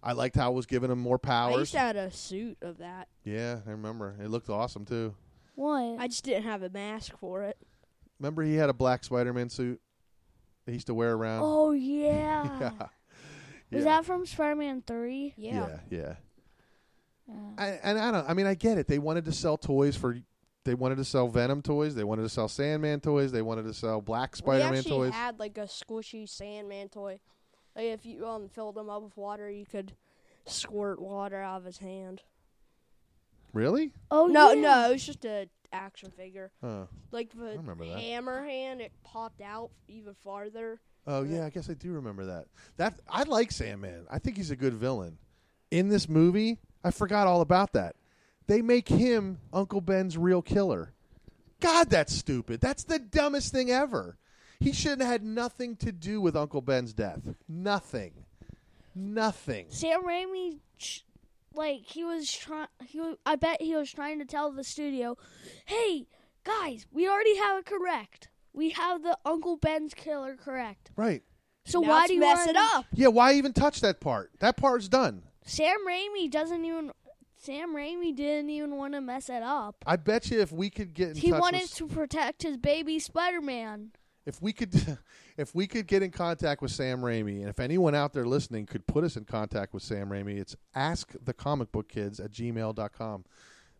I 0.02 0.12
liked 0.12 0.36
how 0.36 0.52
it 0.52 0.54
was 0.54 0.66
giving 0.66 0.90
him 0.90 0.98
more 1.00 1.18
I 1.22 1.26
powers. 1.26 1.58
used 1.58 1.72
to 1.72 1.78
have 1.80 1.96
a 1.96 2.10
suit 2.12 2.58
of 2.62 2.78
that. 2.78 3.08
yeah, 3.24 3.58
I 3.66 3.70
remember. 3.70 4.14
It 4.22 4.28
looked 4.28 4.48
awesome 4.48 4.84
too. 4.84 5.14
What? 5.56 5.98
I 5.98 6.06
just 6.06 6.24
didn't 6.24 6.44
have 6.44 6.62
a 6.62 6.70
mask 6.70 7.18
for 7.18 7.42
it. 7.42 7.56
Remember 8.20 8.42
he 8.42 8.54
had 8.54 8.68
a 8.70 8.74
black 8.74 9.02
Spider-Man 9.04 9.48
suit 9.48 9.80
he 10.66 10.72
used 10.74 10.86
to 10.88 10.94
wear 10.94 11.14
around? 11.14 11.42
oh 11.44 11.70
yeah. 11.72 12.44
yeah. 12.60 12.70
Was 12.78 12.88
Yeah. 13.70 13.80
that 13.84 14.04
from 14.04 14.24
Spider 14.24 14.56
Man 14.56 14.82
Three? 14.86 15.34
Yeah. 15.36 15.66
yeah, 15.68 15.78
yeah. 15.98 16.14
Yeah. 17.28 17.34
I, 17.58 17.66
and 17.82 17.98
I 17.98 18.10
don't. 18.12 18.30
I 18.30 18.34
mean, 18.34 18.46
I 18.46 18.54
get 18.54 18.78
it. 18.78 18.86
They 18.86 18.98
wanted 18.98 19.24
to 19.26 19.32
sell 19.32 19.56
toys 19.58 19.96
for. 19.96 20.16
They 20.68 20.74
wanted 20.74 20.96
to 20.96 21.04
sell 21.04 21.28
Venom 21.28 21.62
toys. 21.62 21.94
They 21.94 22.04
wanted 22.04 22.24
to 22.24 22.28
sell 22.28 22.46
Sandman 22.46 23.00
toys. 23.00 23.32
They 23.32 23.40
wanted 23.40 23.62
to 23.64 23.72
sell 23.72 24.02
Black 24.02 24.34
we 24.34 24.38
Spider-Man 24.40 24.74
actually 24.76 25.08
toys. 25.08 25.14
had 25.14 25.38
like 25.38 25.56
a 25.56 25.62
squishy 25.62 26.28
Sandman 26.28 26.90
toy. 26.90 27.20
Like 27.74 27.86
if 27.86 28.04
you 28.04 28.26
um 28.26 28.50
filled 28.50 28.76
him 28.76 28.90
up 28.90 29.02
with 29.02 29.16
water, 29.16 29.50
you 29.50 29.64
could 29.64 29.92
squirt 30.44 31.00
water 31.00 31.40
out 31.40 31.56
of 31.60 31.64
his 31.64 31.78
hand. 31.78 32.20
really? 33.54 33.92
Oh 34.10 34.26
no, 34.26 34.52
yeah. 34.52 34.60
no, 34.60 34.88
it 34.90 34.92
was 34.92 35.06
just 35.06 35.24
a 35.24 35.48
action 35.72 36.10
figure. 36.10 36.50
Huh. 36.62 36.84
Like 37.12 37.30
the 37.30 37.56
remember 37.56 37.86
that. 37.86 37.98
hammer 37.98 38.44
hand, 38.44 38.82
it 38.82 38.92
popped 39.02 39.40
out 39.40 39.70
even 39.88 40.12
farther. 40.22 40.80
Oh 41.06 41.22
Yeah. 41.22 41.38
yeah, 41.38 41.46
I 41.46 41.50
guess 41.50 41.70
I 41.70 41.74
do 41.74 41.92
remember 41.92 42.26
that. 42.26 42.44
That 42.76 43.00
I 43.08 43.22
like 43.22 43.52
Sandman. 43.52 44.06
I 44.10 44.18
think 44.18 44.36
he's 44.36 44.50
a 44.50 44.56
good 44.56 44.74
villain. 44.74 45.16
In 45.70 45.88
this 45.88 46.08
movie, 46.10 46.58
I 46.84 46.90
forgot 46.90 47.26
all 47.26 47.40
about 47.40 47.72
that. 47.72 47.96
They 48.48 48.60
make 48.62 48.88
him 48.88 49.38
Uncle 49.52 49.80
Ben's 49.80 50.18
real 50.18 50.42
killer. 50.42 50.92
God, 51.60 51.90
that's 51.90 52.12
stupid. 52.14 52.60
That's 52.60 52.82
the 52.84 52.98
dumbest 52.98 53.52
thing 53.52 53.70
ever. 53.70 54.18
He 54.58 54.72
shouldn't 54.72 55.02
have 55.02 55.10
had 55.10 55.22
nothing 55.24 55.76
to 55.76 55.92
do 55.92 56.20
with 56.20 56.34
Uncle 56.36 56.60
Ben's 56.62 56.92
death. 56.92 57.20
Nothing. 57.48 58.24
Nothing. 58.94 59.66
Sam 59.68 60.02
Raimi, 60.04 60.58
like 61.54 61.82
he 61.84 62.04
was 62.04 62.32
trying. 62.32 62.68
He, 62.86 63.00
wa- 63.00 63.14
I 63.24 63.36
bet 63.36 63.62
he 63.62 63.74
was 63.76 63.92
trying 63.92 64.18
to 64.18 64.24
tell 64.24 64.50
the 64.50 64.64
studio, 64.64 65.16
"Hey 65.66 66.06
guys, 66.44 66.86
we 66.90 67.08
already 67.08 67.36
have 67.36 67.58
it 67.58 67.66
correct. 67.66 68.28
We 68.52 68.70
have 68.70 69.02
the 69.02 69.16
Uncle 69.24 69.56
Ben's 69.56 69.94
killer 69.94 70.36
correct. 70.36 70.90
Right. 70.96 71.22
So 71.64 71.80
Now 71.80 71.90
why 71.90 72.06
do 72.08 72.14
you 72.14 72.20
mess 72.20 72.38
wanna- 72.38 72.50
it 72.50 72.56
up? 72.56 72.86
Yeah, 72.92 73.08
why 73.08 73.34
even 73.34 73.52
touch 73.52 73.80
that 73.82 74.00
part? 74.00 74.32
That 74.40 74.56
part's 74.56 74.88
done. 74.88 75.22
Sam 75.44 75.76
Raimi 75.86 76.30
doesn't 76.30 76.64
even 76.64 76.90
Sam 77.48 77.74
Raimi 77.74 78.14
didn't 78.14 78.50
even 78.50 78.76
want 78.76 78.92
to 78.92 79.00
mess 79.00 79.30
it 79.30 79.42
up. 79.42 79.82
I 79.86 79.96
bet 79.96 80.30
you 80.30 80.38
if 80.38 80.52
we 80.52 80.68
could 80.68 80.92
get 80.92 81.12
in 81.12 81.16
He 81.16 81.30
touch 81.30 81.40
wanted 81.40 81.62
with, 81.62 81.74
to 81.76 81.86
protect 81.86 82.42
his 82.42 82.58
baby 82.58 82.98
Spider-Man. 82.98 83.92
if 84.26 84.42
we 84.42 84.52
could 84.52 84.74
if 85.38 85.54
we 85.54 85.66
could 85.66 85.86
get 85.86 86.02
in 86.02 86.10
contact 86.10 86.60
with 86.60 86.72
Sam 86.72 87.00
Raimi, 87.00 87.40
and 87.40 87.48
if 87.48 87.58
anyone 87.58 87.94
out 87.94 88.12
there 88.12 88.26
listening 88.26 88.66
could 88.66 88.86
put 88.86 89.02
us 89.02 89.16
in 89.16 89.24
contact 89.24 89.72
with 89.72 89.82
Sam 89.82 90.10
Raimi, 90.10 90.38
it's 90.38 90.56
ask 90.74 91.14
the 91.24 91.32
comic 91.32 91.72
book 91.72 91.88
kids 91.88 92.20
at 92.20 92.32
gmail.com. 92.32 93.24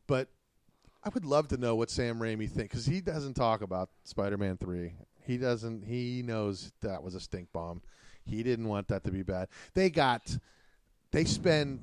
But 0.06 0.28
I 1.04 1.10
would 1.10 1.26
love 1.26 1.48
to 1.48 1.58
know 1.58 1.76
what 1.76 1.90
Sam 1.90 2.18
Raimi 2.20 2.48
thinks 2.48 2.72
because 2.72 2.86
he 2.86 3.02
doesn't 3.02 3.34
talk 3.34 3.60
about 3.60 3.90
Spider-Man 4.04 4.56
three. 4.56 4.94
He 5.26 5.36
doesn't. 5.36 5.84
He 5.84 6.22
knows 6.22 6.72
that 6.80 7.02
was 7.02 7.14
a 7.14 7.20
stink 7.20 7.52
bomb. 7.52 7.82
He 8.24 8.42
didn't 8.42 8.68
want 8.68 8.88
that 8.88 9.04
to 9.04 9.10
be 9.10 9.22
bad. 9.22 9.48
They 9.74 9.90
got. 9.90 10.38
They 11.10 11.26
spend. 11.26 11.80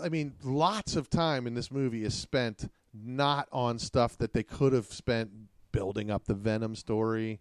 I 0.00 0.08
mean, 0.08 0.34
lots 0.42 0.96
of 0.96 1.10
time 1.10 1.46
in 1.46 1.54
this 1.54 1.70
movie 1.70 2.04
is 2.04 2.14
spent 2.14 2.70
not 2.94 3.48
on 3.52 3.78
stuff 3.78 4.16
that 4.18 4.32
they 4.32 4.42
could 4.42 4.72
have 4.72 4.86
spent 4.86 5.30
building 5.72 6.10
up 6.10 6.26
the 6.26 6.34
Venom 6.34 6.74
story. 6.76 7.40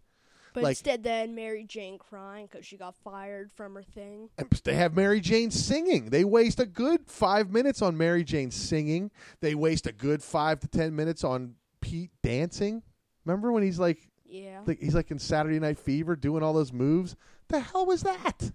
But 0.54 0.64
Like- 0.64 0.72
instead, 0.72 1.04
then 1.04 1.34
Mary 1.34 1.64
Jane 1.64 1.97
crying 1.97 2.47
because 2.47 2.66
she 2.66 2.76
got 2.78 2.95
fired 2.95 3.52
from 3.52 3.74
her 3.76 3.84
thing. 3.84 4.30
And 4.38 4.49
they 4.66 4.76
have 4.76 4.93
Mary 4.95 5.22
Jane 5.22 5.49
singing. 5.52 6.10
They 6.10 6.26
waste 6.26 6.60
a 6.60 6.66
good 6.66 7.08
five 7.08 7.52
minutes 7.52 7.82
on 7.82 7.97
Mary 7.97 8.24
Jane 8.26 8.52
singing. 8.52 9.12
They 9.39 9.56
waste 9.56 9.88
a 9.88 9.93
good 9.93 10.22
five 10.22 10.60
to 10.62 10.68
ten 10.68 10.93
minutes 10.95 11.24
on 11.24 11.56
Pete 11.80 12.12
dancing. 12.22 12.84
Remember 13.26 13.52
when 13.54 13.64
he's 13.64 13.80
like, 13.80 14.10
Yeah. 14.26 14.62
like 14.66 14.80
he's 14.80 14.95
like 14.95 15.10
in 15.12 15.20
Saturday 15.20 15.60
Night 15.60 15.78
Fever 15.78 16.16
doing 16.18 16.43
all 16.43 16.54
those 16.54 16.74
moves? 16.74 17.16
The 17.47 17.60
hell 17.62 17.86
was 17.86 18.04
that? 18.04 18.52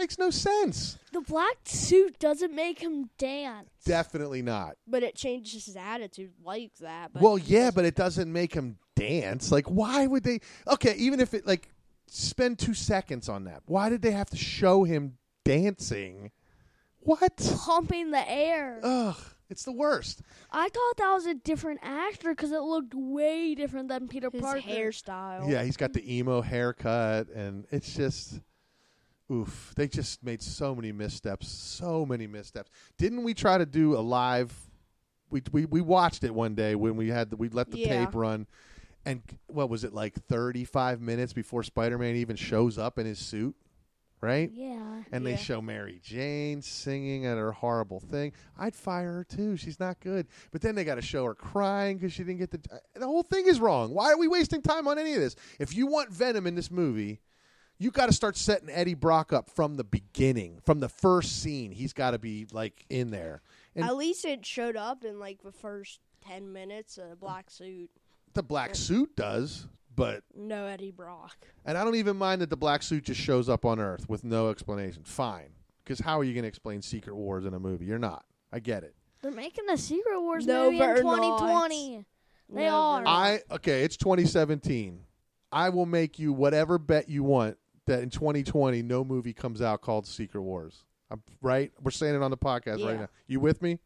Makes 0.00 0.18
no 0.18 0.30
sense. 0.30 0.98
The 1.12 1.20
black 1.20 1.58
suit 1.66 2.18
doesn't 2.18 2.54
make 2.54 2.78
him 2.80 3.10
dance. 3.18 3.68
Definitely 3.84 4.40
not. 4.40 4.76
But 4.86 5.02
it 5.02 5.14
changes 5.14 5.66
his 5.66 5.76
attitude 5.76 6.32
like 6.42 6.74
that. 6.80 7.12
But 7.12 7.22
well, 7.22 7.36
yeah, 7.36 7.70
but 7.70 7.84
it 7.84 7.96
doesn't 7.96 8.32
make 8.32 8.54
him 8.54 8.78
dance. 8.96 9.52
Like, 9.52 9.66
why 9.66 10.06
would 10.06 10.24
they? 10.24 10.40
Okay, 10.66 10.94
even 10.96 11.20
if 11.20 11.34
it 11.34 11.46
like 11.46 11.68
spend 12.06 12.58
two 12.58 12.72
seconds 12.72 13.28
on 13.28 13.44
that. 13.44 13.62
Why 13.66 13.90
did 13.90 14.00
they 14.00 14.12
have 14.12 14.30
to 14.30 14.36
show 14.38 14.84
him 14.84 15.18
dancing? 15.44 16.30
What? 17.00 17.36
Pumping 17.66 18.10
the 18.10 18.26
air. 18.26 18.80
Ugh, 18.82 19.16
it's 19.50 19.64
the 19.64 19.72
worst. 19.72 20.22
I 20.50 20.70
thought 20.70 20.96
that 20.96 21.12
was 21.12 21.26
a 21.26 21.34
different 21.34 21.80
actor 21.82 22.30
because 22.30 22.52
it 22.52 22.62
looked 22.62 22.94
way 22.94 23.54
different 23.54 23.88
than 23.88 24.08
Peter 24.08 24.30
his 24.32 24.40
Parker. 24.40 24.60
hairstyle. 24.60 25.50
Yeah, 25.50 25.62
he's 25.62 25.76
got 25.76 25.92
the 25.92 26.16
emo 26.18 26.40
haircut, 26.40 27.28
and 27.28 27.66
it's 27.70 27.94
just, 27.94 28.40
oof. 29.30 29.72
They 29.76 29.88
just 29.88 30.22
made 30.24 30.42
so 30.42 30.74
many 30.74 30.92
missteps, 30.92 31.48
so 31.48 32.04
many 32.06 32.26
missteps. 32.26 32.70
Didn't 32.98 33.22
we 33.22 33.34
try 33.34 33.58
to 33.58 33.66
do 33.66 33.96
a 33.96 34.00
live? 34.00 34.52
We 35.30 35.42
we 35.52 35.64
we 35.66 35.80
watched 35.80 36.24
it 36.24 36.34
one 36.34 36.54
day 36.54 36.74
when 36.74 36.96
we 36.96 37.08
had 37.08 37.30
the, 37.30 37.36
we 37.36 37.48
let 37.48 37.70
the 37.70 37.78
Yeah. 37.78 38.04
tape 38.06 38.14
run, 38.14 38.46
and 39.04 39.22
what 39.46 39.70
was 39.70 39.84
it 39.84 39.92
like 39.94 40.14
thirty 40.26 40.64
five 40.64 41.00
minutes 41.00 41.32
before 41.32 41.62
Spider 41.62 41.98
Man 41.98 42.16
even 42.16 42.34
shows 42.36 42.78
up 42.78 42.98
in 42.98 43.06
his 43.06 43.20
suit, 43.20 43.54
right? 44.20 44.50
Yeah. 44.52 45.04
And 45.12 45.24
they 45.24 45.36
show 45.36 45.62
Mary 45.62 46.00
Jane 46.02 46.62
singing 46.62 47.26
at 47.26 47.38
her 47.38 47.52
horrible 47.52 48.00
thing. 48.00 48.32
I'd 48.58 48.74
fire 48.74 49.12
her 49.12 49.24
too. 49.24 49.56
She's 49.56 49.78
not 49.78 50.00
good. 50.00 50.26
But 50.50 50.62
then 50.62 50.74
they 50.74 50.82
got 50.84 50.96
to 50.96 51.02
show 51.02 51.24
her 51.26 51.34
crying 51.34 51.96
because 51.98 52.12
she 52.12 52.24
didn't 52.24 52.38
get 52.40 52.50
the. 52.50 52.60
The 52.98 53.06
whole 53.06 53.22
thing 53.22 53.46
is 53.46 53.60
wrong. 53.60 53.94
Why 53.94 54.10
are 54.12 54.18
we 54.18 54.26
wasting 54.28 54.62
time 54.62 54.88
on 54.88 54.98
any 54.98 55.14
of 55.14 55.20
this? 55.20 55.36
If 55.60 55.74
you 55.76 55.86
want 55.86 56.10
Venom 56.10 56.46
in 56.48 56.54
this 56.56 56.70
movie, 56.72 57.20
you 57.80 57.90
got 57.90 58.06
to 58.06 58.12
start 58.12 58.36
setting 58.36 58.68
Eddie 58.70 58.94
Brock 58.94 59.32
up 59.32 59.48
from 59.50 59.74
the 59.76 59.82
beginning, 59.84 60.60
from 60.64 60.78
the 60.80 60.88
first 60.88 61.42
scene. 61.42 61.72
He's 61.72 61.92
got 61.94 62.10
to 62.12 62.18
be 62.18 62.46
like 62.52 62.84
in 62.90 63.10
there. 63.10 63.40
And 63.74 63.84
At 63.84 63.96
least 63.96 64.24
it 64.24 64.44
showed 64.46 64.76
up 64.76 65.02
in 65.04 65.18
like 65.18 65.42
the 65.42 65.50
first 65.50 65.98
ten 66.24 66.52
minutes. 66.52 66.98
A 66.98 67.16
black 67.16 67.50
suit. 67.50 67.90
the 68.34 68.42
black 68.42 68.74
suit 68.76 69.16
does, 69.16 69.66
but 69.96 70.22
No 70.36 70.66
Eddie 70.66 70.90
Brock. 70.90 71.36
and 71.64 71.76
I 71.78 71.82
don't 71.82 71.94
even 71.96 72.16
mind 72.16 72.42
that 72.42 72.50
the 72.50 72.56
black 72.56 72.82
suit 72.82 73.04
just 73.04 73.20
shows 73.20 73.48
up 73.48 73.64
on 73.64 73.80
Earth 73.80 74.08
with 74.08 74.24
no 74.24 74.50
explanation. 74.50 75.02
Fine, 75.04 75.50
because 75.82 76.00
how 76.00 76.18
are 76.20 76.24
you 76.24 76.34
going 76.34 76.42
to 76.44 76.48
explain 76.48 76.82
Secret 76.82 77.16
Wars 77.16 77.46
in 77.46 77.54
a 77.54 77.58
movie? 77.58 77.86
You're 77.86 77.98
not. 77.98 78.24
I 78.52 78.58
get 78.60 78.84
it. 78.84 78.94
They're 79.22 79.30
making 79.32 79.64
a 79.70 79.78
Secret 79.78 80.20
Wars 80.20 80.46
No, 80.46 80.64
movie 80.64 80.76
in 80.76 80.86
they're 80.86 80.96
2020. 81.02 82.04
They 82.52 82.64
No, 82.66 82.74
are. 82.74 83.02
I 83.06 83.40
okay, 83.52 83.84
it's 83.84 83.96
2017. 83.96 85.00
I 85.52 85.68
will 85.70 85.86
make 85.86 86.18
you 86.18 86.32
whatever 86.32 86.78
bet 86.78 87.08
you 87.08 87.22
want 87.22 87.56
that 87.90 88.02
in 88.02 88.10
2020 88.10 88.82
no 88.82 89.04
movie 89.04 89.32
comes 89.32 89.60
out 89.60 89.82
called 89.82 90.06
Secret 90.06 90.42
Wars. 90.42 90.84
I'm 91.10 91.22
right. 91.42 91.72
We're 91.82 91.90
saying 91.90 92.14
it 92.14 92.22
on 92.22 92.30
the 92.30 92.36
podcast 92.36 92.84
right 92.86 93.00
now. 93.00 93.08
You 93.26 93.40
with 93.40 93.60
me? 93.60 93.80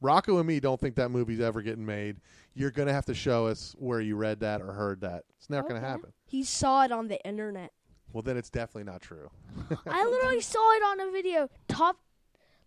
Rocco 0.00 0.38
and 0.38 0.46
me 0.46 0.60
don't 0.60 0.78
think 0.80 0.96
that 0.96 1.10
movie's 1.10 1.40
ever 1.40 1.62
getting 1.62 1.86
made. 1.86 2.16
You're 2.54 2.70
gonna 2.70 2.92
have 2.92 3.06
to 3.06 3.14
show 3.14 3.46
us 3.46 3.74
where 3.78 4.00
you 4.00 4.16
read 4.16 4.40
that 4.40 4.60
or 4.60 4.72
heard 4.72 5.00
that. 5.02 5.24
It's 5.38 5.48
never 5.48 5.68
gonna 5.68 5.80
happen. 5.80 6.12
He 6.26 6.42
saw 6.44 6.84
it 6.84 6.92
on 6.92 7.08
the 7.08 7.24
internet. 7.24 7.72
Well, 8.12 8.22
then 8.22 8.36
it's 8.36 8.50
definitely 8.50 8.90
not 8.90 9.00
true. 9.00 9.30
I 9.86 10.04
literally 10.04 10.40
saw 10.40 10.72
it 10.72 10.82
on 10.82 11.00
a 11.00 11.10
video. 11.10 11.48
Top, 11.68 11.98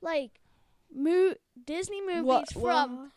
like, 0.01 0.39
mo- 0.93 1.35
Disney 1.65 2.01
movies 2.01 2.51
from 2.53 3.11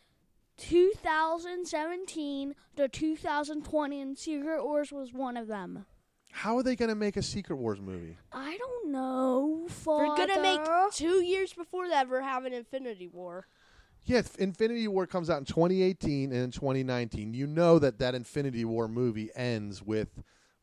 2017 0.57 2.55
to 2.75 2.87
2020, 2.87 4.01
and 4.01 4.17
Secret 4.17 4.63
Wars 4.63 4.91
was 4.91 5.13
one 5.13 5.37
of 5.37 5.47
them. 5.47 5.85
How 6.33 6.57
are 6.57 6.63
they 6.63 6.75
gonna 6.75 6.95
make 6.95 7.15
a 7.15 7.21
Secret 7.21 7.55
Wars 7.57 7.79
movie? 7.79 8.17
I 8.31 8.57
don't 8.57 8.91
know. 8.91 9.67
They're 9.67 10.27
gonna 10.27 10.41
make 10.41 10.61
two 10.91 11.23
years 11.23 11.53
before 11.53 11.87
they 11.87 11.93
ever 11.93 12.21
have 12.21 12.43
an 12.45 12.53
Infinity 12.53 13.07
War. 13.07 13.47
Yeah, 14.03 14.23
Infinity 14.39 14.87
War 14.87 15.05
comes 15.05 15.29
out 15.29 15.37
in 15.37 15.45
2018 15.45 16.31
and 16.31 16.43
in 16.43 16.51
2019. 16.51 17.33
You 17.33 17.45
know 17.47 17.77
that 17.79 17.99
that 17.99 18.15
Infinity 18.15 18.65
War 18.65 18.87
movie 18.87 19.29
ends 19.35 19.81
with 19.83 20.09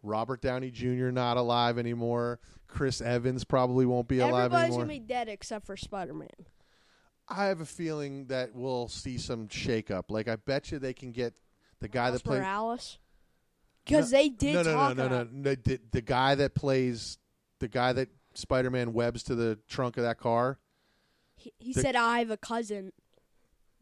Robert 0.03 0.43
Downey 0.43 0.71
Jr. 0.73 1.11
not 1.11 1.37
alive 1.37 1.79
anymore. 1.79 2.41
Chris 2.67 3.01
Evans 3.01 3.45
probably 3.45 3.87
won't 3.87 4.09
be 4.09 4.19
alive 4.19 4.53
anymore. 4.53 4.59
Everybody's 4.59 4.77
gonna 4.77 4.89
be 4.89 4.99
dead 4.99 5.29
except 5.29 5.67
for 5.67 5.77
Spider 5.77 6.15
Man. 6.15 6.29
I 7.29 7.47
have 7.47 7.61
a 7.61 7.67
feeling 7.67 8.27
that 8.27 8.55
we'll 8.55 8.89
see 8.89 9.19
some 9.19 9.47
shakeup. 9.47 10.11
Like 10.11 10.27
I 10.27 10.35
bet 10.35 10.73
you 10.73 10.81
they 10.81 10.93
can 10.95 11.13
get 11.13 11.35
the 11.79 11.89
guy 11.89 12.11
that 12.11 12.25
plays 12.25 12.41
Morales. 12.41 12.99
Because 13.91 14.11
they 14.11 14.29
did 14.29 14.55
no, 14.55 14.63
no, 14.63 14.73
talk 14.75 14.97
no, 14.97 15.03
no, 15.05 15.09
no, 15.09 15.17
about. 15.23 15.33
no. 15.33 15.55
The, 15.55 15.81
the 15.93 16.01
guy 16.01 16.35
that 16.37 16.55
plays 16.55 17.19
the 17.59 17.69
guy 17.69 17.93
that 17.93 18.09
Spider-Man 18.35 18.93
webs 18.93 19.23
to 19.25 19.35
the 19.35 19.59
trunk 19.69 19.97
of 19.97 20.05
that 20.05 20.19
car. 20.19 20.59
He, 21.37 21.53
he 21.59 21.73
The- 21.73 21.81
said, 21.83 21.97
"I 21.97 22.21
have 22.21 22.31
a 22.31 22.37
cousin." 22.37 22.93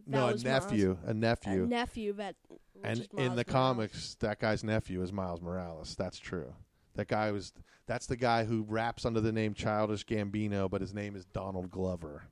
That 0.07 0.19
no, 0.19 0.29
a 0.29 0.33
was 0.33 0.45
Miles- 0.45 0.65
nephew, 0.71 0.99
a 1.07 1.11
A 1.11 1.15
nephew. 1.15 1.67
nephew 1.67 2.13
that. 2.15 2.37
and 2.83 3.01
in 3.01 3.07
the 3.17 3.23
Morales. 3.29 3.45
comics, 3.49 4.15
that 4.21 4.41
guy's 4.41 4.65
nephew 4.65 5.03
is 5.03 5.13
Miles 5.13 5.41
Morales. 5.43 5.95
That's 5.97 6.19
true. 6.19 6.55
That 6.95 7.09
guy 7.09 7.31
was. 7.33 7.53
That's 7.87 8.07
the 8.07 8.17
guy 8.17 8.45
who 8.45 8.63
raps 8.69 9.05
under 9.07 9.21
the 9.21 9.33
name 9.33 9.55
Childish 9.55 10.05
Gambino, 10.07 10.71
but 10.71 10.81
his 10.81 10.93
name 10.95 11.15
is 11.17 11.25
Donald 11.27 11.71
Glover. 11.71 12.25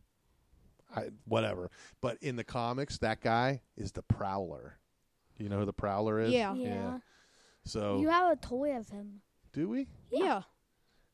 I, 0.95 1.11
whatever. 1.27 1.71
But 2.01 2.19
in 2.23 2.37
the 2.37 2.45
comics, 2.45 2.99
that 2.99 3.21
guy 3.21 3.61
is 3.77 3.93
the 3.93 4.03
Prowler. 4.03 4.79
Do 5.37 5.45
you 5.45 5.51
know 5.51 5.59
who 5.59 5.65
the 5.67 5.73
Prowler 5.73 6.21
is? 6.21 6.33
Yeah. 6.33 6.55
Yeah. 6.55 6.99
So 7.67 7.99
You 8.01 8.09
have 8.09 8.33
a 8.33 8.37
toy 8.37 8.77
of 8.77 8.89
him. 8.89 9.21
do 9.53 9.69
we? 9.69 9.89
Yeah. 10.11 10.43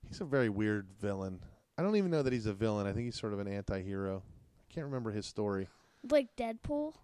He's 0.06 0.20
a 0.20 0.24
very 0.24 0.48
weird 0.48 0.88
villain. 1.00 1.40
I 1.78 1.82
don't 1.82 1.96
even 1.96 2.10
know 2.10 2.22
that 2.22 2.32
he's 2.32 2.46
a 2.46 2.52
villain. 2.52 2.86
I 2.86 2.92
think 2.92 3.06
he's 3.06 3.18
sort 3.18 3.32
of 3.32 3.38
an 3.38 3.48
anti-hero. 3.48 4.22
I 4.60 4.72
can't 4.74 4.84
remember 4.86 5.10
his 5.10 5.24
story. 5.26 5.68
Like 6.10 6.36
Deadpool. 6.36 6.94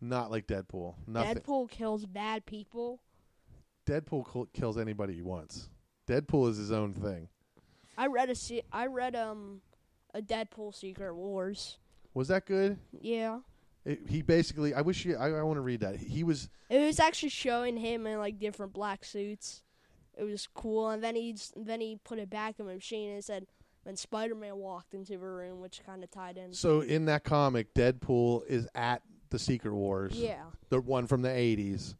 Not 0.00 0.30
like 0.30 0.46
Deadpool. 0.46 0.94
Nothing. 1.06 1.36
Deadpool 1.36 1.70
kills 1.70 2.04
bad 2.06 2.44
people. 2.46 3.00
Deadpool 3.86 4.30
kill- 4.32 4.48
kills 4.52 4.76
anybody 4.78 5.14
he 5.14 5.22
wants. 5.22 5.70
Deadpool 6.08 6.50
is 6.50 6.56
his 6.56 6.72
own 6.72 6.94
thing. 6.94 7.28
I 7.96 8.06
read 8.06 8.28
a 8.30 8.34
se- 8.34 8.64
I 8.72 8.86
read 8.86 9.14
um 9.16 9.60
a 10.14 10.20
Deadpool 10.22 10.74
Secret 10.74 11.14
Wars. 11.14 11.78
Was 12.14 12.28
that 12.28 12.46
good? 12.46 12.78
Yeah. 13.00 13.40
It, 13.88 14.00
he 14.06 14.20
basically. 14.20 14.74
I 14.74 14.82
wish 14.82 15.06
you. 15.06 15.16
I, 15.16 15.30
I 15.30 15.42
want 15.42 15.56
to 15.56 15.62
read 15.62 15.80
that. 15.80 15.96
He 15.96 16.22
was. 16.22 16.50
It 16.68 16.78
was 16.78 17.00
actually 17.00 17.30
showing 17.30 17.78
him 17.78 18.06
in 18.06 18.18
like 18.18 18.38
different 18.38 18.74
black 18.74 19.02
suits. 19.02 19.62
It 20.14 20.24
was 20.24 20.46
cool, 20.52 20.90
and 20.90 21.02
then 21.02 21.16
he 21.16 21.34
then 21.56 21.80
he 21.80 21.98
put 22.04 22.18
it 22.18 22.28
back 22.28 22.56
in 22.58 22.66
the 22.66 22.74
machine 22.74 23.10
and 23.10 23.24
said 23.24 23.46
when 23.84 23.96
Spider 23.96 24.34
Man 24.34 24.56
walked 24.56 24.92
into 24.92 25.12
the 25.12 25.18
room, 25.18 25.62
which 25.62 25.80
kind 25.86 26.04
of 26.04 26.10
tied 26.10 26.36
in. 26.36 26.52
So 26.52 26.82
in 26.82 27.06
that 27.06 27.24
comic, 27.24 27.72
Deadpool 27.72 28.46
is 28.46 28.68
at 28.74 29.00
the 29.30 29.38
Secret 29.38 29.72
Wars. 29.72 30.12
Yeah, 30.14 30.42
The 30.68 30.80
one 30.80 31.06
from 31.06 31.22
the 31.22 31.30
'80s, 31.30 31.94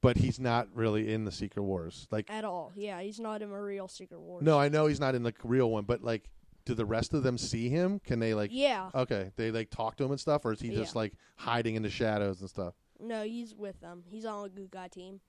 but 0.00 0.16
he's 0.16 0.40
not 0.40 0.68
really 0.72 1.12
in 1.12 1.26
the 1.26 1.32
Secret 1.32 1.62
Wars. 1.64 2.08
Like, 2.10 2.30
at 2.30 2.44
all. 2.44 2.72
Yeah, 2.74 3.02
he's 3.02 3.20
not 3.20 3.42
in 3.42 3.50
a 3.50 3.60
real 3.60 3.88
Secret 3.88 4.22
Wars. 4.22 4.42
no, 4.42 4.58
I 4.58 4.70
know 4.70 4.86
he's 4.86 5.00
not 5.00 5.14
in 5.14 5.22
the 5.22 5.34
real 5.42 5.70
one, 5.70 5.84
but 5.84 6.02
like, 6.02 6.30
do 6.64 6.74
the 6.74 6.86
rest 6.86 7.12
of 7.14 7.22
them 7.22 7.36
see 7.38 7.68
him? 7.68 7.98
Can 8.00 8.18
they 8.20 8.34
like? 8.34 8.50
Yeah. 8.52 8.90
Okay, 8.94 9.30
they 9.36 9.50
like 9.50 9.70
talk 9.70 9.96
to 9.96 10.04
him 10.04 10.10
and 10.10 10.20
stuff, 10.20 10.44
or 10.44 10.52
is 10.52 10.60
he 10.60 10.70
just 10.70 10.94
Yeah. 10.94 10.98
like 11.00 11.12
hiding 11.36 11.74
in 11.76 11.82
the 11.82 11.90
shadows 11.90 12.40
and 12.40 12.48
stuff, 12.48 12.74
No, 13.00 13.22
he's 13.22 13.54
with 13.54 13.80
them. 13.80 14.04
He's 14.08 14.24
on 14.24 14.46
a 14.46 14.48
good 14.48 14.70
guy 14.70 14.88
team. 14.88 15.20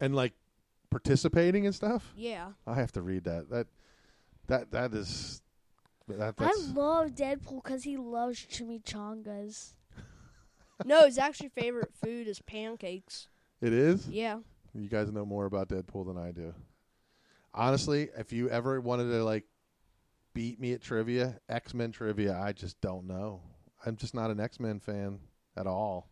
and 0.00 0.14
like 0.14 0.34
participating 0.90 1.64
and 1.66 1.74
stuff? 1.74 2.12
Yeah. 2.16 2.52
I 2.66 2.74
have 2.74 2.92
to 2.92 3.02
read 3.02 3.24
that. 3.24 3.48
That 3.50 3.66
that 4.46 4.70
that 4.72 4.92
is 4.94 5.42
That, 6.08 6.20
I 6.38 6.44
that's, 6.44 6.68
love 6.74 7.10
Deadpool 7.12 7.64
because 7.64 7.82
he 7.84 7.96
loves 7.96 8.38
chimichangas. 8.46 9.72
no, 10.84 11.04
his 11.06 11.18
actually 11.18 11.48
favorite 11.48 11.92
food 11.94 12.28
is 12.28 12.40
pancakes. 12.42 13.28
it 13.60 13.72
is. 13.72 14.06
Yeah. 14.08 14.38
You 14.74 14.88
guys 14.88 15.10
know 15.10 15.24
more 15.24 15.46
about 15.46 15.68
Deadpool 15.68 16.06
than 16.06 16.18
I 16.18 16.30
do. 16.32 16.54
Honestly, 17.54 18.10
if 18.18 18.32
you 18.32 18.50
ever 18.50 18.80
wanted 18.82 19.04
to 19.10 19.24
like 19.24 19.44
beat 20.36 20.60
me 20.60 20.74
at 20.74 20.82
trivia, 20.82 21.40
X 21.48 21.72
Men 21.72 21.90
trivia, 21.90 22.38
I 22.38 22.52
just 22.52 22.78
don't 22.82 23.06
know. 23.06 23.40
I'm 23.86 23.96
just 23.96 24.14
not 24.14 24.30
an 24.30 24.38
X 24.38 24.60
Men 24.60 24.78
fan 24.78 25.18
at 25.56 25.66
all. 25.66 26.10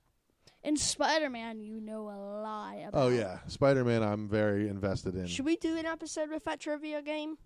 In 0.63 0.79
Spider 0.79 1.29
Man, 1.29 1.61
you 1.61 1.79
know 1.79 2.05
a 2.05 2.17
lot 2.41 2.75
oh, 2.77 2.89
about. 2.89 3.05
Oh 3.05 3.09
yeah, 3.09 3.41
Spider 3.49 3.85
Man. 3.85 4.03
I'm 4.03 4.27
very 4.27 4.69
invested 4.69 5.15
in. 5.15 5.27
Should 5.27 5.45
we 5.45 5.57
do 5.57 5.77
an 5.77 5.85
episode 5.85 6.31
with 6.31 6.45
that 6.45 6.59
trivia 6.59 7.03
game? 7.03 7.37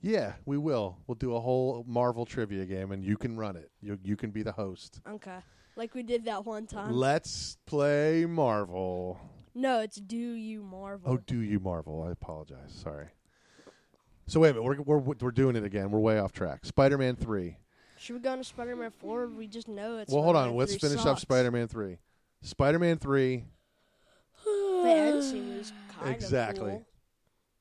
Yeah, 0.00 0.34
we 0.46 0.56
will. 0.56 0.98
We'll 1.08 1.16
do 1.16 1.34
a 1.34 1.40
whole 1.40 1.84
Marvel 1.88 2.24
trivia 2.24 2.64
game, 2.64 2.92
and 2.92 3.02
you 3.02 3.16
can 3.16 3.36
run 3.36 3.56
it. 3.56 3.72
You 3.80 3.98
you 4.04 4.16
can 4.16 4.30
be 4.30 4.44
the 4.44 4.52
host. 4.52 5.00
Okay. 5.10 5.38
Like 5.74 5.94
we 5.94 6.04
did 6.04 6.26
that 6.26 6.44
one 6.44 6.68
time. 6.68 6.92
Let's 6.92 7.58
play 7.66 8.24
Marvel. 8.24 9.18
no, 9.52 9.80
it's 9.80 9.96
Do 9.96 10.16
You 10.16 10.62
Marvel. 10.62 11.14
Oh, 11.14 11.16
do 11.16 11.40
you 11.40 11.58
Marvel? 11.58 12.04
I 12.06 12.12
apologize. 12.12 12.72
Sorry. 12.72 13.08
So 14.26 14.40
wait 14.40 14.50
a 14.50 14.54
minute. 14.54 14.64
We're 14.64 14.98
we're 14.98 15.14
we're 15.20 15.30
doing 15.30 15.56
it 15.56 15.64
again. 15.64 15.90
We're 15.90 15.98
way 16.00 16.18
off 16.18 16.32
track. 16.32 16.64
Spider 16.64 16.98
Man 16.98 17.16
three. 17.16 17.58
Should 17.98 18.14
we 18.14 18.20
go 18.20 18.32
into 18.32 18.44
Spider 18.44 18.76
Man 18.76 18.90
4? 18.90 19.28
We 19.28 19.46
just 19.46 19.66
know 19.66 19.96
it's 19.98 20.12
well, 20.12 20.22
hold 20.22 20.36
on. 20.36 20.42
Spider-Man 20.42 20.58
Let's 20.58 20.72
3 20.72 20.78
finish 20.90 20.98
up 21.00 21.04
sucks. 21.04 21.22
Spider 21.22 21.50
Man 21.50 21.68
three. 21.68 21.96
Spider 22.42 22.78
Man 22.78 22.98
three 22.98 23.44
The 24.44 24.82
end 24.90 25.24
scene 25.24 25.56
was 25.56 25.72
kind 25.98 26.14
Exactly. 26.14 26.64
of 26.72 26.76
cool. 26.78 26.86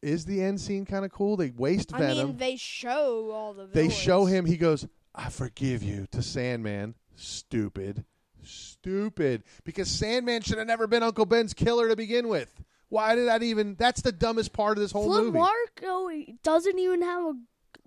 is 0.01 0.25
the 0.25 0.41
end 0.43 0.59
scene 0.59 0.85
kind 0.85 1.05
of 1.05 1.11
cool. 1.13 1.37
They 1.37 1.51
waste 1.51 1.93
I 1.93 1.99
Venom. 1.99 2.27
mean, 2.29 2.37
they 2.37 2.57
show 2.57 3.31
all 3.31 3.53
the 3.53 3.67
they 3.67 3.83
villains. 3.83 3.93
show 3.93 4.25
him. 4.25 4.45
He 4.45 4.57
goes, 4.57 4.85
"I 5.15 5.29
forgive 5.29 5.81
you" 5.81 6.07
to 6.11 6.21
Sandman. 6.21 6.95
Stupid, 7.15 8.03
stupid. 8.43 9.43
Because 9.63 9.89
Sandman 9.89 10.41
should 10.41 10.57
have 10.57 10.67
never 10.67 10.87
been 10.87 11.03
Uncle 11.03 11.25
Ben's 11.25 11.53
killer 11.53 11.87
to 11.87 11.95
begin 11.95 12.27
with. 12.27 12.53
Why 12.93 13.15
did 13.15 13.27
that 13.27 13.41
even? 13.41 13.73
That's 13.73 14.01
the 14.01 14.11
dumbest 14.11 14.53
part 14.53 14.77
of 14.77 14.83
this 14.83 14.91
whole 14.91 15.05
Flip 15.05 15.23
movie. 15.23 15.39
Marko 15.39 16.11
doesn't 16.43 16.77
even 16.77 17.01
have 17.01 17.23
a 17.23 17.33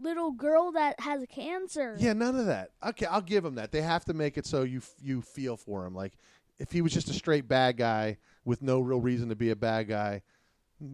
little 0.00 0.32
girl 0.32 0.72
that 0.72 0.98
has 0.98 1.24
cancer. 1.30 1.94
Yeah, 1.96 2.12
none 2.12 2.34
of 2.34 2.46
that. 2.46 2.72
Okay, 2.84 3.06
I'll 3.06 3.20
give 3.20 3.44
him 3.44 3.54
that. 3.54 3.70
They 3.70 3.82
have 3.82 4.04
to 4.06 4.14
make 4.14 4.36
it 4.36 4.46
so 4.46 4.62
you 4.64 4.82
you 5.00 5.22
feel 5.22 5.56
for 5.56 5.86
him. 5.86 5.94
Like 5.94 6.14
if 6.58 6.72
he 6.72 6.82
was 6.82 6.92
just 6.92 7.08
a 7.08 7.12
straight 7.12 7.46
bad 7.46 7.76
guy 7.76 8.16
with 8.44 8.62
no 8.62 8.80
real 8.80 9.00
reason 9.00 9.28
to 9.28 9.36
be 9.36 9.50
a 9.50 9.56
bad 9.56 9.86
guy, 9.86 10.22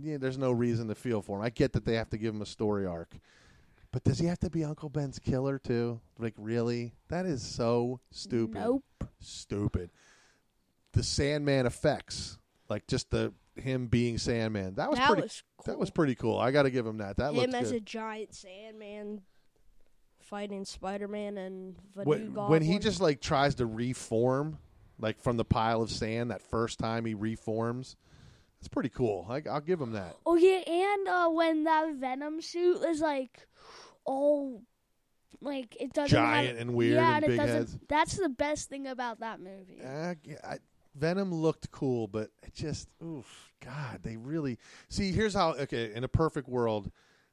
yeah, 0.02 0.18
there's 0.18 0.36
no 0.36 0.52
reason 0.52 0.88
to 0.88 0.94
feel 0.94 1.22
for 1.22 1.38
him. 1.38 1.44
I 1.44 1.48
get 1.48 1.72
that 1.72 1.86
they 1.86 1.94
have 1.94 2.10
to 2.10 2.18
give 2.18 2.34
him 2.34 2.42
a 2.42 2.46
story 2.46 2.84
arc. 2.84 3.16
But 3.92 4.04
does 4.04 4.18
he 4.18 4.26
have 4.26 4.40
to 4.40 4.50
be 4.50 4.62
Uncle 4.62 4.90
Ben's 4.90 5.18
killer 5.18 5.58
too? 5.58 6.02
Like 6.18 6.34
really? 6.36 6.92
That 7.08 7.24
is 7.24 7.42
so 7.42 8.00
stupid. 8.10 8.60
Nope. 8.60 8.84
Stupid. 9.20 9.88
The 10.92 11.02
Sandman 11.02 11.64
effects, 11.64 12.36
like 12.68 12.86
just 12.86 13.10
the 13.10 13.32
him 13.56 13.86
being 13.86 14.18
Sandman. 14.18 14.74
That 14.74 14.90
was 14.90 14.98
that 14.98 15.08
pretty 15.08 15.22
was 15.22 15.42
cool. 15.56 15.72
that 15.72 15.78
was 15.78 15.90
pretty 15.90 16.14
cool. 16.14 16.38
I 16.38 16.50
got 16.50 16.62
to 16.62 16.70
give 16.70 16.86
him 16.86 16.98
that. 16.98 17.16
That 17.16 17.34
him 17.34 17.54
as 17.54 17.70
good. 17.70 17.76
a 17.76 17.80
giant 17.80 18.34
Sandman 18.34 19.22
fighting 20.20 20.64
Spider 20.64 21.08
Man 21.08 21.36
and 21.36 21.76
when, 21.94 22.32
when 22.34 22.62
he 22.62 22.78
just 22.78 23.00
like 23.00 23.20
tries 23.20 23.56
to 23.56 23.66
reform 23.66 24.58
like 24.98 25.20
from 25.20 25.36
the 25.36 25.44
pile 25.44 25.82
of 25.82 25.90
sand 25.90 26.30
that 26.30 26.40
first 26.40 26.78
time 26.78 27.04
he 27.04 27.12
reforms 27.12 27.96
it's 28.58 28.68
pretty 28.68 28.88
cool 28.88 29.26
I, 29.28 29.42
i'll 29.50 29.60
give 29.60 29.80
him 29.80 29.92
that 29.92 30.16
Oh 30.24 30.36
yeah, 30.36 30.60
and 30.66 31.08
uh, 31.08 31.28
when 31.28 31.64
that 31.64 31.94
Venom 31.96 32.40
suit 32.40 32.82
is 32.84 33.00
like 33.00 33.46
all 34.04 34.62
like 35.40 35.76
it 35.80 35.92
doesn't 35.92 36.10
giant 36.10 36.58
have, 36.58 36.68
and 36.68 36.74
weird 36.74 36.94
yeah, 36.94 37.16
and 37.16 37.24
it 37.24 37.28
big 37.28 37.40
heads 37.40 37.78
That's 37.88 38.16
the 38.16 38.28
best 38.28 38.68
thing 38.68 38.86
about 38.86 39.20
that 39.20 39.40
movie. 39.40 39.80
uh, 39.84 40.14
yeah, 40.22 40.36
I, 40.44 40.58
venom 40.94 41.32
looked 41.32 41.70
cool 41.70 42.06
but 42.06 42.30
it 42.42 42.54
just 42.54 42.88
oof 43.02 43.50
god 43.60 44.00
they 44.02 44.16
really 44.16 44.58
see 44.88 45.12
here's 45.12 45.34
how 45.34 45.50
okay 45.52 45.92
in 45.94 46.04
a 46.04 46.08
perfect 46.08 46.48
world 46.48 46.90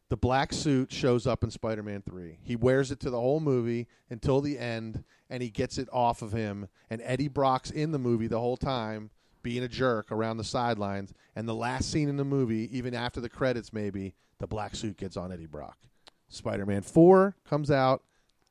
the 0.10 0.18
black 0.18 0.54
suit 0.54 0.92
shows 0.92 1.28
up 1.28 1.44
in 1.44 1.52
spider-man 1.52 2.02
3 2.02 2.40
he 2.42 2.56
wears 2.56 2.92
it 2.92 3.00
to 3.00 3.10
the 3.10 3.20
whole 3.20 3.40
movie 3.40 3.88
until 4.10 4.42
the 4.42 4.58
end 4.58 5.04
and 5.30 5.44
he 5.44 5.50
gets 5.50 5.78
it 5.78 5.90
off 5.92 6.22
of 6.22 6.32
him 6.32 6.68
and 6.90 7.02
eddie 7.04 7.28
brock's 7.28 7.72
in 7.72 7.92
the 7.92 8.00
movie 8.00 8.28
the 8.28 8.40
whole 8.40 8.58
time 8.58 9.10
being 9.42 9.64
a 9.64 9.68
jerk 9.68 10.12
around 10.12 10.38
the 10.38 10.44
sidelines 10.44 11.14
and 11.36 11.48
the 11.48 11.56
last 11.56 11.92
scene 11.92 12.10
in 12.10 12.18
the 12.18 12.26
movie 12.26 12.70
even 12.76 12.94
after 12.94 13.20
the 13.20 13.30
credits 13.30 13.74
maybe 13.74 14.14
the 14.40 14.48
black 14.48 14.76
suit 14.76 14.98
gets 14.98 15.18
on 15.18 15.32
eddie 15.32 15.46
brock 15.46 15.78
spider-man 16.30 16.82
4 16.82 17.36
comes 17.46 17.70
out 17.70 18.04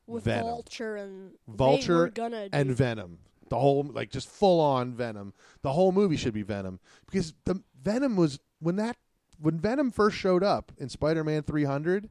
with 0.09 0.23
Venom. 0.23 0.45
Vulture 0.45 0.95
and 0.95 1.31
Vulture 1.47 2.11
and 2.51 2.71
Venom. 2.71 3.19
The 3.49 3.59
whole 3.59 3.83
like 3.83 4.11
just 4.11 4.27
full 4.27 4.59
on 4.59 4.93
Venom. 4.93 5.33
The 5.61 5.73
whole 5.73 5.91
movie 5.91 6.17
should 6.17 6.33
be 6.33 6.43
Venom 6.43 6.79
because 7.05 7.33
the 7.45 7.61
Venom 7.81 8.15
was 8.15 8.39
when 8.59 8.75
that 8.77 8.97
when 9.39 9.59
Venom 9.59 9.91
first 9.91 10.17
showed 10.17 10.43
up 10.43 10.71
in 10.77 10.89
Spider-Man 10.89 11.43
300 11.43 12.09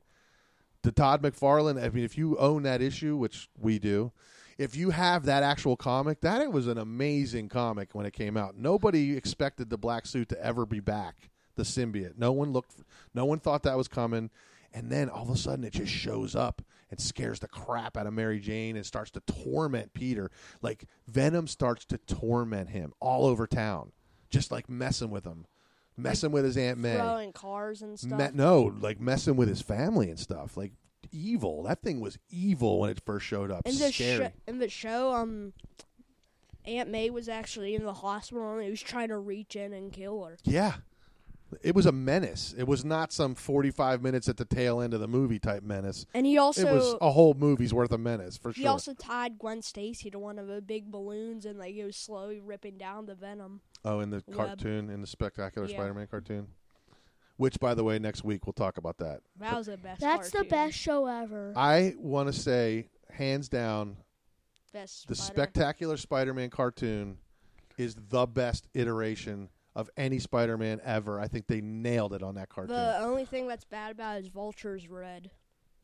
to 0.82 0.93
Todd 0.93 1.22
McFarlane. 1.22 1.82
I 1.82 1.89
mean, 1.91 2.05
if 2.05 2.16
you 2.16 2.36
own 2.39 2.62
that 2.62 2.80
issue, 2.80 3.16
which 3.16 3.49
we 3.59 3.78
do, 3.78 4.12
if 4.57 4.74
you 4.74 4.91
have 4.91 5.24
that 5.26 5.43
actual 5.43 5.76
comic, 5.76 6.20
that 6.22 6.41
it 6.41 6.53
was 6.53 6.66
an 6.66 6.78
amazing 6.78 7.49
comic 7.49 7.95
when 7.95 8.07
it 8.07 8.12
came 8.12 8.36
out. 8.36 8.57
Nobody 8.57 9.16
expected 9.16 9.70
the 9.70 9.78
black 9.78 10.07
suit 10.07 10.28
to 10.30 10.45
ever 10.45 10.66
be 10.66 10.80
back. 10.80 11.30
The 11.55 11.62
symbiote. 11.64 12.16
No 12.16 12.32
one 12.32 12.53
looked. 12.53 12.76
No 13.14 13.24
one 13.24 13.41
thought 13.41 13.64
that 13.64 13.76
was 13.76 13.89
coming. 13.89 14.30
And 14.72 14.91
then 14.91 15.09
all 15.09 15.22
of 15.22 15.30
a 15.30 15.36
sudden, 15.36 15.64
it 15.64 15.72
just 15.72 15.93
shows 15.93 16.36
up 16.36 16.62
and 16.91 17.01
scares 17.01 17.41
the 17.41 17.49
crap 17.49 17.97
out 17.97 18.07
of 18.07 18.12
Mary 18.14 18.41
Jane 18.41 18.76
and 18.76 18.84
starts 18.86 19.11
to 19.12 19.20
torment 19.20 19.93
Peter. 19.93 20.30
Like 20.62 20.84
Venom 21.07 21.47
starts 21.47 21.84
to 21.86 21.99
torment 21.99 22.70
him 22.70 22.93
all 23.01 23.26
over 23.26 23.47
town, 23.47 23.93
just 24.30 24.51
like 24.51 24.68
messing 24.68 25.11
with 25.11 25.24
him, 25.24 25.47
messing 25.97 26.32
with 26.32 26.45
his 26.45 26.57
Aunt 26.57 26.78
May. 26.78 26.97
throwing 26.97 27.32
cars 27.32 27.82
and 27.82 27.99
stuff. 27.99 28.18
Me- 28.18 28.28
no, 28.34 28.74
like 28.80 29.01
messing 29.01 29.36
with 29.36 29.49
his 29.49 29.61
family 29.61 30.09
and 30.09 30.18
stuff. 30.18 30.57
Like 30.57 30.72
evil. 31.12 31.62
That 31.64 31.82
thing 31.82 32.01
was 32.01 32.18
evil 32.30 32.80
when 32.80 32.91
it 32.91 33.01
first 33.05 33.26
showed 33.26 33.51
up. 33.51 33.62
in 33.66 33.78
the 33.78 33.93
sho- 33.93 34.30
in 34.47 34.59
the 34.59 34.68
show, 34.68 35.12
um, 35.14 35.53
Aunt 36.64 36.91
May 36.91 37.09
was 37.09 37.28
actually 37.28 37.74
in 37.74 37.84
the 37.84 37.95
hospital 37.95 38.53
and 38.55 38.62
he 38.64 38.70
was 38.70 38.82
trying 38.82 39.09
to 39.09 39.16
reach 39.18 39.57
in 39.57 39.72
and 39.72 39.93
kill 39.93 40.24
her. 40.24 40.36
yeah. 40.45 40.74
It 41.62 41.74
was 41.74 41.86
a 41.86 41.92
menace. 41.92 42.55
It 42.59 42.64
was 42.66 42.84
not 42.84 43.12
some 43.12 43.34
45 43.34 44.03
minutes 44.03 44.28
at 44.28 44.36
the 44.36 44.44
tail 44.44 44.80
end 44.82 44.92
of 44.92 45.01
the 45.01 45.09
movie 45.09 45.38
type 45.38 45.62
menace. 45.62 46.05
And 46.12 46.26
he 46.26 46.36
also 46.36 46.66
it 46.68 46.72
was 46.74 46.94
a 47.01 47.11
whole 47.11 47.34
movie's 47.34 47.72
worth 47.72 47.90
of 47.92 48.01
menace 48.01 48.36
for 48.36 48.51
he 48.51 48.57
sure. 48.57 48.62
He 48.62 48.66
also 48.66 48.92
tied 48.94 49.38
Gwen 49.38 49.62
Stacy 49.62 50.11
to 50.11 50.18
one 50.18 50.38
of 50.38 50.46
the 50.46 50.61
big 50.61 50.90
balloons 50.90 51.46
and 51.46 51.59
like 51.59 51.74
it 51.74 51.84
was 51.84 51.96
slowly 51.96 52.40
ripping 52.40 52.76
down 52.76 53.07
the 53.07 53.14
venom. 53.14 53.61
oh, 53.84 54.01
in 54.01 54.11
the 54.11 54.22
Web. 54.26 54.36
cartoon, 54.36 54.90
in 54.90 55.01
the 55.01 55.07
Spectacular 55.07 55.66
Yeah. 55.68 55.76
Spider-Man 55.76 56.07
cartoon. 56.09 56.49
Which, 57.38 57.61
by 57.61 57.74
the 57.74 57.84
way, 57.84 57.99
next 58.01 58.24
week 58.24 58.46
we'll 58.46 58.53
talk 58.53 58.78
about 58.78 58.99
that. 58.99 59.20
That 59.38 59.55
was 59.57 59.66
the 59.66 59.76
best. 59.76 60.01
That's 60.01 60.30
the 60.30 60.42
best 60.44 60.76
show 60.76 61.07
ever. 61.07 61.53
I 61.57 61.94
want 61.96 62.26
to 62.26 62.32
say, 62.38 62.88
hands 63.11 63.49
down, 63.49 63.96
Best 64.72 65.07
the 65.09 65.14
Spider- 65.14 65.32
Spectacular 65.34 65.96
Spider-Man 65.96 66.51
cartoon 66.51 67.18
is 67.78 67.96
the 68.11 68.26
best 68.26 68.66
iteration 68.74 69.49
of 69.78 69.88
any 69.96 70.18
Spider-Man 70.18 70.80
ever. 70.84 71.20
I 71.20 71.28
think 71.28 71.46
they 71.46 71.60
nailed 71.60 72.12
it 72.12 72.22
on 72.22 72.34
that 72.34 72.48
cartoon. 72.48 72.74
The 72.74 72.98
only 72.98 73.24
thing 73.24 73.46
that's 73.46 73.64
bad 73.64 73.92
about 73.92 74.16
it 74.18 74.24
is 74.24 74.28
Vulture's 74.28 74.88
red. 74.88 75.30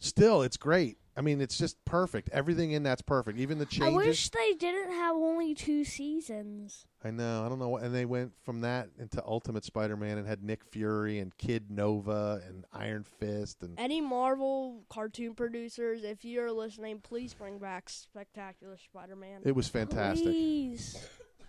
Still, 0.01 0.43
it's 0.43 0.57
great. 0.57 0.99
I 1.17 1.21
mean, 1.21 1.41
it's 1.41 1.57
just 1.57 1.83
perfect. 1.85 2.29
Everything 2.33 2.73
in 2.73 2.83
that's 2.83 3.01
perfect. 3.03 3.39
Even 3.39 3.59
the 3.59 3.67
changes. 3.67 3.95
I 3.95 3.97
wish 3.97 4.29
they 4.31 4.55
didn't 4.55 4.91
have 4.93 5.15
only 5.15 5.55
two 5.55 5.85
seasons. 5.85 6.87
I 7.05 7.13
know. 7.13 7.47
I 7.47 7.49
don't 7.49 7.61
know. 7.61 7.69
what- 7.69 7.85
And 7.85 7.95
they 7.95 8.05
went 8.05 8.33
from 8.43 8.63
that 8.63 8.89
into 8.99 9.25
Ultimate 9.25 9.65
Spider-Man 9.65 10.19
and 10.19 10.27
had 10.27 10.43
Nick 10.43 10.65
Fury 10.65 11.21
and 11.21 11.35
Kid 11.39 11.71
Nova 11.71 12.43
and 12.45 12.65
Iron 12.73 13.05
Fist 13.05 13.63
and 13.63 13.79
Any 13.79 14.01
Marvel 14.01 14.83
cartoon 14.91 15.35
producers, 15.37 16.03
if 16.03 16.25
you're 16.25 16.51
listening, 16.51 16.99
please 16.99 17.33
bring 17.33 17.59
back 17.61 17.89
Spectacular 17.89 18.77
Spider-Man. 18.77 19.43
it 19.45 19.53
was 19.55 19.69
fantastic. 19.69 20.25
Please. 20.27 20.99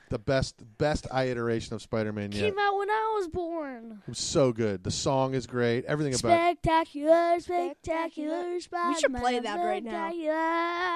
The 0.10 0.20
best, 0.20 0.62
best 0.78 1.08
I 1.12 1.26
iteration 1.26 1.74
of 1.74 1.82
Spider-Man 1.82 2.32
yet. 2.32 2.41
Came 2.41 2.60
out 2.60 2.78
when 2.78 2.89
I 2.89 3.14
was 3.18 3.28
born. 3.28 4.01
It 4.03 4.10
was 4.10 4.20
so 4.20 4.51
good. 4.51 4.84
The 4.84 4.91
song 4.91 5.34
is 5.34 5.47
great. 5.47 5.84
Everything 5.86 6.14
about. 6.14 6.20
Spectacular, 6.30 7.39
spectacular 7.39 8.60
Spider-Man. 8.60 8.99
should 8.99 9.16
play 9.16 9.39
that 9.39 9.58
right 9.58 9.84
now. 9.84 10.12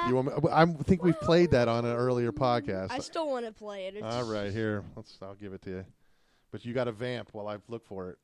You 0.07 0.15
want 0.15 0.27
me, 0.27 0.49
I 0.51 0.65
think 0.83 1.03
we've 1.03 1.19
played 1.19 1.51
that 1.51 1.67
on 1.67 1.85
an 1.85 1.95
earlier 1.95 2.31
podcast. 2.31 2.91
I 2.91 2.99
still 2.99 3.27
want 3.27 3.47
to 3.47 3.51
play 3.51 3.87
it. 3.87 3.95
It's 3.95 4.03
All 4.03 4.25
right, 4.25 4.51
here. 4.51 4.83
Let's. 4.95 5.17
I'll 5.23 5.33
give 5.33 5.53
it 5.53 5.63
to 5.63 5.69
you. 5.69 5.85
But 6.51 6.63
you 6.63 6.73
got 6.73 6.83
to 6.83 6.91
vamp 6.91 7.29
while 7.31 7.47
I 7.47 7.57
look 7.67 7.85
for 7.87 8.09
it. 8.09 8.17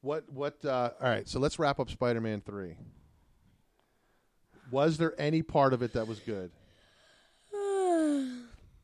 What? 0.00 0.24
What? 0.32 0.64
Uh, 0.64 0.90
all 1.00 1.08
right. 1.08 1.28
So 1.28 1.40
let's 1.40 1.58
wrap 1.58 1.78
up 1.78 1.90
Spider-Man 1.90 2.40
three. 2.40 2.76
Was 4.70 4.96
there 4.96 5.14
any 5.20 5.42
part 5.42 5.74
of 5.74 5.82
it 5.82 5.92
that 5.92 6.08
was 6.08 6.20
good? 6.20 6.50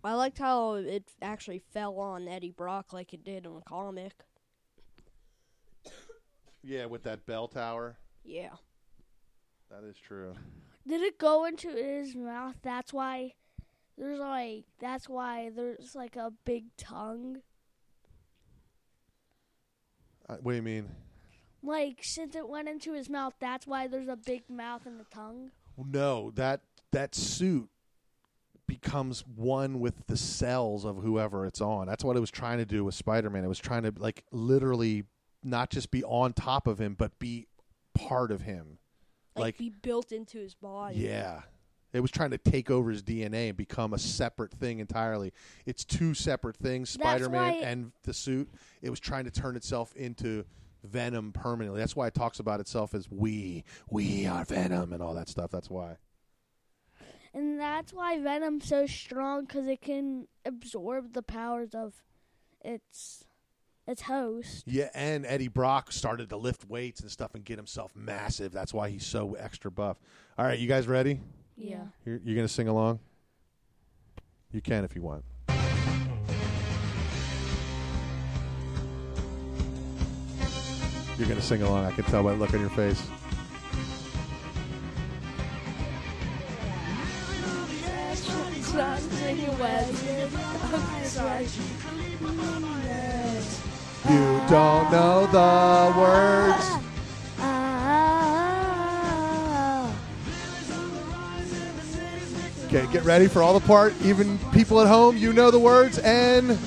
I 0.05 0.15
liked 0.15 0.39
how 0.39 0.75
it 0.75 1.05
actually 1.21 1.61
fell 1.73 1.99
on 1.99 2.27
Eddie 2.27 2.51
Brock 2.51 2.93
like 2.93 3.15
it 3.15 3.25
did 3.25 3.47
in 3.47 3.55
the 3.55 3.61
comic. 3.61 4.13
Yeah, 6.63 6.87
with 6.87 7.05
that 7.05 7.27
bell 7.27 7.49
tower. 7.49 7.99
Yeah. 8.25 8.55
That 9.71 9.85
is 9.85 9.97
true. 9.97 10.35
Did 10.87 11.03
it 11.03 11.19
go 11.19 11.45
into 11.45 11.71
his 11.71 12.15
mouth? 12.15 12.57
That's 12.63 12.93
why 12.93 13.35
there's 13.97 14.19
like 14.19 14.65
that's 14.81 15.09
why 15.09 15.51
there's 15.55 15.95
like 15.95 16.17
a 16.17 16.33
big 16.45 16.77
tongue. 16.77 17.39
Uh, 20.29 20.37
what 20.43 20.53
do 20.53 20.57
you 20.57 20.63
mean? 20.63 20.89
Like 21.63 21.99
since 22.03 22.35
it 22.35 22.49
went 22.49 22.69
into 22.69 22.93
his 22.93 23.09
mouth, 23.09 23.35
that's 23.39 23.67
why 23.67 23.87
there's 23.87 24.09
a 24.09 24.17
big 24.17 24.49
mouth 24.51 24.87
and 24.87 25.01
a 25.01 25.15
tongue. 25.15 25.53
No, 25.77 26.33
that 26.35 26.61
that 26.91 27.15
suit 27.15 27.69
becomes 28.67 29.25
one 29.27 29.81
with 29.81 30.07
the 30.07 30.17
cells 30.17 30.85
of 30.85 30.97
whoever 30.99 31.47
it's 31.47 31.61
on. 31.61 31.87
That's 31.87 32.05
what 32.05 32.17
it 32.17 32.21
was 32.21 32.31
trying 32.31 32.59
to 32.59 32.65
do 32.65 32.85
with 32.85 32.95
Spider-Man. 32.95 33.45
It 33.45 33.49
was 33.49 33.59
trying 33.59 33.83
to 33.83 33.93
like 33.97 34.25
literally 34.33 35.05
not 35.43 35.71
just 35.71 35.91
be 35.91 36.05
on 36.05 36.33
top 36.33 36.67
of 36.67 36.81
him, 36.81 36.95
but 36.95 37.19
be 37.19 37.47
part 37.95 38.31
of 38.31 38.43
him. 38.43 38.79
Like, 39.35 39.43
Like- 39.45 39.59
be 39.59 39.71
built 39.71 40.13
into 40.13 40.39
his 40.39 40.55
body. 40.55 40.99
Yeah. 40.99 41.43
It 41.93 42.01
was 42.01 42.11
trying 42.11 42.31
to 42.31 42.39
take 42.39 42.71
over 42.71 42.91
his 42.91 43.03
DNA 43.03 43.49
and 43.49 43.57
become 43.57 43.93
a 43.93 43.99
separate 43.99 44.53
thing 44.53 44.79
entirely. 44.79 45.33
It's 45.67 45.85
two 45.85 46.15
separate 46.15 46.57
things, 46.57 46.89
Spider-Man 46.91 47.55
why- 47.55 47.61
and 47.67 47.93
the 48.05 48.15
suit. 48.15 48.49
It 48.81 48.89
was 48.89 48.99
trying 49.01 49.25
to 49.25 49.31
turn 49.31 49.57
itself 49.57 49.95
into 49.95 50.45
Venom 50.85 51.33
permanently. 51.33 51.81
That's 51.81 51.95
why 51.95 52.07
it 52.07 52.15
talks 52.15 52.41
about 52.41 52.61
itself 52.61 52.95
as 52.95 53.11
we, 53.11 53.65
we 53.91 54.27
are 54.27 54.45
Venom 54.45 54.93
and 54.95 55.03
all 55.03 55.13
that 55.15 55.29
stuff. 55.29 55.51
That's 55.51 55.69
why. 55.69 55.97
And 57.35 57.59
that's 57.59 57.93
why 57.93 58.19
Venom's 58.19 58.69
so 58.69 58.87
strong 58.87 59.47
because 59.47 59.67
it 59.67 59.81
can 59.81 60.29
absorb 60.45 61.15
the 61.15 61.23
powers 61.23 61.75
of 61.75 62.03
its 62.61 63.25
its 63.87 64.03
host. 64.03 64.65
Yeah, 64.67 64.91
and 64.95 65.27
Eddie 65.27 65.49
Brock 65.49 65.93
started 65.93 66.29
to 66.29 66.37
lift 66.37 66.69
weights 66.69 67.01
and 67.01 67.11
stuff 67.11 67.35
and 67.35 67.45
get 67.45 67.57
himself 67.57 67.97
massive. 67.97 68.53
That's 68.53 68.73
why 68.73 68.91
he's 68.91 69.07
so 69.07 69.35
extra 69.35 69.71
buff. 69.71 69.99
All 70.39 70.45
right, 70.45 70.59
you 70.59 70.69
guys 70.69 70.87
ready? 70.87 71.21
Yeah. 71.57 71.85
You're, 72.05 72.21
you're 72.25 72.37
going 72.37 72.47
to 72.47 72.53
sing 72.53 72.69
along? 72.69 73.01
You 74.53 74.61
can 74.61 74.85
if 74.85 74.95
you 74.95 75.03
want. 75.03 75.25
You're 81.19 81.29
going 81.29 81.41
to 81.41 81.47
sing 81.47 81.63
along. 81.63 81.85
I 81.85 81.93
can 81.93 82.05
tell 82.05 82.23
by 82.23 82.33
the 82.33 82.39
look 82.39 82.55
on 82.55 82.61
your 82.61 82.71
face. 82.71 83.03
You 94.09 94.41
don't 94.49 94.91
know 94.91 95.27
the 95.27 95.93
words. 95.99 96.65
Okay, 102.65 102.91
get 102.91 103.05
ready 103.05 103.29
for 103.29 103.43
all 103.43 103.53
the 103.59 103.67
part. 103.67 103.93
Even 104.03 104.39
people 104.53 104.81
at 104.81 104.89
home, 104.89 105.19
you 105.19 105.35
know 105.35 105.51
the 105.51 105.59
words. 105.59 105.99
And 105.99 106.59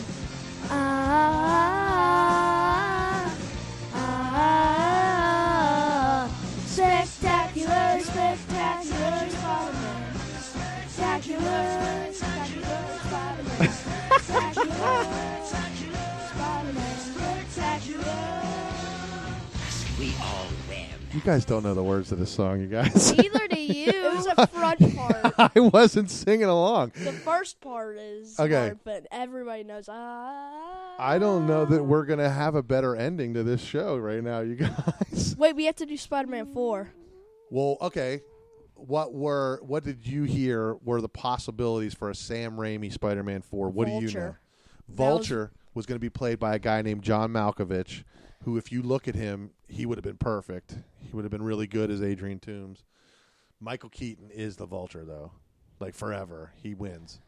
you 21.13 21.21
guys 21.21 21.45
don't 21.45 21.63
know 21.63 21.73
the 21.73 21.83
words 21.83 22.09
to 22.09 22.15
this 22.15 22.29
song, 22.29 22.59
you 22.59 22.67
guys. 22.67 23.15
Neither 23.17 23.47
do 23.47 23.59
you. 23.61 23.87
It 23.87 24.13
was 24.13 24.27
a 24.37 24.47
front 24.47 24.95
part. 24.95 25.33
I 25.55 25.59
wasn't 25.59 26.11
singing 26.11 26.43
along. 26.43 26.91
the 26.95 27.13
first 27.13 27.61
part 27.61 27.97
is 27.97 28.37
Okay. 28.39 28.53
hard, 28.53 28.79
but 28.83 29.07
everybody 29.11 29.63
knows. 29.63 29.87
Ah. 29.89 30.95
I 30.99 31.17
don't 31.19 31.47
know 31.47 31.63
that 31.65 31.83
we're 31.83 32.05
going 32.05 32.19
to 32.19 32.29
have 32.29 32.55
a 32.55 32.63
better 32.63 32.95
ending 32.95 33.33
to 33.35 33.43
this 33.43 33.61
show 33.61 33.97
right 33.97 34.21
now, 34.21 34.41
you 34.41 34.55
guys. 34.55 35.35
Wait, 35.37 35.55
we 35.55 35.65
have 35.65 35.75
to 35.77 35.85
do 35.85 35.95
Spider-Man 35.95 36.47
Four. 36.47 36.89
Well, 37.49 37.77
okay. 37.81 38.21
What 38.77 39.13
were 39.13 39.61
what 39.63 39.85
did 39.85 40.05
you 40.05 40.23
hear 40.23 40.75
were 40.83 40.99
the 40.99 41.07
possibilities 41.07 41.93
for 41.93 42.09
a 42.09 42.15
Sam 42.15 42.57
Raimi 42.57 42.91
Spider-Man 42.91 43.41
4? 43.43 43.69
What 43.69 43.87
do 43.87 43.93
you 43.93 44.11
know? 44.11 44.35
Vulture. 44.87 45.51
Was- 45.53 45.61
was 45.75 45.85
going 45.85 45.97
to 45.97 45.99
be 45.99 46.09
played 46.09 46.39
by 46.39 46.55
a 46.55 46.59
guy 46.59 46.81
named 46.81 47.03
John 47.03 47.31
Malkovich, 47.33 48.03
who 48.43 48.57
if 48.57 48.71
you 48.71 48.81
look 48.81 49.09
at 49.09 49.15
him, 49.15 49.51
he 49.67 49.85
would 49.85 49.97
have 49.97 50.05
been 50.05 50.17
perfect. 50.17 50.77
He 51.01 51.11
would 51.11 51.25
have 51.25 51.31
been 51.31 51.43
really 51.43 51.67
good 51.67 51.91
as 51.91 52.01
Adrian 52.01 52.39
Toomes. 52.39 52.83
Michael 53.59 53.89
Keaton 53.89 54.31
is 54.31 54.55
the 54.55 54.65
Vulture 54.65 55.03
though. 55.03 55.31
Like 55.79 55.93
forever, 55.93 56.53
he 56.63 56.73
wins. 56.73 57.19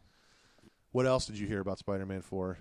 What 0.93 1.05
else 1.05 1.25
did 1.25 1.37
you 1.37 1.45
hear 1.45 1.59
about 1.59 1.77
Spider-Man 1.79 2.21
4? 2.21 2.57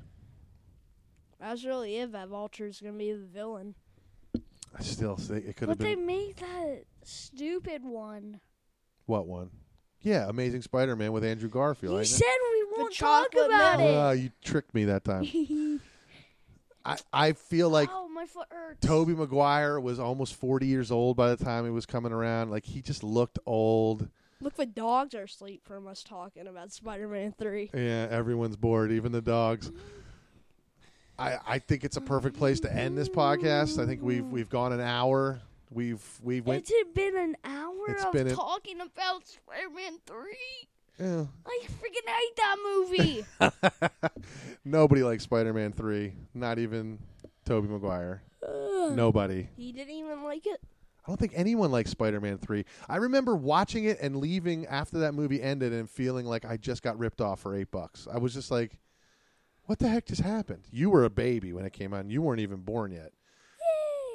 That's 1.41 1.65
really 1.65 1.97
it. 1.99 2.13
That 2.13 2.29
Vulture's 2.29 2.81
gonna 2.81 2.99
be 2.99 3.13
the 3.13 3.19
villain. 3.25 3.75
I 4.77 4.83
still 4.83 5.17
think 5.17 5.47
it 5.47 5.57
could 5.57 5.69
have 5.69 5.79
been. 5.79 5.87
But 5.87 6.01
they 6.01 6.05
made 6.05 6.37
that 6.39 6.85
stupid 7.05 7.85
one. 7.85 8.41
what 9.07 9.27
one? 9.27 9.51
Yeah, 10.01 10.29
Amazing 10.29 10.63
Spider-Man 10.63 11.13
with 11.13 11.25
Andrew 11.25 11.49
Garfield. 11.49 11.99
You 11.99 12.05
said 12.05 12.25
won't 12.79 12.95
talk 12.97 13.33
chocolate 13.33 13.47
about 13.51 13.79
milk. 13.79 13.91
Ah, 13.97 14.11
you 14.13 14.31
tricked 14.45 14.75
me 14.75 14.85
that 14.87 15.05
time. 15.05 15.25
I 16.85 16.97
I 17.13 17.33
feel 17.33 17.69
like 17.69 17.89
oh, 17.93 18.09
my 18.09 18.27
foot 18.27 18.47
hurts. 18.51 18.87
Tobey 18.87 19.15
Maguire 19.15 19.81
was 19.81 19.99
almost 19.99 20.35
40 20.35 20.67
years 20.67 20.91
old 20.91 21.17
by 21.17 21.35
the 21.35 21.43
time 21.45 21.65
he 21.65 21.71
was 21.71 21.87
coming 21.87 22.13
around. 22.13 22.51
Like 22.51 22.65
he 22.65 22.81
just 22.83 23.03
looked 23.03 23.39
old. 23.47 24.09
Look, 24.41 24.55
the 24.55 24.67
dogs 24.67 25.15
are 25.15 25.23
asleep 25.25 25.63
from 25.65 25.87
us 25.87 26.03
talking 26.05 26.47
about 26.47 26.71
Spider-Man 26.71 27.35
Three. 27.39 27.71
Yeah, 27.73 28.07
everyone's 28.11 28.57
bored, 28.57 28.93
even 28.93 29.11
the 29.13 29.23
dogs. 29.23 29.73
I 31.19 31.39
I 31.47 31.59
think 31.59 31.85
it's 31.85 31.97
a 31.97 32.01
perfect 32.03 32.37
place 32.37 32.61
to 32.61 32.73
end 32.73 32.97
this 32.97 33.09
podcast. 33.09 33.83
I 33.83 33.87
think 33.87 34.03
we've 34.03 34.27
we've 34.27 34.51
gone 34.51 34.73
an 34.73 34.81
hour. 34.81 35.41
We've 35.71 36.03
we 36.23 36.41
went. 36.41 36.65
It's 36.69 36.91
been 36.95 37.17
an 37.17 37.37
hour 37.45 37.75
It's 37.89 38.05
of 38.05 38.13
been 38.13 38.29
an- 38.29 38.37
talking 38.37 38.81
about 38.81 39.27
Spider-Man 39.27 39.99
3. 40.07 40.17
Yeah. 40.99 41.27
I 41.47 41.61
freaking 41.69 42.09
hate 42.09 42.37
that 42.37 42.57
movie. 42.65 43.27
Nobody 44.65 45.03
likes 45.03 45.25
Spider-Man 45.25 45.73
3. 45.73 46.13
Not 46.35 46.59
even 46.59 46.99
Tobey 47.45 47.69
Maguire. 47.69 48.23
Nobody. 48.91 49.49
He 49.57 49.73
didn't 49.73 49.95
even 49.95 50.23
like 50.25 50.47
it. 50.47 50.61
I 51.05 51.09
don't 51.11 51.19
think 51.19 51.33
anyone 51.37 51.71
likes 51.71 51.91
Spider-Man 51.91 52.39
3. 52.39 52.65
I 52.89 52.97
remember 52.97 53.37
watching 53.37 53.85
it 53.85 53.99
and 54.01 54.17
leaving 54.17 54.67
after 54.67 54.99
that 55.01 55.13
movie 55.15 55.41
ended 55.43 55.73
and 55.73 55.89
feeling 55.89 56.27
like 56.27 56.45
I 56.45 56.57
just 56.57 56.83
got 56.83 56.99
ripped 56.99 57.21
off 57.21 57.41
for 57.41 57.55
8 57.55 57.71
bucks. 57.71 58.09
I 58.13 58.19
was 58.19 58.35
just 58.35 58.51
like 58.51 58.79
what 59.67 59.81
the 59.81 59.89
heck 59.89 60.07
just 60.07 60.21
happened? 60.21 60.63
You 60.71 60.91
were 60.91 61.03
a 61.03 61.11
baby 61.11 61.53
when 61.53 61.65
it 61.65 61.73
came 61.73 61.93
out. 61.93 62.01
And 62.03 62.13
you 62.13 62.23
weren't 62.23 62.39
even 62.41 62.59
born 62.61 62.93
yet. 62.93 63.11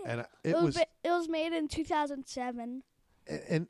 And 0.06 0.22
I- 0.22 0.26
it 0.46 0.56
was 0.56 0.76
ba- 0.76 0.86
it 1.04 1.10
was 1.10 1.28
made 1.28 1.52
in 1.54 1.68
2007. 1.68 2.84
and- 3.28 3.42
and 3.50 3.68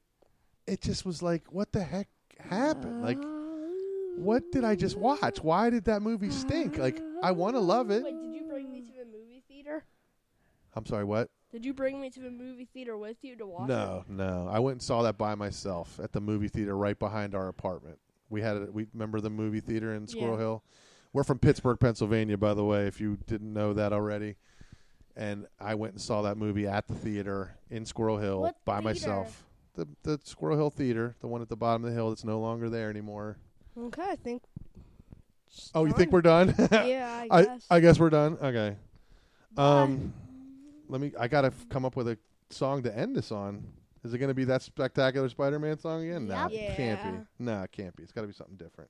it 0.67 0.79
just 0.81 1.05
was 1.05 1.21
like 1.23 1.51
what 1.51 1.71
the 1.73 1.83
heck 1.83 2.07
happened? 2.43 3.01
Like 3.03 3.17
what 4.17 4.51
did 4.51 4.63
I 4.63 4.75
just 4.75 4.97
watch? 4.97 5.41
Why 5.41 5.69
did 5.69 5.85
that 5.85 6.01
movie 6.01 6.29
stink? 6.29 6.77
Like 6.77 7.01
I 7.23 7.31
want 7.31 7.55
to 7.55 7.59
love 7.59 7.89
it. 7.91 8.03
Wait, 8.03 8.11
did 8.19 8.33
you 8.35 8.43
bring 8.49 8.71
me 8.71 8.81
to 8.81 8.91
the 8.91 9.05
movie 9.05 9.43
theater? 9.47 9.83
I'm 10.75 10.85
sorry, 10.85 11.03
what? 11.03 11.29
Did 11.51 11.65
you 11.65 11.73
bring 11.73 11.99
me 11.99 12.09
to 12.11 12.19
the 12.21 12.29
movie 12.31 12.67
theater 12.73 12.97
with 12.97 13.17
you 13.23 13.35
to 13.35 13.45
watch 13.45 13.63
it? 13.69 13.73
No, 13.73 14.05
no. 14.07 14.47
I 14.49 14.59
went 14.59 14.75
and 14.75 14.81
saw 14.81 15.01
that 15.03 15.17
by 15.17 15.35
myself 15.35 15.99
at 16.01 16.13
the 16.13 16.21
movie 16.21 16.47
theater 16.47 16.77
right 16.77 16.97
behind 16.97 17.35
our 17.35 17.49
apartment. 17.49 17.99
We 18.29 18.41
had 18.41 18.55
it. 18.57 18.73
We 18.73 18.87
remember 18.93 19.19
the 19.19 19.29
movie 19.29 19.59
theater 19.59 19.93
in 19.93 20.07
Squirrel 20.07 20.33
Yeah. 20.35 20.39
Hill. 20.39 20.63
We're 21.11 21.25
from 21.25 21.39
Pittsburgh, 21.39 21.77
Pennsylvania, 21.77 22.37
by 22.37 22.53
the 22.53 22.63
way. 22.63 22.87
If 22.87 23.01
you 23.01 23.17
didn't 23.27 23.51
know 23.51 23.73
that 23.73 23.91
already, 23.91 24.37
and 25.17 25.45
I 25.59 25.75
went 25.75 25.91
and 25.93 26.01
saw 26.01 26.21
that 26.21 26.37
movie 26.37 26.67
at 26.67 26.87
the 26.87 26.93
theater 26.93 27.57
in 27.69 27.85
Squirrel 27.85 28.17
Hill 28.17 28.41
What 28.41 28.55
by 28.63 28.75
theater? 28.75 28.83
myself. 28.85 29.43
The 29.75 29.87
the 30.03 30.19
Squirrel 30.23 30.57
Hill 30.57 30.69
Theater, 30.69 31.15
the 31.21 31.27
one 31.27 31.41
at 31.41 31.49
the 31.49 31.55
bottom 31.55 31.83
of 31.85 31.89
the 31.91 31.95
hill 31.95 32.09
that's 32.09 32.25
no 32.25 32.39
longer 32.39 32.69
there 32.69 32.89
anymore. 32.89 33.37
Okay, 33.77 34.03
I 34.03 34.15
think. 34.15 34.43
Oh, 35.73 35.85
you 35.85 35.93
think 35.93 36.11
we're 36.11 36.21
done? 36.21 36.53
yeah, 36.71 37.25
I 37.29 37.37
I, 37.39 37.43
guess. 37.45 37.67
I 37.69 37.79
guess 37.79 37.99
we're 37.99 38.09
done. 38.09 38.37
Okay. 38.41 38.75
Um, 39.57 40.13
let 40.89 40.99
me. 41.01 41.11
I 41.19 41.27
gotta 41.27 41.47
f- 41.47 41.69
come 41.69 41.85
up 41.85 41.95
with 41.95 42.07
a 42.09 42.17
song 42.49 42.83
to 42.83 42.97
end 42.97 43.15
this 43.15 43.31
on. 43.31 43.63
Is 44.03 44.13
it 44.13 44.17
gonna 44.17 44.33
be 44.33 44.45
that 44.45 44.61
spectacular 44.61 45.29
Spider-Man 45.29 45.77
song 45.77 46.03
again? 46.05 46.27
No, 46.27 46.47
Yep. 46.47 46.51
it 46.71 46.75
can't 46.75 47.03
be. 47.03 47.43
No, 47.45 47.61
it 47.63 47.71
can't 47.71 47.95
be. 47.95 48.03
It's 48.03 48.11
got 48.11 48.21
to 48.21 48.27
be 48.27 48.33
something 48.33 48.55
different. 48.57 48.89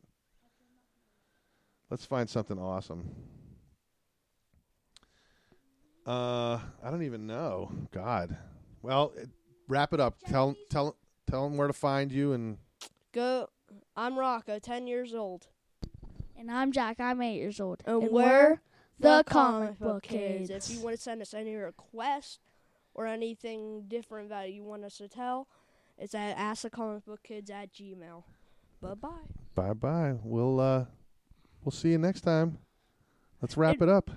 Let's 1.89 2.05
find 2.05 2.29
something 2.29 2.57
awesome. 2.57 3.09
Uh, 6.05 6.59
I 6.83 6.89
don't 6.89 7.03
even 7.03 7.27
know. 7.27 7.71
God. 7.91 8.37
Well, 8.81 9.11
it, 9.17 9.29
wrap 9.71 9.93
it 9.93 9.99
up. 9.99 10.15
Tell 10.27 10.55
tell 10.69 10.95
tell 11.29 11.47
them 11.47 11.57
where 11.57 11.67
to 11.67 11.73
find 11.73 12.11
you 12.11 12.33
and 12.33 12.57
Go. 13.13 13.47
I'm 13.95 14.17
Rocco, 14.17 14.59
10 14.59 14.87
years 14.87 15.13
old. 15.13 15.47
And 16.37 16.49
I'm 16.51 16.71
Jack. 16.71 16.99
I'm 16.99 17.21
8 17.21 17.35
years 17.35 17.59
old. 17.59 17.81
And 17.85 18.03
And 18.03 18.11
we're 18.11 18.49
we're 18.49 18.59
the 18.99 19.23
comic 19.25 19.79
book 19.79 20.03
kids. 20.03 20.49
If 20.49 20.69
you 20.69 20.81
want 20.83 20.95
to 20.95 21.01
send 21.01 21.21
us 21.21 21.33
any 21.33 21.55
requests 21.55 22.39
or 22.93 23.07
anything 23.07 23.85
different 23.87 24.29
that 24.29 24.51
you 24.51 24.63
want 24.63 24.83
us 24.83 24.97
to 24.97 25.07
tell, 25.07 25.47
It's 25.97 26.15
at 26.15 26.37
askthecomicbookkids 26.37 27.49
at 27.51 27.73
gmail. 27.73 28.23
Bye 28.81 28.93
bye. 28.95 29.09
Bye 29.55 29.73
bye. 29.73 30.15
We'll 30.23 30.59
uh, 30.59 30.85
we'll 31.63 31.71
see 31.71 31.89
you 31.91 31.97
next 31.97 32.21
time. 32.21 32.57
Let's 33.41 33.55
wrap 33.57 33.75
And- 33.75 33.83
it 33.83 33.89
up. 33.89 34.09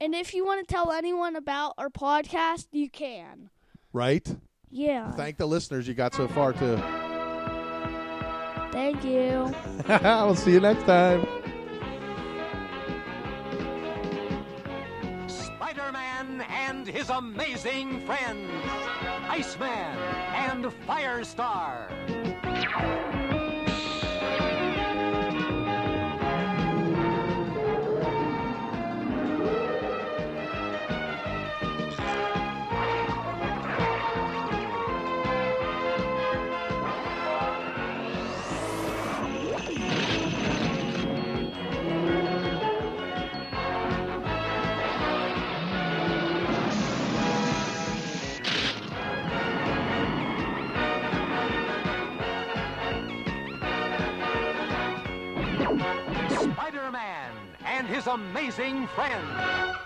And 0.00 0.16
if 0.16 0.34
you 0.34 0.44
want 0.44 0.66
to 0.66 0.72
tell 0.74 0.90
anyone 0.90 1.36
about 1.36 1.74
our 1.78 1.88
podcast, 1.88 2.66
you 2.72 2.90
can. 2.90 3.50
Right? 3.92 4.34
Yeah. 4.72 5.10
Thank 5.12 5.36
the 5.36 5.46
listeners 5.46 5.86
you 5.86 5.92
got 5.92 6.14
so 6.14 6.26
far 6.26 6.54
too. 6.54 6.76
Thank 8.72 9.04
you. 9.04 9.54
we'll 10.02 10.34
see 10.34 10.52
you 10.52 10.60
next 10.60 10.84
time. 10.84 11.26
Spider-Man 15.28 16.40
and 16.48 16.88
his 16.88 17.10
amazing 17.10 18.06
friends, 18.06 18.50
Iceman 19.28 19.68
and 19.68 20.64
Firestar. 20.88 21.90
His 57.92 58.06
amazing 58.06 58.86
friends, 58.88 59.76